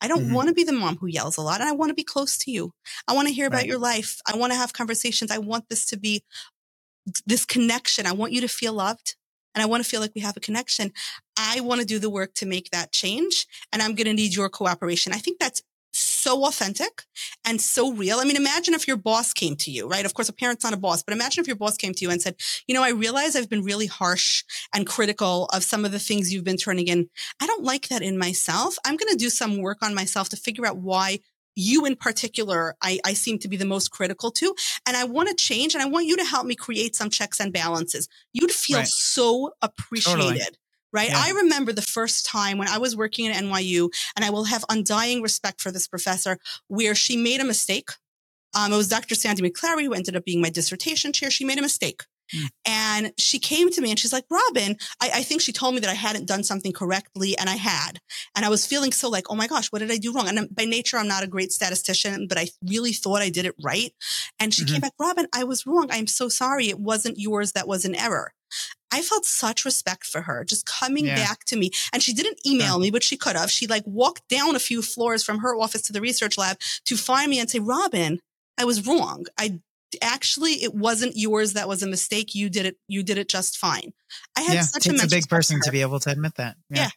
I 0.00 0.08
don't 0.08 0.24
mm-hmm. 0.24 0.34
want 0.34 0.48
to 0.48 0.54
be 0.54 0.64
the 0.64 0.72
mom 0.72 0.96
who 0.96 1.06
yells 1.06 1.36
a 1.36 1.40
lot 1.40 1.60
and 1.60 1.68
I 1.68 1.72
want 1.72 1.90
to 1.90 1.94
be 1.94 2.02
close 2.02 2.36
to 2.38 2.50
you. 2.50 2.72
I 3.06 3.14
want 3.14 3.28
to 3.28 3.34
hear 3.34 3.46
about 3.46 3.58
right. 3.58 3.66
your 3.66 3.78
life. 3.78 4.20
I 4.26 4.36
want 4.36 4.52
to 4.52 4.58
have 4.58 4.72
conversations. 4.72 5.30
I 5.30 5.38
want 5.38 5.68
this 5.68 5.86
to 5.86 5.96
be 5.96 6.24
this 7.26 7.44
connection. 7.44 8.06
I 8.06 8.12
want 8.12 8.32
you 8.32 8.40
to 8.40 8.48
feel 8.48 8.72
loved 8.72 9.16
and 9.54 9.62
I 9.62 9.66
want 9.66 9.82
to 9.82 9.88
feel 9.88 10.00
like 10.00 10.12
we 10.14 10.20
have 10.20 10.36
a 10.36 10.40
connection. 10.40 10.92
I 11.36 11.60
want 11.60 11.80
to 11.80 11.86
do 11.86 11.98
the 11.98 12.10
work 12.10 12.34
to 12.34 12.46
make 12.46 12.70
that 12.70 12.92
change 12.92 13.46
and 13.72 13.82
I'm 13.82 13.94
going 13.94 14.06
to 14.06 14.14
need 14.14 14.34
your 14.34 14.48
cooperation. 14.48 15.12
I 15.12 15.18
think 15.18 15.38
that's 15.38 15.62
so 15.92 16.44
authentic 16.44 17.04
and 17.44 17.60
so 17.60 17.92
real. 17.92 18.18
I 18.18 18.24
mean, 18.24 18.36
imagine 18.36 18.74
if 18.74 18.86
your 18.86 18.96
boss 18.96 19.32
came 19.32 19.56
to 19.56 19.70
you, 19.70 19.88
right? 19.88 20.04
Of 20.04 20.14
course, 20.14 20.28
a 20.28 20.32
parent's 20.32 20.64
not 20.64 20.74
a 20.74 20.78
boss, 20.78 21.02
but 21.02 21.14
imagine 21.14 21.40
if 21.40 21.46
your 21.46 21.56
boss 21.56 21.76
came 21.76 21.94
to 21.94 22.04
you 22.04 22.10
and 22.10 22.20
said, 22.20 22.36
you 22.66 22.74
know, 22.74 22.82
I 22.82 22.90
realize 22.90 23.34
I've 23.34 23.48
been 23.48 23.64
really 23.64 23.86
harsh 23.86 24.44
and 24.74 24.86
critical 24.86 25.46
of 25.46 25.64
some 25.64 25.84
of 25.84 25.92
the 25.92 25.98
things 25.98 26.32
you've 26.32 26.44
been 26.44 26.56
turning 26.56 26.88
in. 26.88 27.08
I 27.40 27.46
don't 27.46 27.64
like 27.64 27.88
that 27.88 28.02
in 28.02 28.18
myself. 28.18 28.78
I'm 28.84 28.96
going 28.96 29.10
to 29.10 29.16
do 29.16 29.30
some 29.30 29.58
work 29.58 29.78
on 29.82 29.94
myself 29.94 30.28
to 30.30 30.36
figure 30.36 30.66
out 30.66 30.76
why 30.76 31.20
you 31.58 31.84
in 31.84 31.96
particular, 31.96 32.76
I, 32.80 33.00
I 33.04 33.14
seem 33.14 33.38
to 33.40 33.48
be 33.48 33.56
the 33.56 33.66
most 33.66 33.90
critical 33.90 34.30
to. 34.32 34.54
And 34.86 34.96
I 34.96 35.04
want 35.04 35.28
to 35.28 35.34
change 35.34 35.74
and 35.74 35.82
I 35.82 35.86
want 35.86 36.06
you 36.06 36.16
to 36.16 36.24
help 36.24 36.46
me 36.46 36.54
create 36.54 36.94
some 36.94 37.10
checks 37.10 37.40
and 37.40 37.52
balances. 37.52 38.08
You'd 38.32 38.52
feel 38.52 38.78
right. 38.78 38.86
so 38.86 39.52
appreciated. 39.60 40.22
Totally 40.22 40.40
right? 40.92 41.10
Yeah. 41.10 41.22
I 41.22 41.32
remember 41.32 41.72
the 41.72 41.82
first 41.82 42.24
time 42.24 42.56
when 42.56 42.68
I 42.68 42.78
was 42.78 42.96
working 42.96 43.28
at 43.28 43.42
NYU, 43.42 43.90
and 44.16 44.24
I 44.24 44.30
will 44.30 44.44
have 44.44 44.64
undying 44.70 45.20
respect 45.20 45.60
for 45.60 45.70
this 45.70 45.86
professor, 45.86 46.38
where 46.68 46.94
she 46.94 47.14
made 47.16 47.40
a 47.40 47.44
mistake. 47.44 47.90
Um, 48.54 48.72
it 48.72 48.76
was 48.76 48.88
Dr. 48.88 49.14
Sandy 49.14 49.42
McClary 49.42 49.84
who 49.84 49.92
ended 49.92 50.16
up 50.16 50.24
being 50.24 50.40
my 50.40 50.48
dissertation 50.48 51.12
chair. 51.12 51.30
She 51.30 51.44
made 51.44 51.58
a 51.58 51.62
mistake. 51.62 52.04
And 52.66 53.12
she 53.18 53.38
came 53.38 53.70
to 53.70 53.80
me 53.80 53.90
and 53.90 53.98
she's 53.98 54.12
like, 54.12 54.24
Robyn, 54.30 54.76
I, 55.00 55.10
I, 55.14 55.22
think 55.22 55.40
she 55.40 55.52
told 55.52 55.74
me 55.74 55.80
that 55.80 55.90
I 55.90 55.94
hadn't 55.94 56.26
done 56.26 56.44
something 56.44 56.72
correctly 56.72 57.36
and 57.38 57.48
I 57.48 57.56
had. 57.56 58.00
And 58.36 58.44
I 58.44 58.48
was 58.48 58.66
feeling 58.66 58.92
so 58.92 59.08
like, 59.08 59.30
oh 59.30 59.34
my 59.34 59.46
gosh, 59.46 59.68
what 59.68 59.80
did 59.80 59.90
I 59.90 59.96
do 59.96 60.12
wrong? 60.12 60.28
And 60.28 60.54
by 60.54 60.64
nature, 60.64 60.98
I'm 60.98 61.08
not 61.08 61.22
a 61.22 61.28
great 61.28 61.52
statistician, 61.52 62.26
but 62.28 62.38
I 62.38 62.48
really 62.66 62.92
thought 62.92 63.22
I 63.22 63.30
did 63.30 63.46
it 63.46 63.54
right. 63.62 63.92
And 64.38 64.52
she 64.52 64.64
mm-hmm. 64.64 64.74
came 64.74 64.80
back, 64.80 64.92
Robyn, 64.98 65.28
I 65.34 65.44
was 65.44 65.66
wrong. 65.66 65.88
I'm 65.90 66.06
so 66.06 66.28
sorry. 66.28 66.68
It 66.68 66.78
wasn't 66.78 67.18
yours 67.18 67.52
that 67.52 67.68
was 67.68 67.84
an 67.84 67.94
error. 67.94 68.32
I 68.90 69.02
felt 69.02 69.26
such 69.26 69.64
respect 69.64 70.06
for 70.06 70.22
her 70.22 70.44
just 70.44 70.66
coming 70.66 71.06
yeah. 71.06 71.16
back 71.16 71.44
to 71.46 71.56
me. 71.56 71.70
And 71.92 72.02
she 72.02 72.14
didn't 72.14 72.46
email 72.46 72.78
yeah. 72.78 72.82
me, 72.82 72.90
but 72.90 73.02
she 73.02 73.16
could 73.16 73.36
have. 73.36 73.50
She 73.50 73.66
like 73.66 73.84
walked 73.86 74.28
down 74.28 74.56
a 74.56 74.60
few 74.60 74.82
floors 74.82 75.22
from 75.22 75.38
her 75.38 75.54
office 75.54 75.82
to 75.82 75.92
the 75.92 76.00
research 76.00 76.38
lab 76.38 76.58
to 76.86 76.96
find 76.96 77.30
me 77.30 77.38
and 77.38 77.50
say, 77.50 77.58
Robyn, 77.58 78.20
I 78.58 78.64
was 78.64 78.86
wrong. 78.86 79.26
I 79.38 79.60
actually 80.02 80.52
it 80.62 80.74
wasn't 80.74 81.16
yours 81.16 81.54
that 81.54 81.68
was 81.68 81.82
a 81.82 81.86
mistake. 81.86 82.34
You 82.34 82.48
did 82.50 82.66
it. 82.66 82.76
You 82.88 83.02
did 83.02 83.18
it 83.18 83.28
just 83.28 83.58
fine. 83.58 83.92
I 84.36 84.42
had 84.42 84.54
yeah, 84.54 84.62
such 84.62 84.86
a, 84.86 84.90
a 84.90 85.08
big 85.08 85.28
person 85.28 85.60
to 85.62 85.72
be 85.72 85.80
able 85.80 86.00
to 86.00 86.10
admit 86.10 86.34
that. 86.36 86.56
Yeah. 86.70 86.82
yeah 86.82 86.90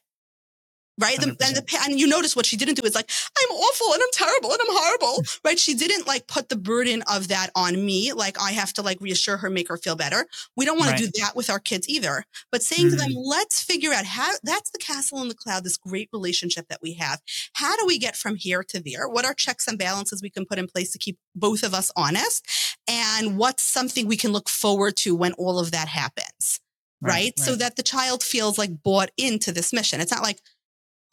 right? 1.01 1.19
The, 1.19 1.27
and, 1.29 1.55
the, 1.55 1.79
and 1.83 1.99
you 1.99 2.07
notice 2.07 2.35
what 2.35 2.45
she 2.45 2.57
didn't 2.57 2.75
do 2.75 2.85
is 2.85 2.95
like, 2.95 3.09
I'm 3.37 3.51
awful 3.51 3.93
and 3.93 4.01
I'm 4.01 4.09
terrible 4.13 4.51
and 4.51 4.59
I'm 4.61 4.75
horrible, 4.75 5.23
right? 5.43 5.57
She 5.57 5.73
didn't 5.73 6.07
like 6.07 6.27
put 6.27 6.49
the 6.49 6.55
burden 6.55 7.03
of 7.11 7.29
that 7.29 7.49
on 7.55 7.83
me. 7.83 8.13
Like 8.13 8.39
I 8.39 8.51
have 8.51 8.71
to 8.73 8.81
like 8.81 8.99
reassure 9.01 9.37
her, 9.37 9.49
make 9.49 9.69
her 9.69 9.77
feel 9.77 9.95
better. 9.95 10.27
We 10.55 10.65
don't 10.65 10.77
want 10.77 10.91
right. 10.91 10.99
to 10.99 11.05
do 11.05 11.21
that 11.21 11.35
with 11.35 11.49
our 11.49 11.59
kids 11.59 11.89
either. 11.89 12.25
But 12.51 12.61
saying 12.61 12.87
mm-hmm. 12.87 12.97
to 12.97 13.03
them, 13.03 13.11
mm. 13.11 13.23
let's 13.25 13.61
figure 13.61 13.91
out 13.91 14.05
how 14.05 14.31
that's 14.43 14.71
the 14.71 14.79
castle 14.79 15.21
in 15.21 15.27
the 15.27 15.35
cloud, 15.35 15.63
this 15.63 15.77
great 15.77 16.09
relationship 16.13 16.67
that 16.69 16.81
we 16.81 16.93
have. 16.93 17.21
How 17.53 17.75
do 17.77 17.85
we 17.85 17.97
get 17.97 18.15
from 18.15 18.35
here 18.35 18.63
to 18.63 18.81
there? 18.81 19.07
What 19.07 19.25
are 19.25 19.33
checks 19.33 19.67
and 19.67 19.79
balances 19.79 20.21
we 20.21 20.29
can 20.29 20.45
put 20.45 20.59
in 20.59 20.67
place 20.67 20.91
to 20.91 20.99
keep 20.99 21.17
both 21.35 21.63
of 21.63 21.73
us 21.73 21.91
honest? 21.95 22.45
And 22.91 23.37
what's 23.37 23.63
something 23.63 24.05
we 24.05 24.17
can 24.17 24.31
look 24.31 24.49
forward 24.49 24.97
to 24.97 25.15
when 25.15 25.33
all 25.33 25.59
of 25.59 25.71
that 25.71 25.87
happens? 25.87 26.59
Right, 27.01 27.09
right? 27.09 27.23
right. 27.23 27.39
So 27.39 27.55
that 27.55 27.77
the 27.77 27.83
child 27.83 28.21
feels 28.21 28.57
like 28.57 28.83
bought 28.83 29.09
into 29.17 29.51
this 29.51 29.71
mission. 29.71 30.01
It's 30.01 30.11
not 30.11 30.23
like, 30.23 30.39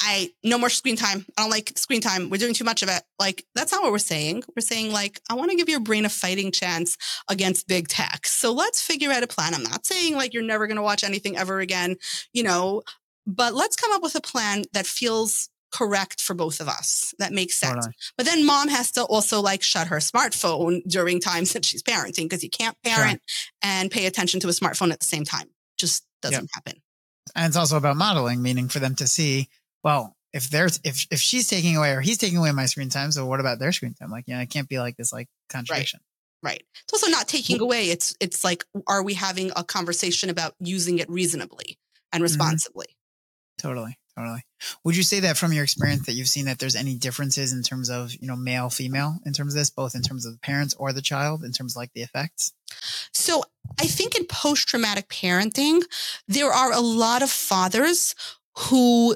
I 0.01 0.31
no 0.45 0.59
more 0.59 0.71
screen 0.71 0.97
time. 0.97 1.27
I 1.37 1.43
don't 1.43 1.51
like 1.51 1.73
screen 1.77 2.01
time. 2.01 2.31
We're 2.31 2.39
doing 2.39 2.55
too 2.55 2.65
much 2.65 2.83
of 2.83 2.89
it. 2.89 3.03
Like 3.19 3.45
that's 3.55 3.73
not 3.73 3.83
what 3.83 3.91
we're 3.91 3.99
saying. 3.99 4.45
We're 4.55 4.61
saying 4.61 4.93
like 4.93 5.21
I 5.29 5.35
want 5.35 5.51
to 5.51 5.57
give 5.57 5.69
your 5.69 5.81
brain 5.81 6.05
a 6.05 6.09
fighting 6.09 6.53
chance 6.53 6.97
against 7.29 7.67
big 7.67 7.89
tech. 7.89 8.27
So 8.27 8.53
let's 8.53 8.81
figure 8.81 9.11
out 9.11 9.25
a 9.25 9.27
plan. 9.27 9.55
I'm 9.55 9.65
not 9.65 9.87
saying 9.87 10.15
like 10.15 10.35
you're 10.35 10.45
never 10.45 10.67
going 10.67 10.77
to 10.77 10.83
watch 10.83 11.03
anything 11.03 11.37
ever 11.37 11.59
again, 11.59 11.97
you 12.33 12.45
know, 12.45 12.83
but 13.27 13.55
let's 13.55 13.77
come 13.77 13.93
up 13.93 14.03
with 14.03 14.15
a 14.15 14.21
plan 14.21 14.65
that 14.73 14.87
feels 14.87 15.51
correct 15.73 16.21
for 16.21 16.35
both 16.35 16.61
of 16.61 16.69
us. 16.69 17.15
That 17.19 17.33
makes 17.33 17.57
sense. 17.57 17.75
Totally. 17.75 17.95
But 18.17 18.27
then 18.27 18.47
mom 18.47 18.69
has 18.69 18.93
to 18.93 19.05
also 19.05 19.41
like 19.41 19.63
shut 19.63 19.89
her 19.89 19.99
smartphone 19.99 20.83
during 20.85 21.21
times 21.21 21.53
that 21.55 21.65
she's 21.65 21.83
parenting 21.83 22.25
because 22.25 22.43
you 22.43 22.51
can't 22.51 22.77
parent 22.85 23.21
sure. 23.27 23.53
and 23.63 23.91
pay 23.91 24.07
attention 24.07 24.41
to 24.41 24.49
a 24.49 24.53
smartphone 24.53 24.93
at 24.93 25.01
the 25.01 25.07
same 25.07 25.25
time. 25.25 25.49
Just 25.79 26.05
doesn't 26.23 26.43
yep. 26.43 26.51
happen. 26.55 26.83
And 27.37 27.47
it's 27.47 27.57
also 27.57 27.77
about 27.77 27.97
modeling, 27.97 28.43
meaning 28.43 28.69
for 28.69 28.79
them 28.79 28.95
to 28.97 29.07
see 29.07 29.49
well, 29.85 30.17
if 30.33 30.51
there's 30.51 30.81
if 30.85 31.07
if 31.11 31.21
she's 31.21 31.49
taking 31.49 31.77
away 31.77 31.93
or 31.93 32.01
he's 32.01 32.19
taking 32.19 32.39
away 32.39 32.53
my 32.53 32.67
screen 32.67 32.91
time, 32.91 33.13
so 33.13 33.27
what 33.27 33.41
about 33.41 33.59
their 33.59 33.73
screen 33.73 33.95
time? 33.95 34.11
Like, 34.11 34.25
yeah, 34.27 34.41
it 34.41 34.51
can't 34.51 34.69
be 34.69 34.79
like 34.79 34.97
this 34.97 35.13
like 35.13 35.29
contradiction. 35.49 36.01
Right. 36.43 36.51
right. 36.51 36.63
It's 36.85 36.93
also 36.93 37.11
not 37.11 37.29
taking 37.29 37.61
away. 37.61 37.91
It's 37.91 38.15
it's 38.21 38.45
like, 38.45 38.65
are 38.87 39.03
we 39.03 39.15
having 39.15 39.51
a 39.57 39.65
conversation 39.65 40.31
about 40.31 40.55
using 40.61 40.99
it 40.99 41.09
reasonably 41.09 41.79
and 42.13 42.19
mm-hmm. 42.19 42.25
responsibly? 42.25 42.87
Mm-hmm. 42.87 43.69
Totally. 43.69 43.99
Totally. 44.19 44.43
Would 44.83 44.97
you 44.97 45.05
say 45.05 45.21
that 45.21 45.37
from 45.37 45.53
your 45.53 45.63
experience 45.63 46.07
that 46.07 46.15
you've 46.15 46.29
seen 46.29 46.47
that 46.47 46.59
there's 46.59 46.75
any 46.75 46.97
differences 46.97 47.53
in 47.53 47.63
terms 47.63 47.89
of, 47.89 48.13
you 48.21 48.27
know, 48.27 48.35
male, 48.35 48.69
female 48.69 49.19
in 49.25 49.33
terms 49.33 49.55
of 49.55 49.59
this, 49.61 49.71
both 49.71 49.95
in 49.95 50.03
terms 50.03 50.27
of 50.27 50.33
the 50.33 50.41
parents 50.41 50.75
or 50.75 50.93
the 50.93 51.03
child, 51.03 51.45
in 51.45 51.53
terms 51.53 51.75
of 51.75 51.81
like 51.81 51.93
the 51.95 52.03
effects? 52.03 52.53
So 53.13 53.45
I 53.79 53.87
think 53.87 54.17
in 54.17 54.27
post 54.27 54.67
traumatic 54.67 55.09
parenting, 55.09 55.83
there 56.27 56.51
are 56.51 56.73
a 56.73 56.81
lot 56.81 57.23
of 57.23 57.31
fathers 57.31 58.17
who 58.57 59.15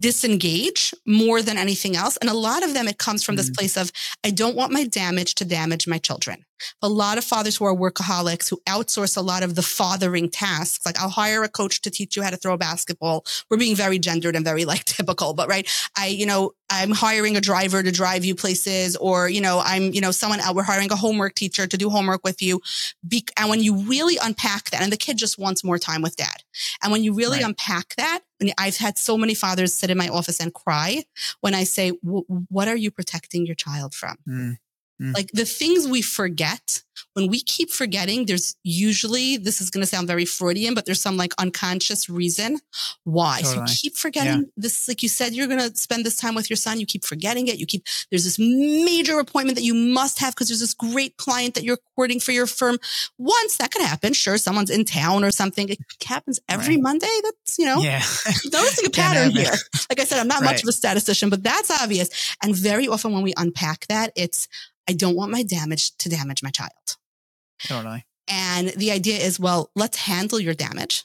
disengage 0.00 0.94
more 1.06 1.42
than 1.42 1.58
anything 1.58 1.96
else. 1.96 2.16
And 2.18 2.30
a 2.30 2.34
lot 2.34 2.62
of 2.62 2.74
them, 2.74 2.88
it 2.88 2.98
comes 2.98 3.24
from 3.24 3.34
mm-hmm. 3.34 3.38
this 3.38 3.50
place 3.50 3.76
of, 3.76 3.90
I 4.24 4.30
don't 4.30 4.56
want 4.56 4.72
my 4.72 4.84
damage 4.84 5.34
to 5.36 5.44
damage 5.44 5.86
my 5.86 5.98
children 5.98 6.44
a 6.80 6.88
lot 6.88 7.18
of 7.18 7.24
fathers 7.24 7.56
who 7.56 7.64
are 7.64 7.74
workaholics 7.74 8.48
who 8.48 8.60
outsource 8.68 9.16
a 9.16 9.20
lot 9.20 9.42
of 9.42 9.54
the 9.54 9.62
fathering 9.62 10.28
tasks. 10.28 10.84
Like 10.84 11.00
I'll 11.00 11.08
hire 11.08 11.42
a 11.42 11.48
coach 11.48 11.80
to 11.82 11.90
teach 11.90 12.16
you 12.16 12.22
how 12.22 12.30
to 12.30 12.36
throw 12.36 12.54
a 12.54 12.58
basketball. 12.58 13.24
We're 13.50 13.56
being 13.56 13.76
very 13.76 13.98
gendered 13.98 14.36
and 14.36 14.44
very 14.44 14.64
like 14.64 14.84
typical, 14.84 15.34
but 15.34 15.48
right. 15.48 15.68
I, 15.96 16.08
you 16.08 16.26
know, 16.26 16.52
I'm 16.70 16.90
hiring 16.90 17.36
a 17.36 17.40
driver 17.40 17.82
to 17.82 17.92
drive 17.92 18.24
you 18.24 18.34
places 18.34 18.96
or, 18.96 19.28
you 19.28 19.40
know, 19.40 19.60
I'm, 19.64 19.92
you 19.92 20.00
know, 20.00 20.10
someone 20.10 20.40
out, 20.40 20.54
we're 20.54 20.62
hiring 20.62 20.90
a 20.90 20.96
homework 20.96 21.34
teacher 21.34 21.66
to 21.66 21.76
do 21.76 21.90
homework 21.90 22.24
with 22.24 22.40
you. 22.42 22.60
Be- 23.06 23.26
and 23.38 23.50
when 23.50 23.62
you 23.62 23.76
really 23.76 24.16
unpack 24.22 24.70
that 24.70 24.82
and 24.82 24.92
the 24.92 24.96
kid 24.96 25.18
just 25.18 25.38
wants 25.38 25.64
more 25.64 25.78
time 25.78 26.02
with 26.02 26.16
dad. 26.16 26.42
And 26.82 26.92
when 26.92 27.04
you 27.04 27.14
really 27.14 27.38
right. 27.38 27.46
unpack 27.46 27.94
that, 27.96 28.20
I've 28.58 28.76
had 28.76 28.98
so 28.98 29.16
many 29.16 29.34
fathers 29.34 29.74
sit 29.74 29.90
in 29.90 29.98
my 29.98 30.08
office 30.08 30.40
and 30.40 30.52
cry 30.52 31.04
when 31.40 31.54
I 31.54 31.64
say, 31.64 31.90
what 31.90 32.68
are 32.68 32.76
you 32.76 32.90
protecting 32.90 33.46
your 33.46 33.54
child 33.54 33.94
from? 33.94 34.16
Mm. 34.28 34.56
Mm. 35.02 35.14
Like 35.14 35.30
the 35.32 35.44
things 35.44 35.88
we 35.88 36.00
forget, 36.00 36.82
when 37.14 37.28
we 37.28 37.40
keep 37.40 37.70
forgetting, 37.70 38.26
there's 38.26 38.56
usually, 38.62 39.36
this 39.36 39.60
is 39.60 39.70
going 39.70 39.82
to 39.82 39.86
sound 39.86 40.06
very 40.06 40.24
Freudian, 40.24 40.74
but 40.74 40.86
there's 40.86 41.00
some 41.00 41.16
like 41.16 41.32
unconscious 41.38 42.08
reason 42.08 42.58
why. 43.04 43.40
Totally. 43.42 43.66
So 43.66 43.72
you 43.72 43.78
keep 43.80 43.96
forgetting 43.96 44.40
yeah. 44.40 44.48
this, 44.56 44.88
like 44.88 45.02
you 45.02 45.08
said, 45.08 45.34
you're 45.34 45.46
going 45.46 45.58
to 45.58 45.76
spend 45.76 46.06
this 46.06 46.16
time 46.16 46.34
with 46.34 46.48
your 46.48 46.56
son. 46.56 46.78
You 46.78 46.86
keep 46.86 47.04
forgetting 47.04 47.48
it. 47.48 47.58
You 47.58 47.66
keep, 47.66 47.84
there's 48.10 48.24
this 48.24 48.38
major 48.38 49.18
appointment 49.18 49.56
that 49.56 49.64
you 49.64 49.74
must 49.74 50.20
have 50.20 50.34
because 50.34 50.48
there's 50.48 50.60
this 50.60 50.74
great 50.74 51.16
client 51.16 51.54
that 51.54 51.64
you're 51.64 51.78
courting 51.96 52.20
for 52.20 52.32
your 52.32 52.46
firm. 52.46 52.78
Once 53.18 53.56
that 53.56 53.72
could 53.72 53.82
happen. 53.82 54.12
Sure. 54.12 54.38
Someone's 54.38 54.70
in 54.70 54.84
town 54.84 55.24
or 55.24 55.30
something. 55.30 55.68
It 55.68 55.78
happens 56.06 56.40
every 56.48 56.76
right. 56.76 56.82
Monday. 56.82 57.20
That's, 57.22 57.58
you 57.58 57.66
know, 57.66 57.80
yeah. 57.80 58.02
noticing 58.52 58.86
a 58.86 58.90
pattern 58.92 59.32
here. 59.32 59.52
Like 59.90 60.00
I 60.00 60.04
said, 60.04 60.20
I'm 60.20 60.28
not 60.28 60.42
right. 60.42 60.52
much 60.52 60.62
of 60.62 60.68
a 60.68 60.72
statistician, 60.72 61.30
but 61.30 61.42
that's 61.42 61.70
obvious. 61.70 62.36
And 62.42 62.54
very 62.54 62.88
often 62.88 63.12
when 63.12 63.22
we 63.22 63.34
unpack 63.36 63.86
that, 63.88 64.12
it's, 64.16 64.48
I 64.88 64.92
don't 64.92 65.16
want 65.16 65.30
my 65.30 65.42
damage 65.42 65.96
to 65.98 66.08
damage 66.08 66.42
my 66.42 66.50
child. 66.50 66.96
Totally. 67.64 68.04
And 68.28 68.68
the 68.68 68.90
idea 68.90 69.18
is, 69.18 69.38
well, 69.38 69.70
let's 69.74 69.96
handle 69.96 70.40
your 70.40 70.54
damage. 70.54 71.04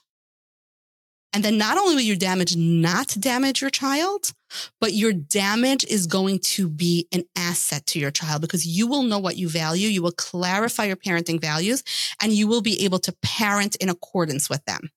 And 1.33 1.43
then 1.43 1.57
not 1.57 1.77
only 1.77 1.95
will 1.95 2.01
your 2.01 2.15
damage 2.15 2.55
not 2.55 3.15
damage 3.19 3.61
your 3.61 3.69
child, 3.69 4.33
but 4.79 4.93
your 4.93 5.13
damage 5.13 5.83
is 5.85 6.07
going 6.07 6.39
to 6.39 6.69
be 6.69 7.07
an 7.11 7.25
asset 7.35 7.85
to 7.87 7.99
your 7.99 8.11
child 8.11 8.41
because 8.41 8.65
you 8.65 8.87
will 8.87 9.03
know 9.03 9.19
what 9.19 9.37
you 9.37 9.49
value. 9.49 9.89
You 9.89 10.01
will 10.01 10.13
clarify 10.13 10.85
your 10.85 10.95
parenting 10.95 11.39
values 11.39 11.83
and 12.21 12.31
you 12.31 12.47
will 12.47 12.61
be 12.61 12.83
able 12.85 12.99
to 12.99 13.15
parent 13.21 13.75
in 13.75 13.89
accordance 13.89 14.49
with 14.49 14.63
them. 14.65 14.89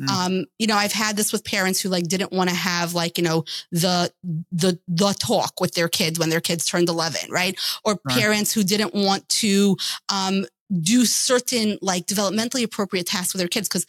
Mm. 0.00 0.08
Um, 0.08 0.44
you 0.58 0.66
know, 0.66 0.76
I've 0.76 0.92
had 0.92 1.16
this 1.16 1.32
with 1.32 1.44
parents 1.44 1.80
who 1.80 1.88
like 1.88 2.04
didn't 2.04 2.32
want 2.32 2.50
to 2.50 2.56
have 2.56 2.94
like, 2.94 3.18
you 3.18 3.24
know, 3.24 3.44
the, 3.70 4.12
the, 4.52 4.78
the 4.88 5.12
talk 5.18 5.60
with 5.60 5.74
their 5.74 5.88
kids 5.88 6.18
when 6.18 6.30
their 6.30 6.40
kids 6.40 6.66
turned 6.66 6.88
11, 6.88 7.30
right? 7.30 7.58
Or 7.84 7.98
right. 8.04 8.18
parents 8.18 8.52
who 8.52 8.62
didn't 8.62 8.94
want 8.94 9.28
to, 9.28 9.76
um, 10.08 10.44
do 10.82 11.06
certain 11.06 11.78
like 11.80 12.06
developmentally 12.06 12.62
appropriate 12.62 13.06
tasks 13.06 13.32
with 13.32 13.40
their 13.40 13.48
kids 13.48 13.68
because 13.68 13.86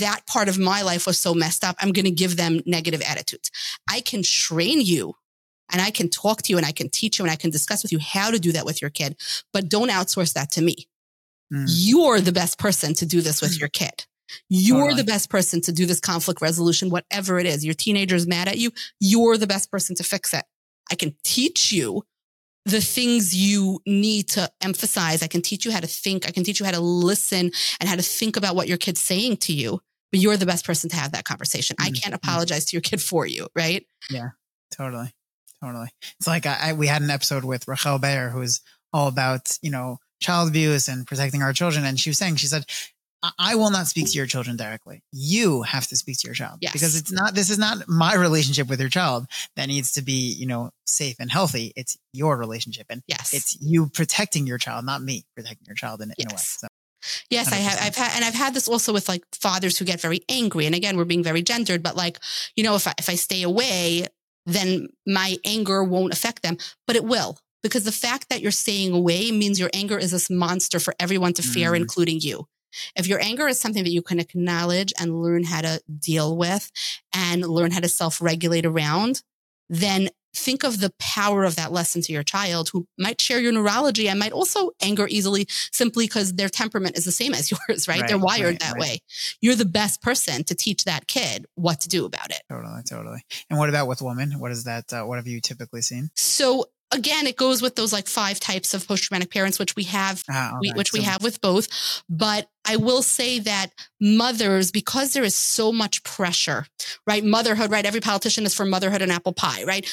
that 0.00 0.26
part 0.26 0.48
of 0.48 0.58
my 0.58 0.80
life 0.80 1.06
was 1.06 1.18
so 1.18 1.34
messed 1.34 1.62
up. 1.62 1.76
I'm 1.78 1.92
going 1.92 2.06
to 2.06 2.10
give 2.10 2.36
them 2.36 2.62
negative 2.64 3.02
attitudes. 3.02 3.50
I 3.86 4.00
can 4.00 4.22
train 4.22 4.80
you 4.80 5.14
and 5.70 5.80
I 5.80 5.90
can 5.90 6.08
talk 6.08 6.42
to 6.42 6.52
you 6.52 6.56
and 6.56 6.66
I 6.66 6.72
can 6.72 6.88
teach 6.88 7.18
you 7.18 7.24
and 7.24 7.32
I 7.32 7.36
can 7.36 7.50
discuss 7.50 7.82
with 7.82 7.92
you 7.92 7.98
how 7.98 8.30
to 8.30 8.38
do 8.38 8.52
that 8.52 8.64
with 8.64 8.80
your 8.80 8.90
kid, 8.90 9.16
but 9.52 9.68
don't 9.68 9.90
outsource 9.90 10.32
that 10.34 10.50
to 10.52 10.62
me. 10.62 10.88
Mm. 11.52 11.66
You're 11.68 12.20
the 12.20 12.32
best 12.32 12.58
person 12.58 12.94
to 12.94 13.06
do 13.06 13.20
this 13.20 13.42
with 13.42 13.58
your 13.58 13.68
kid. 13.68 14.06
You're 14.48 14.82
totally. 14.82 15.02
the 15.02 15.06
best 15.06 15.30
person 15.30 15.60
to 15.62 15.72
do 15.72 15.86
this 15.86 16.00
conflict 16.00 16.40
resolution, 16.40 16.90
whatever 16.90 17.38
it 17.38 17.46
is. 17.46 17.64
Your 17.64 17.74
teenager's 17.74 18.26
mad 18.26 18.48
at 18.48 18.58
you. 18.58 18.70
You're 19.00 19.36
the 19.36 19.46
best 19.46 19.70
person 19.70 19.96
to 19.96 20.04
fix 20.04 20.34
it. 20.34 20.44
I 20.90 20.94
can 20.94 21.14
teach 21.24 21.72
you 21.72 22.02
the 22.64 22.80
things 22.80 23.34
you 23.34 23.80
need 23.86 24.28
to 24.30 24.50
emphasize. 24.60 25.22
I 25.22 25.26
can 25.26 25.42
teach 25.42 25.64
you 25.64 25.72
how 25.72 25.80
to 25.80 25.86
think. 25.86 26.28
I 26.28 26.30
can 26.30 26.44
teach 26.44 26.60
you 26.60 26.66
how 26.66 26.72
to 26.72 26.80
listen 26.80 27.50
and 27.80 27.88
how 27.88 27.96
to 27.96 28.02
think 28.02 28.36
about 28.36 28.54
what 28.54 28.68
your 28.68 28.78
kid's 28.78 29.00
saying 29.00 29.38
to 29.38 29.52
you. 29.52 29.80
But 30.10 30.20
you're 30.20 30.36
the 30.36 30.46
best 30.46 30.66
person 30.66 30.90
to 30.90 30.96
have 30.96 31.12
that 31.12 31.24
conversation. 31.24 31.76
Mm-hmm. 31.76 31.94
I 31.94 31.98
can't 31.98 32.14
apologize 32.14 32.66
to 32.66 32.76
your 32.76 32.82
kid 32.82 33.00
for 33.00 33.26
you, 33.26 33.48
right? 33.56 33.86
Yeah, 34.10 34.30
totally. 34.70 35.10
Totally. 35.62 35.88
It's 36.18 36.26
like 36.26 36.44
I, 36.44 36.58
I 36.60 36.72
we 36.72 36.88
had 36.88 37.02
an 37.02 37.10
episode 37.10 37.44
with 37.44 37.68
Rachel 37.68 37.98
Bayer 37.98 38.30
who's 38.30 38.60
all 38.92 39.08
about, 39.08 39.56
you 39.62 39.70
know, 39.70 39.98
child 40.20 40.48
abuse 40.48 40.88
and 40.88 41.06
protecting 41.06 41.42
our 41.42 41.52
children. 41.52 41.84
And 41.84 41.98
she 41.98 42.10
was 42.10 42.18
saying, 42.18 42.36
she 42.36 42.46
said, 42.46 42.64
I 43.38 43.54
will 43.54 43.70
not 43.70 43.86
speak 43.86 44.10
to 44.10 44.16
your 44.16 44.26
children 44.26 44.56
directly. 44.56 45.02
You 45.12 45.62
have 45.62 45.86
to 45.88 45.96
speak 45.96 46.18
to 46.18 46.28
your 46.28 46.34
child 46.34 46.58
yes. 46.60 46.72
because 46.72 46.96
it's 46.96 47.12
not, 47.12 47.34
this 47.34 47.50
is 47.50 47.58
not 47.58 47.88
my 47.88 48.14
relationship 48.14 48.68
with 48.68 48.80
your 48.80 48.88
child 48.88 49.26
that 49.56 49.66
needs 49.66 49.92
to 49.92 50.02
be, 50.02 50.32
you 50.32 50.46
know, 50.46 50.70
safe 50.86 51.16
and 51.20 51.30
healthy. 51.30 51.72
It's 51.76 51.96
your 52.12 52.36
relationship. 52.36 52.86
And 52.90 53.02
yes. 53.06 53.32
it's 53.32 53.56
you 53.60 53.88
protecting 53.88 54.46
your 54.46 54.58
child, 54.58 54.84
not 54.84 55.02
me 55.02 55.24
protecting 55.36 55.66
your 55.66 55.76
child 55.76 56.02
in, 56.02 56.12
yes. 56.18 56.18
in 56.18 56.30
a 56.30 56.34
way. 56.34 56.40
So. 56.40 56.68
Yes, 57.30 57.50
100%. 57.50 57.52
I 57.52 57.56
have. 57.56 57.78
I've 57.80 57.96
had, 57.96 58.12
and 58.16 58.24
I've 58.24 58.34
had 58.34 58.54
this 58.54 58.68
also 58.68 58.92
with 58.92 59.08
like 59.08 59.22
fathers 59.32 59.78
who 59.78 59.84
get 59.84 60.00
very 60.00 60.20
angry. 60.28 60.66
And 60.66 60.74
again, 60.74 60.96
we're 60.96 61.04
being 61.04 61.24
very 61.24 61.42
gendered, 61.42 61.82
but 61.82 61.96
like, 61.96 62.18
you 62.56 62.64
know, 62.64 62.74
if 62.74 62.86
I, 62.86 62.94
if 62.98 63.08
I 63.08 63.14
stay 63.14 63.42
away, 63.42 64.06
then 64.46 64.88
my 65.06 65.36
anger 65.44 65.84
won't 65.84 66.12
affect 66.12 66.42
them, 66.42 66.56
but 66.86 66.96
it 66.96 67.04
will 67.04 67.38
because 67.62 67.84
the 67.84 67.92
fact 67.92 68.28
that 68.28 68.40
you're 68.40 68.50
staying 68.50 68.92
away 68.92 69.30
means 69.30 69.58
your 69.58 69.70
anger 69.72 69.98
is 69.98 70.10
this 70.10 70.28
monster 70.28 70.80
for 70.80 70.94
everyone 70.98 71.32
to 71.34 71.42
fear, 71.42 71.72
mm. 71.72 71.76
including 71.76 72.20
you. 72.20 72.46
If 72.96 73.06
your 73.06 73.20
anger 73.22 73.48
is 73.48 73.60
something 73.60 73.84
that 73.84 73.90
you 73.90 74.02
can 74.02 74.18
acknowledge 74.18 74.92
and 74.98 75.22
learn 75.22 75.44
how 75.44 75.62
to 75.62 75.82
deal 75.98 76.36
with 76.36 76.70
and 77.14 77.46
learn 77.46 77.70
how 77.70 77.80
to 77.80 77.88
self 77.88 78.20
regulate 78.20 78.66
around, 78.66 79.22
then 79.68 80.10
think 80.34 80.64
of 80.64 80.80
the 80.80 80.92
power 80.98 81.44
of 81.44 81.56
that 81.56 81.72
lesson 81.72 82.00
to 82.02 82.12
your 82.12 82.22
child 82.22 82.70
who 82.70 82.86
might 82.98 83.20
share 83.20 83.40
your 83.40 83.52
neurology 83.52 84.08
and 84.08 84.18
might 84.18 84.32
also 84.32 84.70
anger 84.80 85.06
easily 85.08 85.46
simply 85.70 86.06
because 86.06 86.34
their 86.34 86.48
temperament 86.48 86.96
is 86.96 87.04
the 87.04 87.12
same 87.12 87.34
as 87.34 87.50
yours, 87.68 87.86
right? 87.86 88.00
right 88.00 88.08
They're 88.08 88.18
wired 88.18 88.44
right, 88.44 88.60
that 88.60 88.72
right. 88.72 88.80
way. 88.80 88.98
You're 89.40 89.54
the 89.54 89.64
best 89.64 90.02
person 90.02 90.44
to 90.44 90.54
teach 90.54 90.84
that 90.84 91.06
kid 91.06 91.46
what 91.54 91.80
to 91.82 91.88
do 91.88 92.04
about 92.04 92.30
it. 92.30 92.42
Totally, 92.48 92.82
totally. 92.82 93.24
And 93.50 93.58
what 93.58 93.68
about 93.68 93.86
with 93.86 94.02
women? 94.02 94.38
What 94.38 94.52
is 94.52 94.64
that? 94.64 94.92
Uh, 94.92 95.04
what 95.04 95.16
have 95.16 95.26
you 95.26 95.40
typically 95.40 95.82
seen? 95.82 96.10
So 96.14 96.66
again, 96.92 97.26
it 97.26 97.36
goes 97.36 97.62
with 97.62 97.74
those 97.74 97.92
like 97.92 98.06
five 98.06 98.38
types 98.38 98.74
of 98.74 98.86
post 98.86 99.04
traumatic 99.04 99.30
parents, 99.30 99.58
which 99.58 99.74
we 99.74 99.84
have, 99.84 100.22
ah, 100.30 100.58
we, 100.60 100.70
which 100.72 100.90
so, 100.90 100.98
we 100.98 101.04
have 101.04 101.22
with 101.22 101.40
both. 101.40 101.68
But 102.08 102.48
I 102.64 102.76
will 102.76 103.02
say 103.02 103.38
that 103.40 103.68
mothers, 104.00 104.70
because 104.70 105.12
there 105.12 105.24
is 105.24 105.34
so 105.34 105.72
much 105.72 106.02
pressure, 106.04 106.66
right? 107.06 107.24
Motherhood, 107.24 107.70
right? 107.70 107.86
Every 107.86 108.00
politician 108.00 108.44
is 108.44 108.54
for 108.54 108.64
motherhood 108.64 109.02
and 109.02 109.10
apple 109.10 109.32
pie, 109.32 109.64
right? 109.64 109.86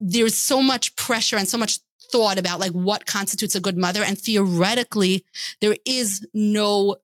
There's 0.00 0.36
so 0.36 0.62
much 0.62 0.96
pressure 0.96 1.36
and 1.36 1.48
so 1.48 1.58
much 1.58 1.78
thought 2.10 2.38
about 2.38 2.60
like 2.60 2.72
what 2.72 3.06
constitutes 3.06 3.54
a 3.54 3.60
good 3.60 3.76
mother. 3.76 4.02
And 4.02 4.18
theoretically, 4.18 5.24
there 5.60 5.76
is 5.86 6.26
no 6.34 6.96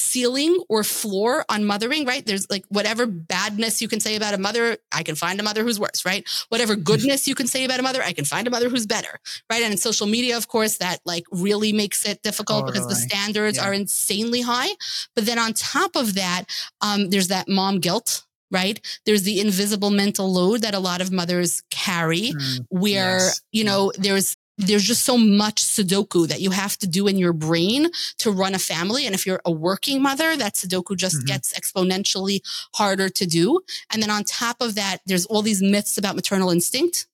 ceiling 0.00 0.62
or 0.68 0.82
floor 0.82 1.44
on 1.48 1.64
mothering, 1.64 2.06
right? 2.06 2.24
There's 2.24 2.48
like 2.50 2.64
whatever 2.68 3.06
badness 3.06 3.80
you 3.82 3.88
can 3.88 4.00
say 4.00 4.16
about 4.16 4.34
a 4.34 4.38
mother, 4.38 4.78
I 4.92 5.02
can 5.02 5.14
find 5.14 5.38
a 5.38 5.42
mother 5.42 5.62
who's 5.62 5.78
worse, 5.78 6.04
right? 6.04 6.26
Whatever 6.48 6.76
goodness 6.76 7.28
you 7.28 7.34
can 7.34 7.46
say 7.46 7.64
about 7.64 7.80
a 7.80 7.82
mother, 7.82 8.02
I 8.02 8.12
can 8.12 8.24
find 8.24 8.46
a 8.46 8.50
mother 8.50 8.68
who's 8.68 8.86
better, 8.86 9.18
right? 9.50 9.62
And 9.62 9.72
in 9.72 9.78
social 9.78 10.06
media, 10.06 10.36
of 10.36 10.48
course, 10.48 10.78
that 10.78 10.98
like 11.04 11.24
really 11.30 11.72
makes 11.72 12.06
it 12.06 12.22
difficult 12.22 12.66
totally. 12.66 12.72
because 12.72 12.88
the 12.88 13.08
standards 13.08 13.58
yeah. 13.58 13.66
are 13.66 13.72
insanely 13.72 14.40
high. 14.40 14.70
But 15.14 15.26
then 15.26 15.38
on 15.38 15.52
top 15.52 15.96
of 15.96 16.14
that, 16.14 16.44
um, 16.80 17.10
there's 17.10 17.28
that 17.28 17.48
mom 17.48 17.80
guilt, 17.80 18.24
right? 18.50 18.80
There's 19.06 19.22
the 19.22 19.40
invisible 19.40 19.90
mental 19.90 20.32
load 20.32 20.62
that 20.62 20.74
a 20.74 20.78
lot 20.78 21.00
of 21.00 21.12
mothers 21.12 21.62
carry 21.70 22.32
mm, 22.32 22.66
where, 22.68 23.18
yes. 23.18 23.40
you 23.52 23.64
know, 23.64 23.92
there's 23.96 24.36
there's 24.60 24.84
just 24.84 25.04
so 25.04 25.16
much 25.16 25.62
Sudoku 25.62 26.28
that 26.28 26.40
you 26.40 26.50
have 26.50 26.76
to 26.78 26.86
do 26.86 27.06
in 27.06 27.16
your 27.16 27.32
brain 27.32 27.88
to 28.18 28.30
run 28.30 28.54
a 28.54 28.58
family. 28.58 29.06
And 29.06 29.14
if 29.14 29.26
you're 29.26 29.40
a 29.44 29.50
working 29.50 30.02
mother, 30.02 30.36
that 30.36 30.54
Sudoku 30.54 30.96
just 30.96 31.16
mm-hmm. 31.16 31.26
gets 31.26 31.52
exponentially 31.58 32.40
harder 32.74 33.08
to 33.08 33.26
do. 33.26 33.60
And 33.92 34.02
then 34.02 34.10
on 34.10 34.24
top 34.24 34.60
of 34.60 34.74
that, 34.74 34.98
there's 35.06 35.26
all 35.26 35.42
these 35.42 35.62
myths 35.62 35.96
about 35.96 36.16
maternal 36.16 36.50
instinct, 36.50 37.06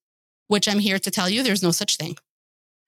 which 0.49 0.69
I'm 0.69 0.81
here 0.81 0.99
to 0.99 1.11
tell 1.11 1.29
you 1.29 1.43
there's 1.43 1.63
no 1.63 1.71
such 1.71 1.97
thing. 1.97 2.17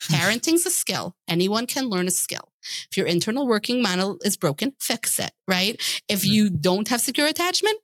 Parenting's 0.03 0.67
a 0.67 0.71
skill. 0.71 1.17
Anyone 1.27 1.67
can 1.67 1.89
learn 1.89 2.07
a 2.07 2.13
skill. 2.13 2.53
If 2.91 2.97
your 2.97 3.07
internal 3.07 3.47
working 3.47 3.83
model 3.83 4.19
is 4.23 4.37
broken, 4.37 4.75
fix 4.79 5.19
it, 5.19 5.33
right? 5.47 5.77
If 6.09 6.21
mm-hmm. 6.21 6.33
you 6.33 6.51
don't 6.51 6.89
have 6.89 7.01
secure 7.01 7.27
attachment, 7.27 7.79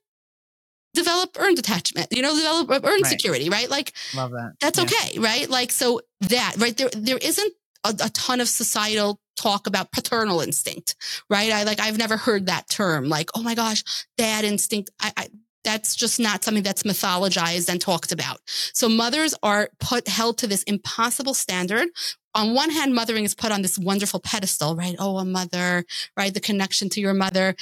develop 0.95 1.37
earned 1.39 1.59
attachment, 1.59 2.07
you 2.11 2.21
know, 2.21 2.35
develop 2.35 2.69
uh, 2.71 2.79
earned 2.83 3.03
right. 3.03 3.05
security, 3.05 3.49
right? 3.49 3.69
Like, 3.69 3.93
love 4.15 4.31
that. 4.31 4.53
That's 4.59 4.79
yeah. 4.79 4.85
okay, 4.85 5.19
right? 5.19 5.49
Like, 5.49 5.71
so 5.71 6.01
that, 6.21 6.55
right? 6.57 6.75
There, 6.75 6.89
there 6.89 7.17
isn't 7.17 7.53
a, 7.83 7.89
a, 8.03 8.09
ton 8.09 8.41
of 8.41 8.47
societal 8.47 9.19
talk 9.35 9.67
about 9.67 9.91
paternal 9.91 10.41
instinct, 10.41 10.95
right? 11.29 11.51
I 11.51 11.63
like, 11.63 11.79
I've 11.79 11.97
never 11.97 12.17
heard 12.17 12.47
that 12.47 12.69
term, 12.69 13.07
like, 13.09 13.29
oh 13.35 13.43
my 13.43 13.53
gosh, 13.53 13.83
dad 14.17 14.43
instinct. 14.45 14.89
I, 14.99 15.11
I 15.15 15.27
that's 15.63 15.95
just 15.95 16.19
not 16.19 16.43
something 16.43 16.61
that's 16.61 16.83
mythologized 16.83 17.69
and 17.69 17.81
talked 17.81 18.11
about. 18.11 18.39
So 18.45 18.87
mothers 18.87 19.33
are 19.41 19.69
put 19.79 20.07
held 20.07 20.37
to 20.37 20.47
this 20.47 20.61
impossible 20.63 21.33
standard. 21.33 21.87
On 22.35 22.53
one 22.53 22.69
hand, 22.69 22.93
mothering 22.93 23.23
is 23.23 23.33
put 23.33 23.51
on 23.51 23.63
this 23.63 23.75
wonderful 23.75 24.19
pedestal, 24.19 24.75
right? 24.75 24.95
Oh, 24.99 25.17
a 25.17 25.25
mother, 25.25 25.83
right? 26.15 26.31
The 26.31 26.39
connection 26.39 26.89
to 26.89 27.01
your 27.01 27.15
mother. 27.15 27.55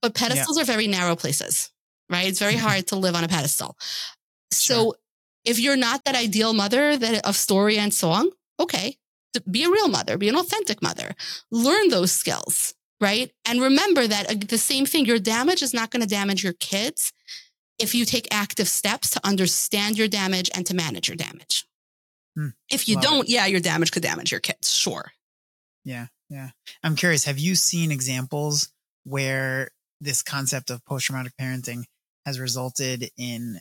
But 0.00 0.14
pedestals 0.14 0.56
yeah. 0.56 0.62
are 0.62 0.66
very 0.66 0.86
narrow 0.86 1.16
places 1.16 1.70
right? 2.10 2.26
It's 2.26 2.38
very 2.38 2.56
hard 2.56 2.86
to 2.88 2.96
live 2.96 3.14
on 3.14 3.24
a 3.24 3.28
pedestal. 3.28 3.76
So 4.50 4.74
sure. 4.74 4.94
if 5.44 5.58
you're 5.58 5.76
not 5.76 6.04
that 6.04 6.14
ideal 6.14 6.52
mother 6.52 6.96
that 6.96 7.26
of 7.26 7.36
story 7.36 7.78
and 7.78 7.92
song, 7.92 8.30
okay, 8.60 8.96
be 9.50 9.64
a 9.64 9.70
real 9.70 9.88
mother, 9.88 10.16
be 10.16 10.28
an 10.28 10.36
authentic 10.36 10.82
mother, 10.82 11.14
learn 11.50 11.88
those 11.88 12.12
skills, 12.12 12.74
right? 13.00 13.32
And 13.44 13.60
remember 13.60 14.06
that 14.06 14.48
the 14.48 14.58
same 14.58 14.86
thing, 14.86 15.06
your 15.06 15.18
damage 15.18 15.62
is 15.62 15.74
not 15.74 15.90
going 15.90 16.02
to 16.02 16.08
damage 16.08 16.44
your 16.44 16.52
kids 16.54 17.12
if 17.78 17.94
you 17.94 18.04
take 18.04 18.28
active 18.32 18.68
steps 18.68 19.10
to 19.10 19.20
understand 19.24 19.98
your 19.98 20.08
damage 20.08 20.50
and 20.54 20.64
to 20.66 20.74
manage 20.74 21.08
your 21.08 21.16
damage. 21.16 21.66
Hmm. 22.36 22.48
If 22.70 22.88
you 22.88 23.00
don't, 23.00 23.28
yeah, 23.28 23.46
your 23.46 23.60
damage 23.60 23.92
could 23.92 24.02
damage 24.02 24.30
your 24.30 24.40
kids, 24.40 24.72
sure. 24.72 25.12
Yeah, 25.84 26.06
yeah. 26.30 26.50
I'm 26.82 26.96
curious, 26.96 27.24
have 27.24 27.38
you 27.38 27.54
seen 27.54 27.90
examples 27.90 28.70
where 29.04 29.70
this 30.00 30.22
concept 30.22 30.70
of 30.70 30.84
post 30.84 31.06
traumatic 31.06 31.32
parenting 31.40 31.84
has 32.24 32.40
resulted 32.40 33.10
in 33.16 33.60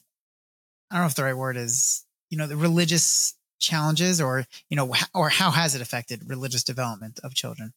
I 0.92 0.96
don't 0.96 1.04
know 1.04 1.08
if 1.08 1.16
the 1.16 1.24
right 1.24 1.36
word 1.36 1.58
is, 1.58 2.06
you 2.30 2.38
know, 2.38 2.46
the 2.46 2.56
religious 2.56 3.34
challenges 3.60 4.22
or, 4.22 4.46
you 4.70 4.78
know, 4.78 4.94
or 5.14 5.30
how 5.30 5.50
has 5.50 5.74
it 5.74 5.82
affected 5.82 6.30
religious 6.30 6.64
development 6.64 7.20
of 7.24 7.34
children? 7.34 7.74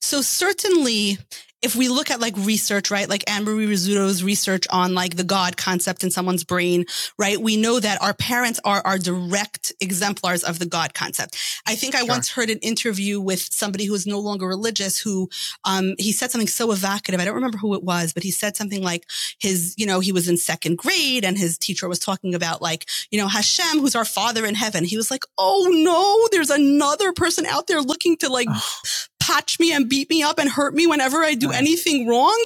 So 0.00 0.20
certainly 0.20 1.18
if 1.62 1.76
we 1.76 1.88
look 1.88 2.10
at 2.10 2.20
like 2.20 2.36
research, 2.38 2.90
right, 2.90 3.08
like 3.08 3.22
Anne-Marie 3.30 3.66
Rizzuto's 3.66 4.24
research 4.24 4.66
on 4.70 4.94
like 4.94 5.16
the 5.16 5.24
God 5.24 5.56
concept 5.56 6.02
in 6.02 6.10
someone's 6.10 6.42
brain, 6.42 6.84
right, 7.18 7.40
we 7.40 7.56
know 7.56 7.78
that 7.78 8.02
our 8.02 8.12
parents 8.12 8.58
are 8.64 8.82
our 8.84 8.98
direct 8.98 9.72
exemplars 9.80 10.42
of 10.42 10.58
the 10.58 10.66
God 10.66 10.92
concept. 10.92 11.38
I 11.66 11.76
think 11.76 11.94
I 11.94 12.00
sure. 12.00 12.08
once 12.08 12.32
heard 12.32 12.50
an 12.50 12.58
interview 12.58 13.20
with 13.20 13.40
somebody 13.40 13.84
who 13.84 13.94
is 13.94 14.08
no 14.08 14.18
longer 14.18 14.46
religious 14.46 14.98
who, 14.98 15.30
um, 15.64 15.94
he 15.98 16.10
said 16.10 16.32
something 16.32 16.48
so 16.48 16.72
evocative. 16.72 17.20
I 17.20 17.24
don't 17.24 17.36
remember 17.36 17.58
who 17.58 17.74
it 17.74 17.84
was, 17.84 18.12
but 18.12 18.24
he 18.24 18.32
said 18.32 18.56
something 18.56 18.82
like 18.82 19.08
his, 19.38 19.74
you 19.78 19.86
know, 19.86 20.00
he 20.00 20.10
was 20.10 20.28
in 20.28 20.36
second 20.36 20.78
grade 20.78 21.24
and 21.24 21.38
his 21.38 21.56
teacher 21.56 21.88
was 21.88 22.00
talking 22.00 22.34
about 22.34 22.60
like, 22.60 22.88
you 23.12 23.20
know, 23.20 23.28
Hashem, 23.28 23.78
who's 23.78 23.94
our 23.94 24.04
father 24.04 24.44
in 24.44 24.56
heaven. 24.56 24.84
He 24.84 24.96
was 24.96 25.12
like, 25.12 25.22
Oh 25.38 25.70
no, 25.72 26.28
there's 26.32 26.50
another 26.50 27.12
person 27.12 27.46
out 27.46 27.68
there 27.68 27.80
looking 27.80 28.16
to 28.16 28.28
like 28.28 28.48
patch 29.22 29.60
me 29.60 29.72
and 29.72 29.88
beat 29.88 30.10
me 30.10 30.22
up 30.22 30.38
and 30.38 30.50
hurt 30.50 30.74
me 30.74 30.86
whenever 30.86 31.18
I 31.18 31.34
do 31.34 31.52
anything 31.52 32.08
wrong. 32.08 32.36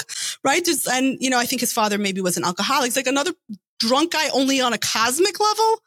Right. 0.45 0.65
Just, 0.65 0.87
and, 0.87 1.17
you 1.21 1.31
know, 1.31 1.39
I 1.39 1.47
think 1.47 1.61
his 1.61 1.73
father 1.73 1.97
maybe 1.97 2.21
was 2.21 2.37
an 2.37 2.45
alcoholic. 2.45 2.89
It's 2.89 2.97
like 2.97 3.07
another 3.07 3.33
drunk 3.81 4.13
guy 4.13 4.29
only 4.29 4.61
on 4.61 4.73
a 4.73 4.79
cosmic 4.79 5.41
level. 5.41 5.81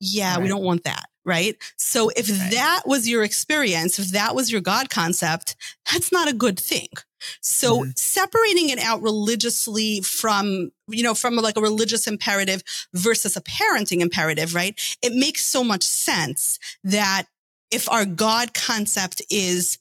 Yeah, 0.00 0.34
right. 0.34 0.42
we 0.42 0.48
don't 0.48 0.64
want 0.64 0.84
that. 0.84 1.06
Right. 1.26 1.56
So 1.76 2.08
if 2.16 2.30
right. 2.30 2.50
that 2.52 2.82
was 2.86 3.06
your 3.06 3.22
experience, 3.22 3.98
if 3.98 4.12
that 4.12 4.34
was 4.34 4.50
your 4.50 4.62
God 4.62 4.88
concept, 4.88 5.54
that's 5.92 6.10
not 6.10 6.28
a 6.28 6.32
good 6.32 6.58
thing. 6.58 6.88
So 7.42 7.80
mm-hmm. 7.80 7.90
separating 7.94 8.70
it 8.70 8.78
out 8.78 9.02
religiously 9.02 10.00
from, 10.00 10.72
you 10.88 11.02
know, 11.02 11.12
from 11.12 11.36
like 11.36 11.58
a 11.58 11.60
religious 11.60 12.06
imperative 12.06 12.62
versus 12.94 13.36
a 13.36 13.42
parenting 13.42 14.00
imperative, 14.00 14.54
right? 14.54 14.80
It 15.02 15.12
makes 15.12 15.44
so 15.44 15.62
much 15.62 15.82
sense 15.82 16.58
that 16.82 17.26
if 17.70 17.90
our 17.90 18.06
God 18.06 18.54
concept 18.54 19.20
is 19.30 19.78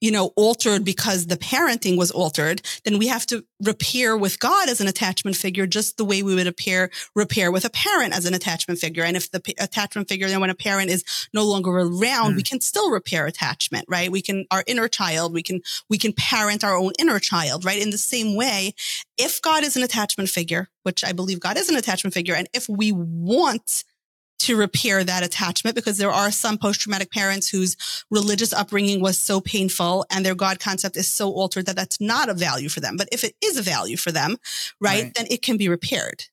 you 0.00 0.10
know, 0.10 0.32
altered 0.36 0.84
because 0.84 1.26
the 1.26 1.36
parenting 1.36 1.96
was 1.96 2.10
altered, 2.10 2.62
then 2.84 2.98
we 2.98 3.06
have 3.06 3.26
to 3.26 3.44
repair 3.62 4.16
with 4.16 4.38
God 4.38 4.68
as 4.68 4.80
an 4.80 4.88
attachment 4.88 5.36
figure, 5.36 5.66
just 5.66 5.96
the 5.96 6.04
way 6.04 6.22
we 6.22 6.34
would 6.34 6.46
appear, 6.46 6.90
repair 7.14 7.52
with 7.52 7.64
a 7.64 7.70
parent 7.70 8.14
as 8.14 8.24
an 8.24 8.34
attachment 8.34 8.80
figure. 8.80 9.04
And 9.04 9.16
if 9.16 9.30
the 9.30 9.40
p- 9.40 9.54
attachment 9.58 10.08
figure, 10.08 10.28
then 10.28 10.40
when 10.40 10.50
a 10.50 10.54
parent 10.54 10.90
is 10.90 11.04
no 11.34 11.44
longer 11.44 11.70
around, 11.70 12.32
mm. 12.32 12.36
we 12.36 12.42
can 12.42 12.60
still 12.60 12.90
repair 12.90 13.26
attachment, 13.26 13.84
right? 13.88 14.10
We 14.10 14.22
can, 14.22 14.46
our 14.50 14.64
inner 14.66 14.88
child, 14.88 15.34
we 15.34 15.42
can, 15.42 15.60
we 15.88 15.98
can 15.98 16.12
parent 16.12 16.64
our 16.64 16.76
own 16.76 16.92
inner 16.98 17.18
child, 17.18 17.64
right? 17.64 17.80
In 17.80 17.90
the 17.90 17.98
same 17.98 18.34
way, 18.34 18.74
if 19.18 19.42
God 19.42 19.64
is 19.64 19.76
an 19.76 19.82
attachment 19.82 20.30
figure, 20.30 20.68
which 20.82 21.04
I 21.04 21.12
believe 21.12 21.40
God 21.40 21.58
is 21.58 21.68
an 21.68 21.76
attachment 21.76 22.14
figure, 22.14 22.34
and 22.34 22.48
if 22.54 22.68
we 22.68 22.90
want 22.92 23.84
to 24.40 24.56
repair 24.56 25.04
that 25.04 25.22
attachment 25.22 25.76
because 25.76 25.98
there 25.98 26.10
are 26.10 26.30
some 26.30 26.58
post 26.58 26.80
traumatic 26.80 27.10
parents 27.10 27.48
whose 27.48 27.76
religious 28.10 28.52
upbringing 28.52 29.00
was 29.00 29.18
so 29.18 29.40
painful 29.40 30.04
and 30.10 30.24
their 30.24 30.34
God 30.34 30.58
concept 30.58 30.96
is 30.96 31.10
so 31.10 31.30
altered 31.30 31.66
that 31.66 31.76
that's 31.76 32.00
not 32.00 32.28
a 32.28 32.34
value 32.34 32.68
for 32.68 32.80
them. 32.80 32.96
But 32.96 33.08
if 33.12 33.22
it 33.22 33.34
is 33.42 33.56
a 33.56 33.62
value 33.62 33.96
for 33.96 34.12
them, 34.12 34.36
right, 34.80 35.04
right. 35.04 35.14
then 35.14 35.26
it 35.30 35.42
can 35.42 35.56
be 35.56 35.68
repaired 35.68 36.24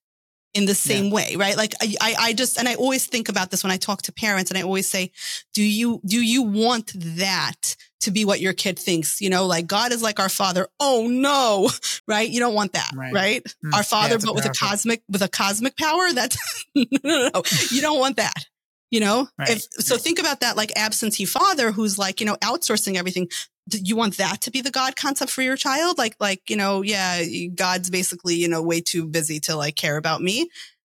in 0.57 0.65
the 0.65 0.73
same 0.73 1.05
yeah. 1.05 1.13
way, 1.13 1.35
right? 1.35 1.55
Like 1.55 1.75
I, 1.79 2.15
I 2.19 2.33
just, 2.33 2.57
and 2.57 2.67
I 2.67 2.73
always 2.73 3.05
think 3.05 3.29
about 3.29 3.51
this 3.51 3.63
when 3.63 3.71
I 3.71 3.77
talk 3.77 4.01
to 4.03 4.11
parents 4.11 4.49
and 4.49 4.57
I 4.57 4.63
always 4.63 4.89
say, 4.89 5.11
do 5.53 5.61
you, 5.61 6.01
do 6.03 6.19
you 6.19 6.41
want 6.41 6.91
that 6.95 7.75
to 8.01 8.09
be 8.09 8.25
what 8.25 8.41
your 8.41 8.53
kid 8.53 8.79
thinks? 8.79 9.21
You 9.21 9.29
know, 9.29 9.45
like 9.45 9.67
God 9.67 9.91
is 9.91 10.01
like 10.01 10.19
our 10.19 10.29
father. 10.29 10.67
Oh 10.79 11.07
no, 11.07 11.69
right? 12.07 12.27
You 12.27 12.39
don't 12.39 12.55
want 12.55 12.73
that, 12.73 12.89
right? 12.95 13.13
right? 13.13 13.55
Mm, 13.63 13.75
our 13.75 13.83
father, 13.83 14.15
yeah, 14.15 14.25
but 14.25 14.33
with 14.33 14.45
a 14.45 14.49
cosmic, 14.49 15.03
with 15.07 15.21
a 15.21 15.29
cosmic 15.29 15.77
power. 15.77 16.11
That's, 16.11 16.65
no, 16.75 16.85
no, 17.03 17.29
no, 17.33 17.43
you 17.71 17.81
don't 17.81 17.99
want 17.99 18.17
that. 18.17 18.45
You 18.89 19.01
know, 19.01 19.27
right. 19.37 19.49
if 19.49 19.61
so, 19.73 19.97
think 19.97 20.17
about 20.17 20.39
that 20.39 20.57
like 20.57 20.71
absentee 20.75 21.25
father 21.25 21.71
who's 21.71 21.99
like, 21.99 22.19
you 22.19 22.25
know, 22.25 22.37
outsourcing 22.37 22.95
everything 22.95 23.29
you 23.71 23.95
want 23.95 24.17
that 24.17 24.41
to 24.41 24.51
be 24.51 24.61
the 24.61 24.71
God 24.71 24.95
concept 24.95 25.31
for 25.31 25.41
your 25.41 25.57
child? 25.57 25.97
Like, 25.97 26.15
like, 26.19 26.49
you 26.49 26.55
know, 26.55 26.81
yeah, 26.81 27.23
God's 27.53 27.89
basically, 27.89 28.35
you 28.35 28.47
know, 28.47 28.61
way 28.61 28.81
too 28.81 29.05
busy 29.05 29.39
to 29.41 29.55
like 29.55 29.75
care 29.75 29.97
about 29.97 30.21
me. 30.21 30.49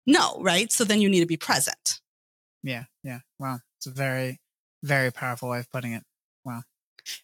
No, 0.06 0.38
right? 0.42 0.72
So 0.72 0.84
then 0.84 1.02
you 1.02 1.10
need 1.10 1.20
to 1.20 1.26
be 1.26 1.38
present. 1.38 2.00
Yeah. 2.64 2.86
Yeah. 3.04 3.20
Wow. 3.40 3.60
It's 3.78 3.88
a 3.88 3.92
very, 3.92 4.40
very 4.84 5.12
powerful 5.12 5.50
way 5.50 5.60
of 5.60 5.72
putting 5.72 5.94
it. 5.94 6.04
Wow. 6.46 6.62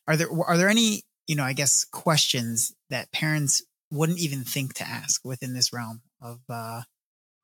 Are 0.07 0.15
there, 0.15 0.27
are 0.31 0.57
there 0.57 0.69
any, 0.69 1.03
you 1.27 1.35
know, 1.35 1.43
I 1.43 1.53
guess 1.53 1.85
questions 1.85 2.73
that 2.89 3.11
parents 3.11 3.63
wouldn't 3.91 4.19
even 4.19 4.43
think 4.43 4.73
to 4.75 4.87
ask 4.87 5.23
within 5.23 5.53
this 5.53 5.71
realm 5.71 6.01
of, 6.21 6.39
uh, 6.49 6.81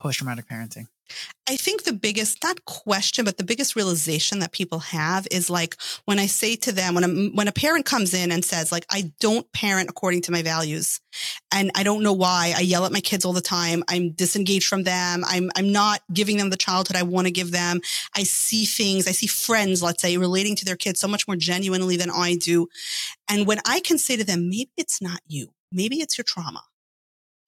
post 0.00 0.18
traumatic 0.18 0.48
parenting? 0.48 0.86
I 1.46 1.56
think 1.56 1.82
the 1.82 1.92
biggest, 1.92 2.42
not 2.42 2.64
question, 2.64 3.24
but 3.24 3.36
the 3.36 3.44
biggest 3.44 3.76
realization 3.76 4.38
that 4.38 4.52
people 4.52 4.78
have 4.78 5.28
is 5.30 5.50
like 5.50 5.76
when 6.06 6.18
I 6.18 6.26
say 6.26 6.56
to 6.56 6.72
them, 6.72 6.94
when 6.94 7.04
a, 7.04 7.08
when 7.34 7.48
a 7.48 7.52
parent 7.52 7.84
comes 7.84 8.14
in 8.14 8.32
and 8.32 8.42
says 8.42 8.72
like, 8.72 8.86
I 8.90 9.12
don't 9.20 9.50
parent 9.52 9.90
according 9.90 10.22
to 10.22 10.32
my 10.32 10.42
values 10.42 11.00
and 11.52 11.70
I 11.74 11.82
don't 11.82 12.02
know 12.02 12.14
why 12.14 12.54
I 12.56 12.60
yell 12.60 12.86
at 12.86 12.92
my 12.92 13.00
kids 13.00 13.24
all 13.26 13.34
the 13.34 13.42
time. 13.42 13.84
I'm 13.88 14.12
disengaged 14.12 14.66
from 14.66 14.84
them. 14.84 15.22
I'm, 15.26 15.50
I'm 15.56 15.70
not 15.70 16.00
giving 16.12 16.38
them 16.38 16.48
the 16.48 16.56
childhood 16.56 16.96
I 16.96 17.02
want 17.02 17.26
to 17.26 17.32
give 17.32 17.50
them. 17.50 17.80
I 18.16 18.22
see 18.22 18.64
things, 18.64 19.06
I 19.06 19.12
see 19.12 19.26
friends, 19.26 19.82
let's 19.82 20.00
say 20.00 20.16
relating 20.16 20.56
to 20.56 20.64
their 20.64 20.76
kids 20.76 20.98
so 20.98 21.08
much 21.08 21.28
more 21.28 21.36
genuinely 21.36 21.98
than 21.98 22.10
I 22.10 22.36
do. 22.36 22.68
And 23.28 23.46
when 23.46 23.58
I 23.66 23.80
can 23.80 23.98
say 23.98 24.16
to 24.16 24.24
them, 24.24 24.48
maybe 24.48 24.70
it's 24.78 25.02
not 25.02 25.20
you, 25.26 25.48
maybe 25.70 26.00
it's 26.00 26.16
your 26.16 26.24
trauma 26.24 26.62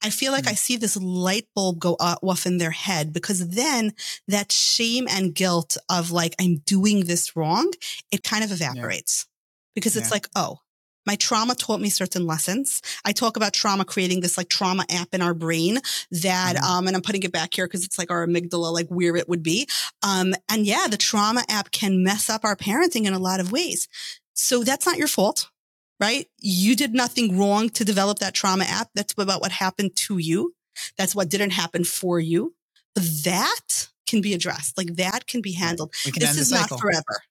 I 0.07 0.11
feel 0.11 0.33
like 0.33 0.45
mm. 0.45 0.51
I 0.51 0.55
see 0.55 0.77
this 0.77 0.97
light 0.97 1.49
bulb 1.55 1.81
go 1.81 1.97
off 1.99 2.47
in 2.47 2.59
their 2.59 2.71
head 2.71 3.13
because 3.13 3.49
then 3.49 3.93
that 4.29 4.53
shame 4.53 5.09
and 5.11 5.35
guilt 5.35 5.77
of 5.91 6.13
like, 6.13 6.35
I'm 6.41 6.59
doing 6.59 7.05
this 7.05 7.35
wrong, 7.35 7.73
it 8.13 8.23
kind 8.23 8.45
of 8.45 8.53
evaporates 8.53 9.27
yeah. 9.27 9.33
because 9.75 9.97
it's 9.97 10.11
yeah. 10.11 10.15
like, 10.15 10.29
oh, 10.37 10.61
my 11.07 11.17
trauma 11.17 11.55
taught 11.55 11.81
me 11.81 11.89
certain 11.89 12.27
lessons. 12.27 12.83
I 13.05 13.13
talk 13.13 13.37
about 13.37 13.53
trauma 13.53 13.85
creating 13.85 14.21
this 14.21 14.37
like 14.37 14.49
trauma 14.49 14.85
app 14.91 15.09
in 15.13 15.23
our 15.23 15.35
brain 15.35 15.79
that, 16.11 16.57
mm 16.57 16.63
um, 16.67 16.87
and 16.87 16.97
I'm 16.97 17.03
putting 17.03 17.23
it 17.23 17.33
back 17.33 17.55
here 17.55 17.67
because 17.67 17.85
it's 17.85 17.99
like 17.99 18.11
our 18.11 18.27
amygdala, 18.27 18.73
like 18.73 18.89
where 18.89 19.17
it 19.17 19.29
would 19.29 19.43
be. 19.43 19.69
Um, 20.03 20.35
and 20.49 20.67
yeah, 20.67 20.89
the 20.89 20.97
trauma 20.97 21.43
app 21.49 21.71
can 21.71 22.03
mess 22.03 22.29
up 22.29 22.45
our 22.45 22.57
parenting 22.57 23.07
in 23.07 23.13
a 23.13 23.19
lot 23.19 23.41
of 23.41 23.53
ways. 23.53 23.89
So 24.35 24.65
that's 24.65 24.85
not 24.85 24.99
your 24.99 25.09
fault 25.09 25.49
right? 26.01 26.27
You 26.41 26.77
did 26.77 26.95
nothing 26.95 27.39
wrong 27.39 27.69
to 27.71 27.85
develop 27.85 28.19
that 28.19 28.35
trauma 28.35 28.65
app. 28.65 28.91
That's 28.95 29.15
about 29.17 29.41
what 29.41 29.53
happened 29.53 29.97
to 29.97 30.19
you. 30.19 30.55
That's 30.99 31.15
what 31.15 31.29
didn't 31.29 31.51
happen 31.51 31.85
for 31.85 32.21
you. 32.21 32.55
But 32.95 33.05
that 33.25 33.89
can 34.07 34.21
be 34.21 34.35
addressed. 34.35 34.79
Like 34.79 34.97
that 34.97 35.27
can 35.27 35.43
be 35.43 35.53
handled. 35.53 35.95
Right. 36.05 36.15
This 36.15 36.39
is 36.39 36.51
not 36.51 36.69
forever. 36.69 37.23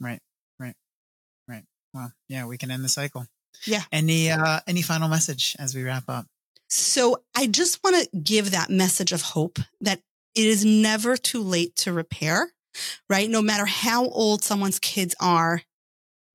Right. 0.00 0.20
Right. 0.58 0.74
Right. 1.48 1.64
Well, 1.92 2.12
yeah, 2.28 2.46
we 2.46 2.58
can 2.58 2.70
end 2.70 2.84
the 2.84 2.88
cycle. 2.88 3.26
Yeah. 3.66 3.82
Any 3.90 4.30
uh 4.30 4.60
any 4.66 4.82
final 4.82 5.08
message 5.08 5.56
as 5.58 5.74
we 5.74 5.82
wrap 5.82 6.04
up? 6.08 6.26
So 6.68 7.22
I 7.34 7.46
just 7.46 7.82
want 7.82 7.96
to 7.96 8.18
give 8.18 8.50
that 8.50 8.70
message 8.70 9.12
of 9.12 9.22
hope 9.22 9.58
that 9.80 10.00
it 10.34 10.46
is 10.46 10.64
never 10.64 11.16
too 11.16 11.42
late 11.42 11.74
to 11.76 11.92
repair, 11.92 12.52
right? 13.08 13.28
No 13.28 13.42
matter 13.42 13.64
how 13.64 14.06
old 14.06 14.44
someone's 14.44 14.78
kids 14.78 15.14
are, 15.20 15.62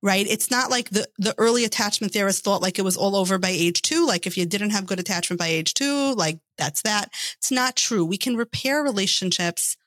right? 0.04 0.28
It's 0.28 0.52
not 0.52 0.70
like 0.70 0.90
the, 0.90 1.08
the 1.18 1.34
early 1.38 1.64
attachment 1.64 2.12
theorists 2.12 2.42
thought 2.42 2.62
like 2.62 2.78
it 2.78 2.84
was 2.84 2.98
all 2.98 3.16
over 3.16 3.40
by 3.40 3.50
age 3.50 3.82
two. 3.82 4.06
Like 4.06 4.28
if 4.28 4.38
you 4.38 4.46
didn't 4.46 4.72
have 4.72 4.86
good 4.86 5.00
attachment 5.00 5.40
by 5.40 5.48
age 5.48 5.74
two, 5.74 6.14
like 6.14 6.40
that's 6.58 6.82
that. 6.84 7.10
It's 7.38 7.52
not 7.52 7.78
true. 7.78 8.04
We 8.06 8.18
can 8.18 8.36
repair 8.36 8.84
relationships 8.84 9.78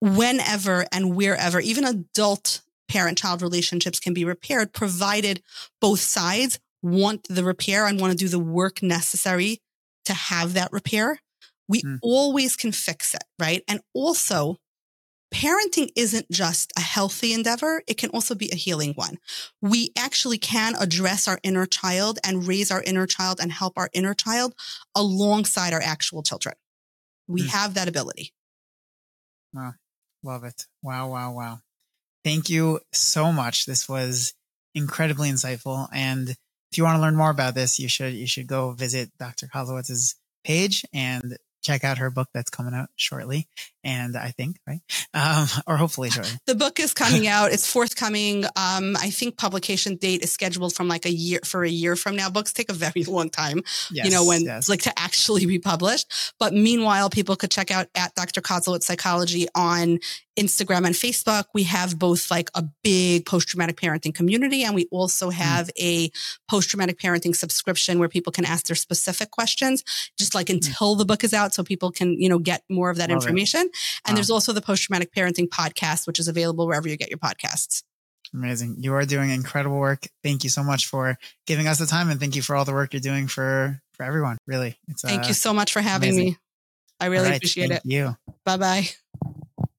whenever 0.00 0.84
and 0.92 1.16
wherever, 1.16 1.60
even 1.60 1.84
adult 1.84 2.60
parent 2.88 3.16
child 3.16 3.40
relationships 3.40 3.98
can 3.98 4.12
be 4.12 4.24
repaired, 4.24 4.74
provided 4.74 5.42
both 5.80 6.00
sides 6.00 6.60
want 6.82 7.26
the 7.30 7.42
repair 7.42 7.86
and 7.86 7.98
want 7.98 8.10
to 8.10 8.16
do 8.16 8.28
the 8.28 8.38
work 8.38 8.82
necessary 8.82 9.62
to 10.04 10.12
have 10.12 10.52
that 10.52 10.70
repair. 10.70 11.18
We 11.66 11.80
mm. 11.80 11.98
always 12.02 12.56
can 12.56 12.72
fix 12.72 13.14
it, 13.14 13.24
right? 13.40 13.62
And 13.66 13.80
also, 13.94 14.58
parenting 15.34 15.90
isn't 15.96 16.30
just 16.30 16.72
a 16.76 16.80
healthy 16.80 17.32
endeavor. 17.32 17.82
It 17.86 17.98
can 17.98 18.10
also 18.10 18.34
be 18.34 18.50
a 18.52 18.56
healing 18.56 18.92
one. 18.94 19.18
We 19.60 19.90
actually 19.98 20.38
can 20.38 20.74
address 20.76 21.26
our 21.26 21.40
inner 21.42 21.66
child 21.66 22.18
and 22.24 22.46
raise 22.46 22.70
our 22.70 22.82
inner 22.82 23.06
child 23.06 23.40
and 23.42 23.50
help 23.50 23.74
our 23.76 23.90
inner 23.92 24.14
child 24.14 24.54
alongside 24.94 25.72
our 25.72 25.82
actual 25.82 26.22
children. 26.22 26.54
We 27.26 27.42
mm. 27.42 27.48
have 27.48 27.74
that 27.74 27.88
ability. 27.88 28.32
Wow. 29.52 29.74
Love 30.22 30.44
it. 30.44 30.66
Wow. 30.82 31.10
Wow. 31.10 31.32
Wow. 31.32 31.58
Thank 32.22 32.48
you 32.48 32.80
so 32.92 33.32
much. 33.32 33.66
This 33.66 33.88
was 33.88 34.34
incredibly 34.74 35.30
insightful. 35.30 35.88
And 35.92 36.28
if 36.28 36.78
you 36.78 36.84
want 36.84 36.96
to 36.96 37.02
learn 37.02 37.16
more 37.16 37.30
about 37.30 37.54
this, 37.54 37.78
you 37.78 37.88
should, 37.88 38.14
you 38.14 38.26
should 38.26 38.46
go 38.46 38.72
visit 38.72 39.10
Dr. 39.18 39.48
Koslowitz's 39.48 40.14
page 40.44 40.84
and 40.92 41.36
check 41.62 41.82
out 41.82 41.98
her 41.98 42.10
book 42.10 42.28
that's 42.32 42.50
coming 42.50 42.74
out 42.74 42.90
shortly. 42.96 43.48
And 43.84 44.16
I 44.16 44.30
think, 44.30 44.56
right? 44.66 44.80
Um, 45.12 45.46
or 45.66 45.76
hopefully. 45.76 46.10
The 46.46 46.54
book 46.54 46.80
is 46.80 46.94
coming 46.94 47.26
out. 47.26 47.52
It's 47.52 47.70
forthcoming. 47.70 48.44
Um, 48.44 48.96
I 48.96 49.10
think 49.10 49.36
publication 49.36 49.96
date 49.96 50.22
is 50.22 50.32
scheduled 50.32 50.74
from 50.74 50.88
like 50.88 51.06
a 51.06 51.12
year 51.12 51.40
for 51.44 51.64
a 51.64 51.68
year 51.68 51.96
from 51.96 52.16
now. 52.16 52.30
Books 52.30 52.52
take 52.52 52.70
a 52.70 52.74
very 52.74 53.04
long 53.06 53.30
time, 53.30 53.62
yes, 53.90 54.06
you 54.06 54.10
know, 54.10 54.24
when 54.24 54.42
yes. 54.42 54.68
like 54.68 54.82
to 54.82 54.98
actually 54.98 55.46
be 55.46 55.58
published. 55.58 56.34
But 56.38 56.54
meanwhile, 56.54 57.10
people 57.10 57.36
could 57.36 57.50
check 57.50 57.70
out 57.70 57.88
at 57.94 58.14
Dr. 58.14 58.40
Koslowitz 58.40 58.84
Psychology 58.84 59.46
on 59.54 59.98
Instagram 60.38 60.84
and 60.84 60.94
Facebook. 60.94 61.44
We 61.54 61.64
have 61.64 61.98
both 61.98 62.30
like 62.30 62.50
a 62.54 62.64
big 62.82 63.26
post 63.26 63.48
traumatic 63.48 63.76
parenting 63.76 64.14
community, 64.14 64.64
and 64.64 64.74
we 64.74 64.88
also 64.90 65.26
hmm. 65.26 65.36
have 65.36 65.66
mm. 65.68 65.70
a 65.80 66.10
post 66.50 66.70
traumatic 66.70 66.98
parenting 66.98 67.36
subscription 67.36 67.98
where 67.98 68.08
people 68.08 68.32
can 68.32 68.44
ask 68.44 68.66
their 68.66 68.76
specific 68.76 69.30
questions, 69.30 69.84
just 70.18 70.34
like 70.34 70.48
hmm. 70.48 70.54
until 70.54 70.94
mm. 70.94 70.98
the 70.98 71.04
book 71.04 71.22
is 71.24 71.32
out, 71.32 71.54
so 71.54 71.62
people 71.62 71.90
can 71.90 72.20
you 72.20 72.28
know 72.28 72.38
get 72.38 72.62
more 72.68 72.90
of 72.90 72.96
that 72.96 73.10
Love 73.10 73.16
information. 73.16 73.62
It. 73.62 73.73
And 74.06 74.12
wow. 74.12 74.14
there's 74.16 74.30
also 74.30 74.52
the 74.52 74.62
post 74.62 74.84
traumatic 74.84 75.12
parenting 75.14 75.48
podcast, 75.48 76.06
which 76.06 76.18
is 76.18 76.28
available 76.28 76.66
wherever 76.66 76.88
you 76.88 76.96
get 76.96 77.10
your 77.10 77.18
podcasts. 77.18 77.82
Amazing. 78.32 78.76
You 78.78 78.94
are 78.94 79.04
doing 79.04 79.30
incredible 79.30 79.78
work. 79.78 80.08
Thank 80.22 80.42
you 80.42 80.50
so 80.50 80.64
much 80.64 80.86
for 80.86 81.16
giving 81.46 81.68
us 81.68 81.78
the 81.78 81.86
time 81.86 82.10
and 82.10 82.18
thank 82.18 82.34
you 82.34 82.42
for 82.42 82.56
all 82.56 82.64
the 82.64 82.72
work 82.72 82.92
you're 82.92 83.00
doing 83.00 83.28
for 83.28 83.80
for 83.94 84.02
everyone. 84.02 84.38
Really. 84.46 84.76
It's 84.88 85.02
Thank 85.02 85.24
uh, 85.24 85.28
you 85.28 85.34
so 85.34 85.54
much 85.54 85.72
for 85.72 85.80
having 85.80 86.10
amazing. 86.10 86.30
me. 86.30 86.36
I 87.00 87.06
really 87.06 87.28
right, 87.28 87.36
appreciate 87.36 87.70
it. 87.70 87.82
You. 87.84 88.16
Bye 88.44 88.56
bye. 88.56 88.88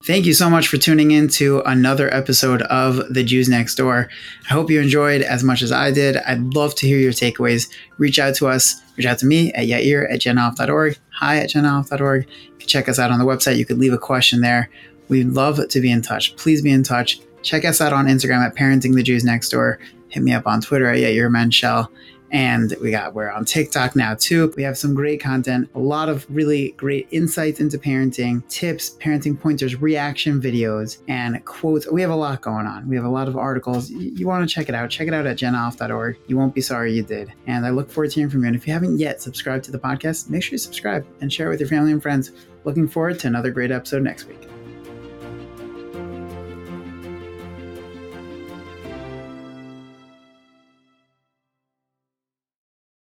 Thank 0.05 0.27
you 0.27 0.35
so 0.35 0.51
much 0.51 0.67
for 0.67 0.77
tuning 0.77 1.09
in 1.09 1.27
to 1.29 1.61
another 1.61 2.13
episode 2.13 2.61
of 2.61 3.11
The 3.11 3.23
Jews 3.23 3.49
Next 3.49 3.73
Dor. 3.73 4.07
I 4.47 4.53
hope 4.53 4.69
you 4.69 4.79
enjoyed 4.79 5.23
as 5.23 5.43
much 5.43 5.63
as 5.63 5.71
I 5.71 5.89
did. 5.89 6.17
I'd 6.17 6.53
love 6.53 6.75
to 6.75 6.85
hear 6.85 6.99
your 6.99 7.11
takeaways. 7.11 7.71
Reach 7.97 8.19
out 8.19 8.35
to 8.35 8.47
us. 8.47 8.83
Reach 8.97 9.07
out 9.07 9.17
to 9.17 9.25
me 9.25 9.51
at 9.53 9.65
yair 9.65 10.07
at 10.13 10.19
genalf.org. 10.19 10.99
Hi 11.09 11.37
at 11.39 11.49
genalf.org. 11.49 12.27
You 12.29 12.57
can 12.59 12.67
check 12.67 12.87
us 12.87 12.99
out 12.99 13.09
on 13.09 13.17
the 13.17 13.25
website. 13.25 13.57
You 13.57 13.65
could 13.65 13.79
leave 13.79 13.93
a 13.93 13.97
question 13.97 14.41
there. 14.41 14.69
We'd 15.09 15.29
love 15.29 15.67
to 15.67 15.81
be 15.81 15.91
in 15.91 16.03
touch. 16.03 16.35
Please 16.35 16.61
be 16.61 16.69
in 16.69 16.83
touch. 16.83 17.19
Check 17.41 17.65
us 17.65 17.81
out 17.81 17.91
on 17.91 18.05
Instagram 18.05 18.45
at 18.45 18.55
Parenting 18.55 18.93
the 18.93 19.01
Jews 19.01 19.23
Next 19.23 19.49
Dor. 19.49 19.79
Hit 20.09 20.21
me 20.21 20.33
up 20.33 20.45
on 20.45 20.61
Twitter 20.61 20.85
at 20.85 20.99
Yair 20.99 21.31
Menschel. 21.31 21.89
And 22.31 22.75
we 22.81 22.91
got, 22.91 23.13
we're 23.13 23.29
on 23.29 23.45
TikTok 23.45 23.95
now 23.95 24.15
too. 24.15 24.53
We 24.57 24.63
have 24.63 24.77
some 24.77 24.93
great 24.93 25.21
content, 25.21 25.69
a 25.75 25.79
lot 25.79 26.09
of 26.09 26.25
really 26.29 26.71
great 26.71 27.07
insights 27.11 27.59
into 27.59 27.77
parenting, 27.77 28.47
tips, 28.49 28.97
parenting 28.99 29.39
pointers, 29.39 29.81
reaction 29.81 30.41
videos, 30.41 30.97
and 31.07 31.43
quotes. 31.45 31.89
We 31.89 32.01
have 32.01 32.11
a 32.11 32.15
lot 32.15 32.41
going 32.41 32.65
on. 32.65 32.87
We 32.87 32.95
have 32.95 33.05
a 33.05 33.09
lot 33.09 33.27
of 33.27 33.37
articles. 33.37 33.89
You, 33.89 34.11
you 34.15 34.27
want 34.27 34.47
to 34.47 34.53
check 34.53 34.69
it 34.69 34.75
out. 34.75 34.89
Check 34.89 35.07
it 35.07 35.13
out 35.13 35.25
at 35.25 35.37
genoff.org. 35.37 36.17
You 36.27 36.37
won't 36.37 36.55
be 36.55 36.61
sorry 36.61 36.93
you 36.93 37.03
did. 37.03 37.31
And 37.47 37.65
I 37.65 37.69
look 37.69 37.89
forward 37.89 38.11
to 38.11 38.15
hearing 38.15 38.31
from 38.31 38.41
you. 38.41 38.47
And 38.47 38.55
if 38.55 38.67
you 38.67 38.73
haven't 38.73 38.97
yet 38.97 39.21
subscribed 39.21 39.65
to 39.65 39.71
the 39.71 39.79
podcast, 39.79 40.29
make 40.29 40.43
sure 40.43 40.53
you 40.53 40.57
subscribe 40.57 41.05
and 41.21 41.31
share 41.31 41.47
it 41.47 41.51
with 41.51 41.59
your 41.59 41.69
family 41.69 41.91
and 41.91 42.01
friends. 42.01 42.31
Looking 42.63 42.87
forward 42.87 43.19
to 43.19 43.27
another 43.27 43.51
great 43.51 43.71
episode 43.71 44.01
next 44.01 44.25
week. 44.25 44.54